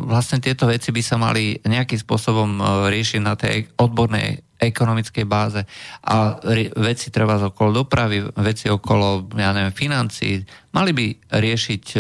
[0.05, 5.59] vlastne tieto veci by sa mali nejakým spôsobom riešiť na tej odbornej ekonomickej báze
[6.07, 6.39] a
[6.79, 10.39] veci treba okolo dopravy, veci okolo, ja neviem, financií,
[10.71, 11.99] mali by riešiť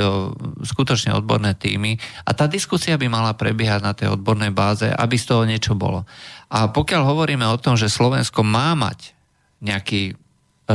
[0.62, 5.26] skutočne odborné týmy a tá diskusia by mala prebiehať na tej odbornej báze, aby z
[5.26, 6.06] toho niečo bolo.
[6.54, 9.13] A pokiaľ hovoríme o tom, že Slovensko má mať
[9.64, 10.14] nejaký e,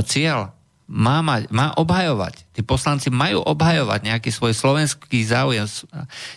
[0.03, 0.51] cieľ,
[0.89, 5.69] má, mať, má obhajovať, tí poslanci majú obhajovať nejaký svoj slovenský záujem,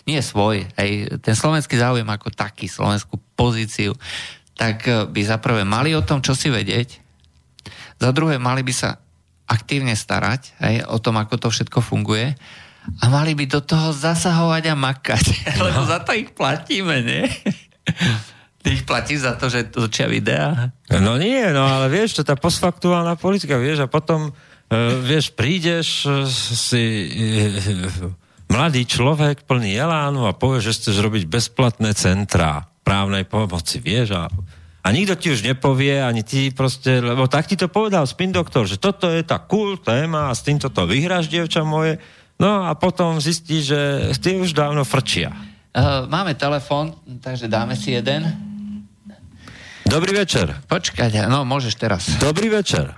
[0.05, 3.97] nie svoj, aj ten slovenský záujem ako taký, slovenskú pozíciu,
[4.53, 7.01] tak eh, by za prvé mali o tom, čo si vedieť,
[7.97, 9.01] za druhé mali by sa
[9.49, 12.37] aktívne starať aj, o tom, ako to všetko funguje.
[12.99, 15.25] A mali by do toho zasahovať a makať,
[15.57, 15.65] no.
[15.65, 17.25] lebo za to ich platíme, nie?
[18.63, 20.71] Ty ich platíš za to, že točia videá?
[20.87, 26.07] No nie, no ale vieš, to tá postfaktuálna politika, vieš, a potom, uh, vieš, prídeš
[26.07, 28.07] uh, si uh,
[28.47, 34.31] mladý človek plný elánu a povie, že chceš robiť bezplatné centrá právnej pomoci, vieš, a,
[34.79, 38.63] a nikto ti už nepovie, ani ti proste, lebo tak ti to povedal spin doktor,
[38.63, 41.99] že toto je tá cool téma a s týmto to vyhráš, dievča moje,
[42.39, 45.35] no a potom zistí, že ty už dávno frčia.
[45.75, 48.52] Uh, máme telefon, takže dáme si jeden.
[49.93, 50.49] Dobrý večer.
[50.65, 52.17] Počkať, no môžeš teraz.
[52.17, 52.97] Dobrý večer.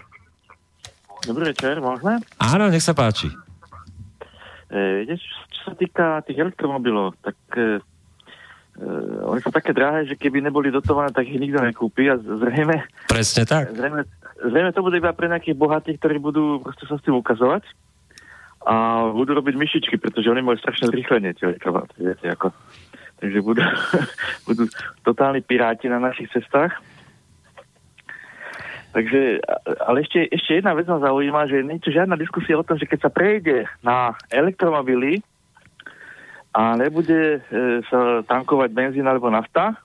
[1.27, 2.23] Dobrý večer, môžeme?
[2.39, 3.27] Áno, nech sa páči.
[4.71, 7.83] E, čo sa týka tých elektromobilov, tak e,
[8.79, 12.87] uh, oni sú také drahé, že keby neboli dotované, tak ich nikto nekúpi a zrejme...
[13.11, 13.75] Presne tak.
[13.75, 14.07] Zrejme,
[14.47, 17.67] zrejme to bude iba pre nejakých bohatých, ktorí budú proste sa s tým ukazovať
[18.65, 21.53] a budú robiť myšičky, pretože oni majú strašne zrýchlenie tie
[21.99, 22.49] viete, ako.
[23.19, 23.63] Takže budú,
[24.47, 24.63] budú
[25.05, 26.75] totálni piráti na našich cestách.
[28.95, 29.43] Takže,
[29.83, 32.87] ale ešte, ešte jedna vec ma zaujíma, že nie je žiadna diskusia o tom, že
[32.87, 35.19] keď sa prejde na elektromobily,
[36.55, 37.39] a nebude e,
[37.91, 39.75] sa tankovať benzín alebo nafta,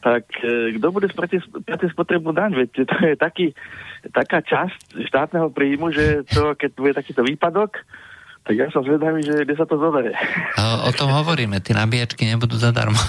[0.00, 1.44] tak e, kto bude splatiť
[1.92, 2.56] spotrebu daň?
[2.56, 3.46] Veď to je taký,
[4.08, 7.84] taká časť štátneho príjmu, že to, keď bude takýto výpadok,
[8.44, 10.12] tak ja som zvedavý, že kde sa to zoberie.
[10.60, 13.00] O, o tom hovoríme, tie nabíjačky nebudú zadarmo.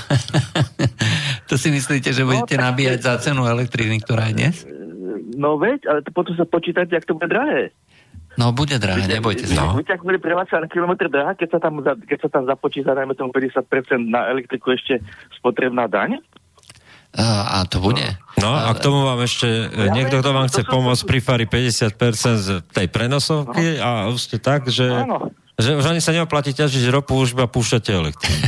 [1.52, 4.56] to si myslíte, že budete no, nabíjať za cenu elektriny, ktorá je dnes?
[5.36, 7.76] No veď, ale to potom sa počítať, ak to bude drahé.
[8.36, 9.76] No bude drahé, nebojte sa.
[9.76, 9.80] No.
[9.80, 13.16] Viete, ak bude prevádzka na kilometr drahá, keď sa tam, keď sa tam započíta, dajme
[13.16, 13.64] tomu 50%
[14.08, 15.00] na elektriku ešte
[15.40, 16.20] spotrebná daň?
[17.16, 18.04] A, to bude?
[18.36, 21.96] No a k tomu vám ešte ja niekto, kto vám chce pomôcť, prifári 50%
[22.36, 23.84] z tej prenosovky no.
[23.84, 24.92] a už ste tak, že...
[24.92, 25.32] Áno.
[25.56, 28.44] Že už ani sa neoplatí ťažiť ropu, už iba púšťate elektrínu.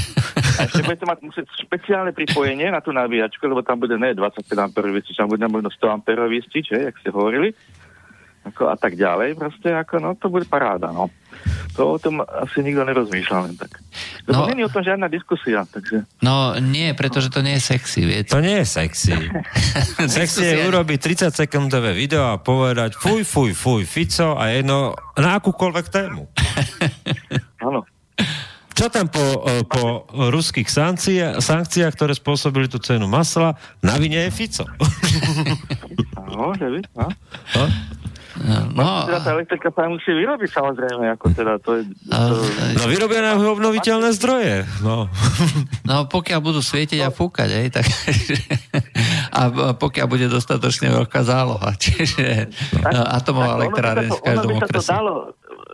[0.59, 4.43] A ešte budete mať musieť špeciálne pripojenie na tú nabíjačku, lebo tam bude ne 25
[4.59, 7.55] A, tam bude možno 100 A vystič, jak ste hovorili
[8.47, 11.11] ako a tak ďalej, proste ako, no to bude paráda, no.
[11.77, 13.77] To o tom asi nikto nerozmýšľa len tak.
[14.25, 16.09] To no, nie je o tom žiadna diskusia, takže...
[16.25, 18.33] No nie, pretože to nie je sexy, viete.
[18.33, 19.13] To nie je sexy.
[20.17, 25.37] sexy je urobiť 30 sekundové video a povedať fuj, fuj, fuj, Fico a jedno na
[25.37, 26.25] akúkoľvek tému.
[27.67, 27.85] Áno.
[28.77, 34.31] Čo tam po, po ruských sankciách, sankciách, ktoré spôsobili tú cenu masla, na vine je
[34.33, 34.65] Fico.
[36.37, 37.09] Môže byť, no.
[38.45, 38.77] No?
[38.77, 41.81] No, teda tá elektrika sa musí vyrobiť samozrejme, ako teda to je...
[42.11, 42.35] To...
[42.77, 45.09] No vyrobia na obnoviteľné zdroje, no.
[45.87, 47.85] No pokiaľ budú svietiť a fúkať, aj, tak...
[49.37, 52.49] A pokiaľ bude dostatočne veľká záloha, čiže
[52.81, 54.89] tak, atomová elektrárne v každom okrese.
[54.89, 55.13] dalo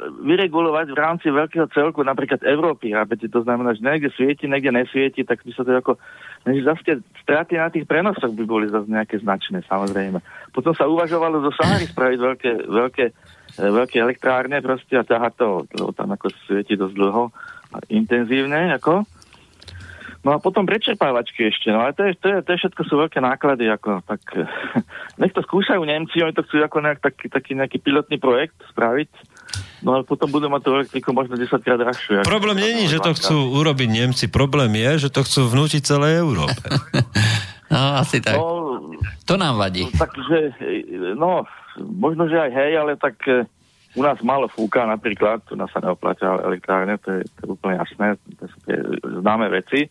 [0.03, 5.23] vyregulovať v rámci veľkého celku, napríklad Európy, chápete, to znamená, že niekde svieti, niekde nesvieti,
[5.23, 5.95] tak by sa to ako
[6.43, 10.19] zase tie straty na tých prenosoch by boli zase nejaké značné, samozrejme.
[10.53, 13.05] Potom sa uvažovalo zo Sahary spraviť veľké, veľké,
[13.57, 17.33] e, veľké elektrárne proste a ťahať to, lebo tam ako svieti dosť dlho
[17.73, 19.03] a intenzívne, ako.
[20.23, 22.93] No a potom prečerpávačky ešte, no ale to je, to je, to je všetko sú
[22.95, 24.23] veľké náklady, ako tak
[25.19, 29.09] nech to skúšajú Nemci, oni to chcú ako nejak, taký, taký nejaký pilotný projekt spraviť,
[29.83, 32.23] No ale potom budú mať tú elektriku možno 10 krát drahšiu.
[32.23, 34.25] Problém není, že to chcú urobiť Nemci.
[34.31, 36.63] Problém je, že to chcú vnútiť celej Európe.
[37.73, 38.37] no, asi tak.
[38.37, 38.93] No,
[39.25, 39.89] to nám vadí.
[39.89, 40.53] Takže,
[41.17, 41.49] no,
[41.81, 43.49] možno, že aj hej, ale tak e,
[43.97, 47.81] u nás málo fúka napríklad, tu nás sa neoplatia elektrárne, to je, to je úplne
[47.81, 48.77] jasné, to sú tie
[49.21, 49.89] známe veci.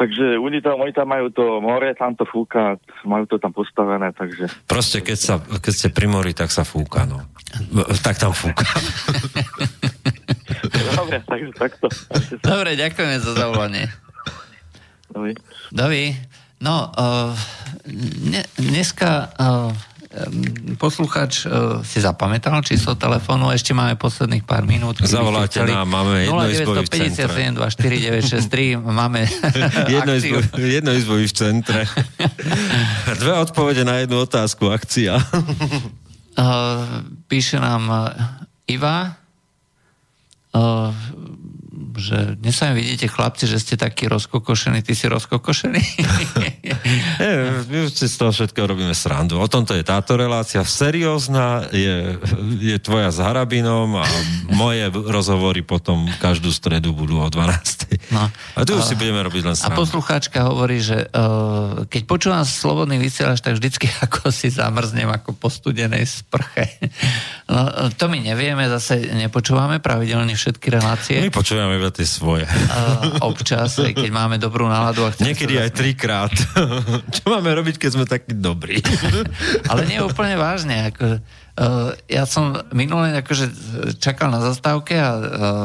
[0.00, 4.16] Takže oni tam, oni tam majú to more, tam to fúka, majú to tam postavené,
[4.16, 4.48] takže...
[4.64, 7.20] Proste keď, sa, keď ste pri mori, tak sa fúka, no.
[8.00, 8.64] Tak tam fúka.
[10.96, 11.86] Dobre, takže takto.
[12.40, 13.92] Dobre, ďakujeme za zavolanie.
[15.10, 15.32] Dovi.
[15.72, 16.16] Dovi.
[16.60, 17.32] No, uh,
[18.28, 19.72] ne, dneska uh,
[20.76, 25.00] posluchač uh, si zapamätal číslo telefónu, ešte máme posledných pár minút.
[25.00, 27.30] Zavoláte nám, máme jednoizbový v centre.
[27.30, 29.24] 0957 máme
[30.60, 31.86] jedno, izbový v centre.
[33.22, 35.16] Dve odpovede na jednu otázku, akcia.
[35.16, 35.22] uh,
[37.30, 38.10] píše nám uh,
[38.68, 39.16] Iva,
[40.52, 40.92] uh,
[41.96, 45.82] že dnes sa vidíte chlapci, že ste takí rozkokošení, ty si rozkokošený?
[47.70, 49.40] my si z toho všetkého robíme srandu.
[49.40, 50.62] O tomto je táto relácia.
[50.62, 52.20] Seriózna je,
[52.60, 54.06] je tvoja s Harabinom a
[54.52, 58.14] moje rozhovory potom každú stredu budú o 12.
[58.14, 58.30] No.
[58.54, 59.74] A tu už a, si budeme robiť len srandu.
[59.74, 65.34] A poslucháčka hovorí, že uh, keď počúvam slobodný vysielač, tak vždycky ako si zamrznem ako
[65.34, 66.78] po studenej sprche.
[67.50, 71.18] No, to my nevieme, zase nepočúvame pravidelne všetky relácie.
[71.18, 72.44] My počúvame iba tie svoje.
[72.44, 75.08] Uh, občas, aj keď máme dobrú náladu.
[75.08, 76.30] A Niekedy aj trikrát.
[77.16, 78.84] Čo máme robiť, keď sme takí dobrí?
[79.72, 80.92] Ale nie úplne vážne.
[80.92, 83.48] Ako, uh, ja som minulé akože
[83.96, 85.22] čakal na zastávke a uh,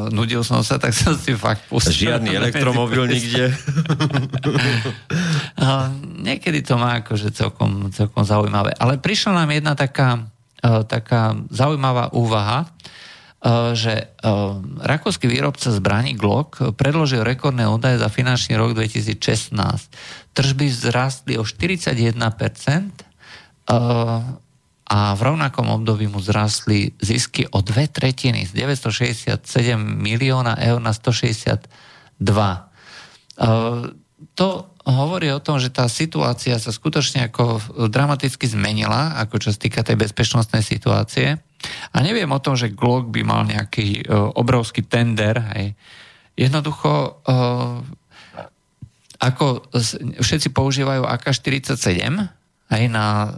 [0.08, 2.16] nudil som sa, tak som si fakt pustil.
[2.16, 3.52] Žiadny elektromobil nikde.
[5.60, 5.92] uh,
[6.28, 8.72] niekedy to má akože celkom, celkom zaujímavé.
[8.80, 10.24] Ale prišla nám jedna taká,
[10.64, 12.72] uh, taká zaujímavá úvaha,
[13.78, 14.06] že e,
[14.82, 19.54] rakúsky výrobca zbraní Glock predložil rekordné údaje za finančný rok 2016.
[20.34, 23.06] Tržby zrastli o 41% e,
[24.86, 29.42] a v rovnakom období mu zrastli zisky o dve tretiny z 967
[29.82, 32.06] milióna eur na 162.
[34.38, 34.50] To
[34.86, 37.58] hovorí o tom, že tá situácia sa skutočne ako
[37.90, 41.42] dramaticky zmenila, ako čo sa týka tej bezpečnostnej situácie.
[41.96, 45.40] A neviem o tom, že Glock by mal nejaký uh, obrovský tender.
[45.56, 45.78] Hej.
[46.36, 47.80] Jednoducho, uh,
[49.24, 49.72] ako
[50.20, 52.14] všetci používajú AK-47
[52.66, 53.32] aj na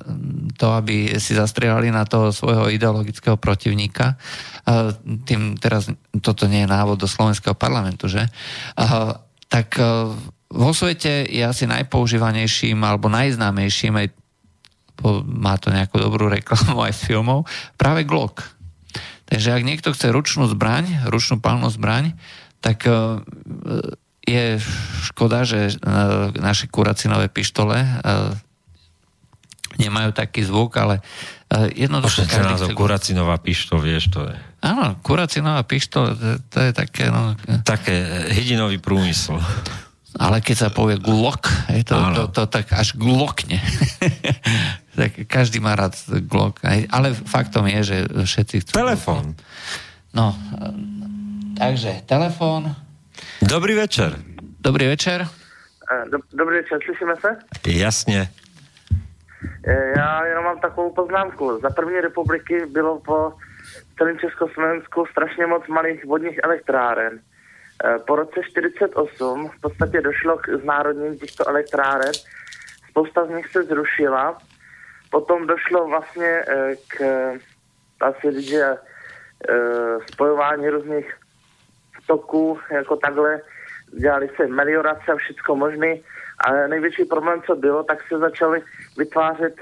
[0.55, 4.15] to, aby si zastrieľali na toho svojho ideologického protivníka.
[4.65, 4.95] Uh,
[5.27, 5.91] tým teraz,
[6.23, 8.25] toto nie je návod do slovenského parlamentu, že?
[9.47, 9.79] Tak
[10.47, 14.07] vo svete je asi najpoužívanejším alebo najznámejším aj
[15.25, 17.45] má to nejakú dobrú reklamu aj z filmov,
[17.77, 18.43] práve Glock.
[19.27, 22.15] Takže ak niekto chce ručnú zbraň, ručnú palnú zbraň,
[22.63, 23.19] tak uh,
[24.23, 24.57] je
[25.07, 28.01] škoda, že uh, naše kuracinové pištole
[29.77, 31.05] nemajú taký zvuk, ale
[31.77, 32.25] jednoducho...
[32.25, 34.35] Počkej, názov, kuracinová pištol, vieš, to je.
[34.65, 37.13] Áno, kuracinová pištol, to, to je také...
[37.13, 39.37] No, také hydinový prúmysl.
[40.17, 43.61] Ale keď sa povie glok, je to, to, to, to tak až glokne.
[44.97, 45.93] tak každý má rád
[46.25, 46.61] glok.
[46.89, 48.71] Ale faktom je, že všetci chcú...
[48.73, 49.37] Telefón.
[50.17, 50.33] No,
[51.57, 52.73] takže telefón.
[53.45, 54.17] Dobrý večer.
[54.57, 55.29] Dobrý večer.
[56.33, 57.29] Dobrý večer, slyšíme se?
[57.67, 58.29] Jasně.
[59.67, 61.59] E, já jenom mám takovou poznámku.
[61.61, 63.33] Za první republiky bylo po
[63.97, 67.19] celém Československu strašně moc malých vodních elektráren.
[67.83, 72.11] Eh, po roce 48 v podstatě došlo k znárodnění těchto elektráren.
[72.89, 74.37] Spousta z nich se zrušila.
[75.11, 77.01] Potom došlo vlastně eh, k
[78.01, 78.63] asi že
[79.49, 81.13] eh, spojování různých
[82.07, 83.41] toků, jako takhle.
[83.99, 85.95] Dělali se meliorace a všechno možné.
[86.39, 88.61] Ale největší problém, co bylo, tak se začaly
[88.97, 89.53] vytvářet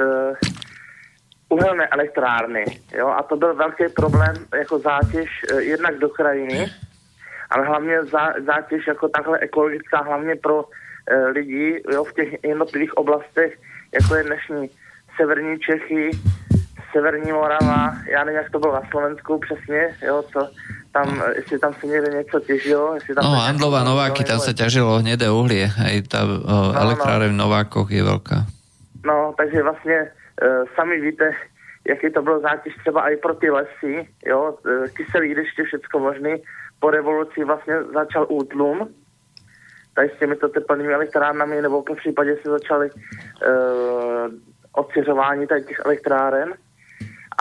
[1.49, 2.65] uhelné elektrárny.
[2.97, 3.07] Jo?
[3.07, 5.29] A to byl velký problém jako zátěž
[5.59, 6.71] jednak do krajiny,
[7.55, 10.65] ale hlavně zá, zátěž jako takhle ekologická, hlavně pro
[11.07, 13.57] e, lidi jo, v těch jednotlivých oblastech,
[13.93, 14.69] jako je dnešní
[15.17, 16.11] severní Čechy,
[16.91, 20.47] severní Morava, já nevím, jak to bylo na Slovensku přesně, jo, co
[20.91, 22.95] tam, jestli tam se někde něco těžilo.
[22.95, 27.35] Jestli tam no, Andlova Nováky, tam se ťažilo hnedé uhlie, aj ta no, elektráreň no.
[27.35, 28.47] v Novákoch je velká.
[29.05, 30.09] No, takže vlastně e,
[30.75, 31.31] sami víte,
[31.87, 36.35] jaký to bylo zátěž třeba i pro ty lesy, jo, e, kyselý deště, všecko možný,
[36.85, 38.93] po revoluci vlastně začal útlum,
[39.95, 44.31] tady s těmito teplnými elektrárnami, nebo v případě se začaly uh,
[44.71, 46.53] odciřování tady těch elektráren.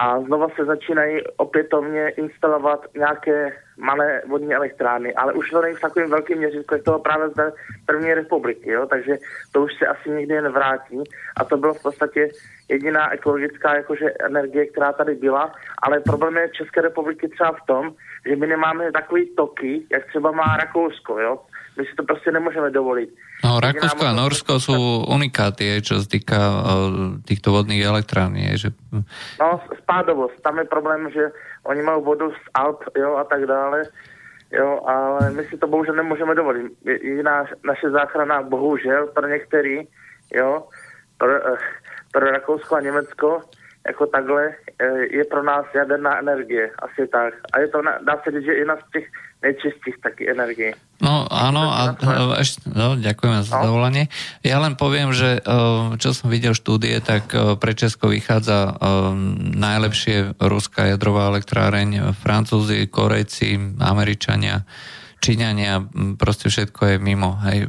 [0.02, 5.80] A znova se začínají opětovně instalovat nějaké malé vodní elektrárny, ale už to není v
[5.80, 7.52] takovém velkém měřítku, jak toho právě z
[7.86, 8.86] první republiky, jo?
[8.86, 9.18] takže
[9.52, 11.02] to už se asi nikdy nevrátí
[11.36, 12.28] a to bylo v podstatě
[12.68, 15.52] jediná ekologická jakože energie, která tady byla,
[15.82, 17.92] ale problém je České republiky třeba v tom,
[18.28, 21.40] že my nemáme takový toky, jak třeba má Rakousko, jo.
[21.78, 23.10] My si to prostě nemůžeme dovolit.
[23.44, 26.62] No, Rakúsko a Norsko sú unikáty, čo sa týka uh,
[27.28, 28.56] týchto vodných elektrární.
[28.56, 28.72] Že...
[29.36, 30.40] No, spádovosť.
[30.40, 31.28] Tam je problém, že
[31.64, 33.82] oni mají vodu z Alp, jo, a tak dále.
[34.52, 36.72] Jo, ale my si to bohužel nemůžeme dovolit.
[36.84, 39.88] Jediná naše záchrana, bohužel, pro některý,
[40.34, 40.68] jo,
[41.18, 41.58] pro, uh,
[42.12, 43.42] pro Rakousko a Německo,
[43.86, 44.54] jako takhle
[45.10, 47.34] je pro nás jaderná energie, asi tak.
[47.52, 49.06] A je to, dá se říct, že jedna z těch
[49.44, 50.72] nejčistých taky energií.
[51.04, 51.92] No áno, a
[52.40, 53.76] ešte, no, ďakujem za no.
[54.40, 55.44] Ja len poviem, že
[56.00, 57.28] čo som videl štúdie, tak
[57.60, 58.80] pre Česko vychádza
[59.52, 64.64] najlepšie ruská jadrová elektráreň, Francúzi, Korejci, Američania,
[65.20, 65.80] Číňania,
[66.16, 67.36] proste všetko je mimo.
[67.48, 67.68] Hej.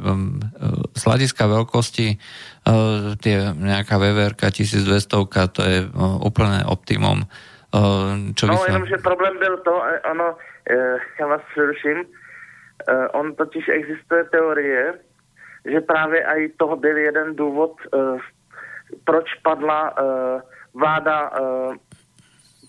[0.96, 2.08] Z hľadiska veľkosti
[3.20, 5.88] tie nejaká VVRK 1200, to je
[6.24, 7.28] úplné optimum.
[8.34, 8.66] Čo no, sa...
[8.66, 10.36] jenom, že problém byl to, ono,
[11.20, 12.04] já vás přeruším,
[13.12, 14.94] on totiž existuje teorie,
[15.64, 17.72] že právě i toho byl jeden důvod,
[19.04, 19.94] proč padla
[20.74, 21.30] vláda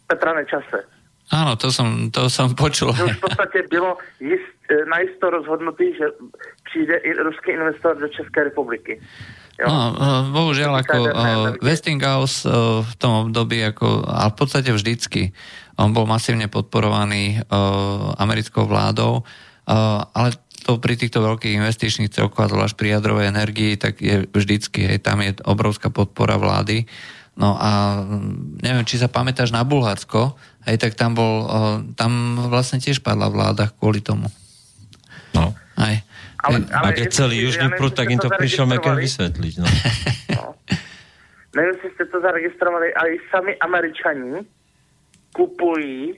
[0.07, 0.84] Petra Nečase.
[1.28, 2.95] Áno, to som, to som počul.
[2.95, 4.56] Že už v podstate bylo jist,
[4.88, 6.06] najisto rozhodnutý, že
[6.64, 9.02] přijde i ruský investor do Českej republiky.
[9.57, 9.65] Jo?
[9.65, 9.77] No,
[10.38, 10.97] bohužiaľ, ako
[11.65, 12.45] Westinghouse
[12.85, 15.34] v tom období, ako, a v podstate vždycky,
[15.81, 17.41] on bol masívne podporovaný
[18.21, 19.25] americkou vládou,
[20.13, 20.29] ale
[20.61, 25.25] to pri týchto veľkých investičných celkoch, zvlášť pri jadrovej energii, tak je vždycky, hej, tam
[25.25, 26.85] je obrovská podpora vlády.
[27.38, 28.01] No a
[28.65, 30.34] neviem, či sa pamätáš na Bulharsko,
[30.65, 31.45] hej, tak tam bol,
[31.93, 34.27] tam vlastne tiež padla vláda kvôli tomu.
[35.38, 35.53] No.
[35.77, 36.01] Aj.
[36.38, 39.53] Ale, ale a keď celý južný prúd, tak im to prišiel Meker vysvetliť.
[39.57, 39.68] No.
[40.38, 40.43] no.
[41.57, 44.45] Neviem, si ste to zaregistrovali, ale sami Američani
[45.34, 46.14] kupují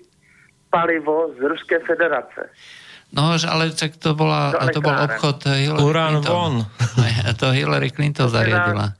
[0.67, 2.51] palivo z Ruskej federace.
[3.09, 6.29] No, ale tak to, bola, to bol obchod Hillary Urán Clinton.
[6.29, 6.55] von.
[7.41, 8.93] To Hillary Clinton zariadila.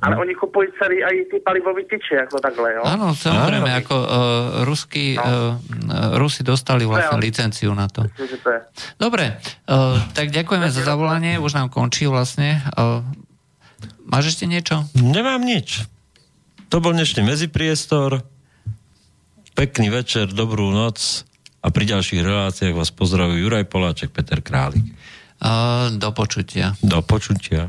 [0.00, 0.24] Ale no.
[0.24, 2.82] oni kupujú celý aj tí palivový tyče, ako takhle, jo?
[2.88, 3.80] Áno, samozrejme, Áno.
[3.84, 4.08] ako uh,
[4.64, 5.60] rusky, no.
[5.60, 8.08] uh, Rusi dostali vlastne no, licenciu na to.
[8.96, 9.36] Dobre,
[9.68, 12.64] uh, tak ďakujeme za zavolanie, už nám končí vlastne.
[12.80, 13.04] Uh,
[14.08, 14.88] máš ešte niečo?
[14.96, 15.84] Nemám nič.
[16.72, 18.24] To bol dnešný medzipriestor.
[19.52, 21.28] Pekný večer, dobrú noc
[21.60, 24.96] a pri ďalších reláciách vás pozdravujú Juraj Poláček, Peter Králik.
[25.40, 26.72] Uh, do počutia.
[26.80, 27.68] Do počutia.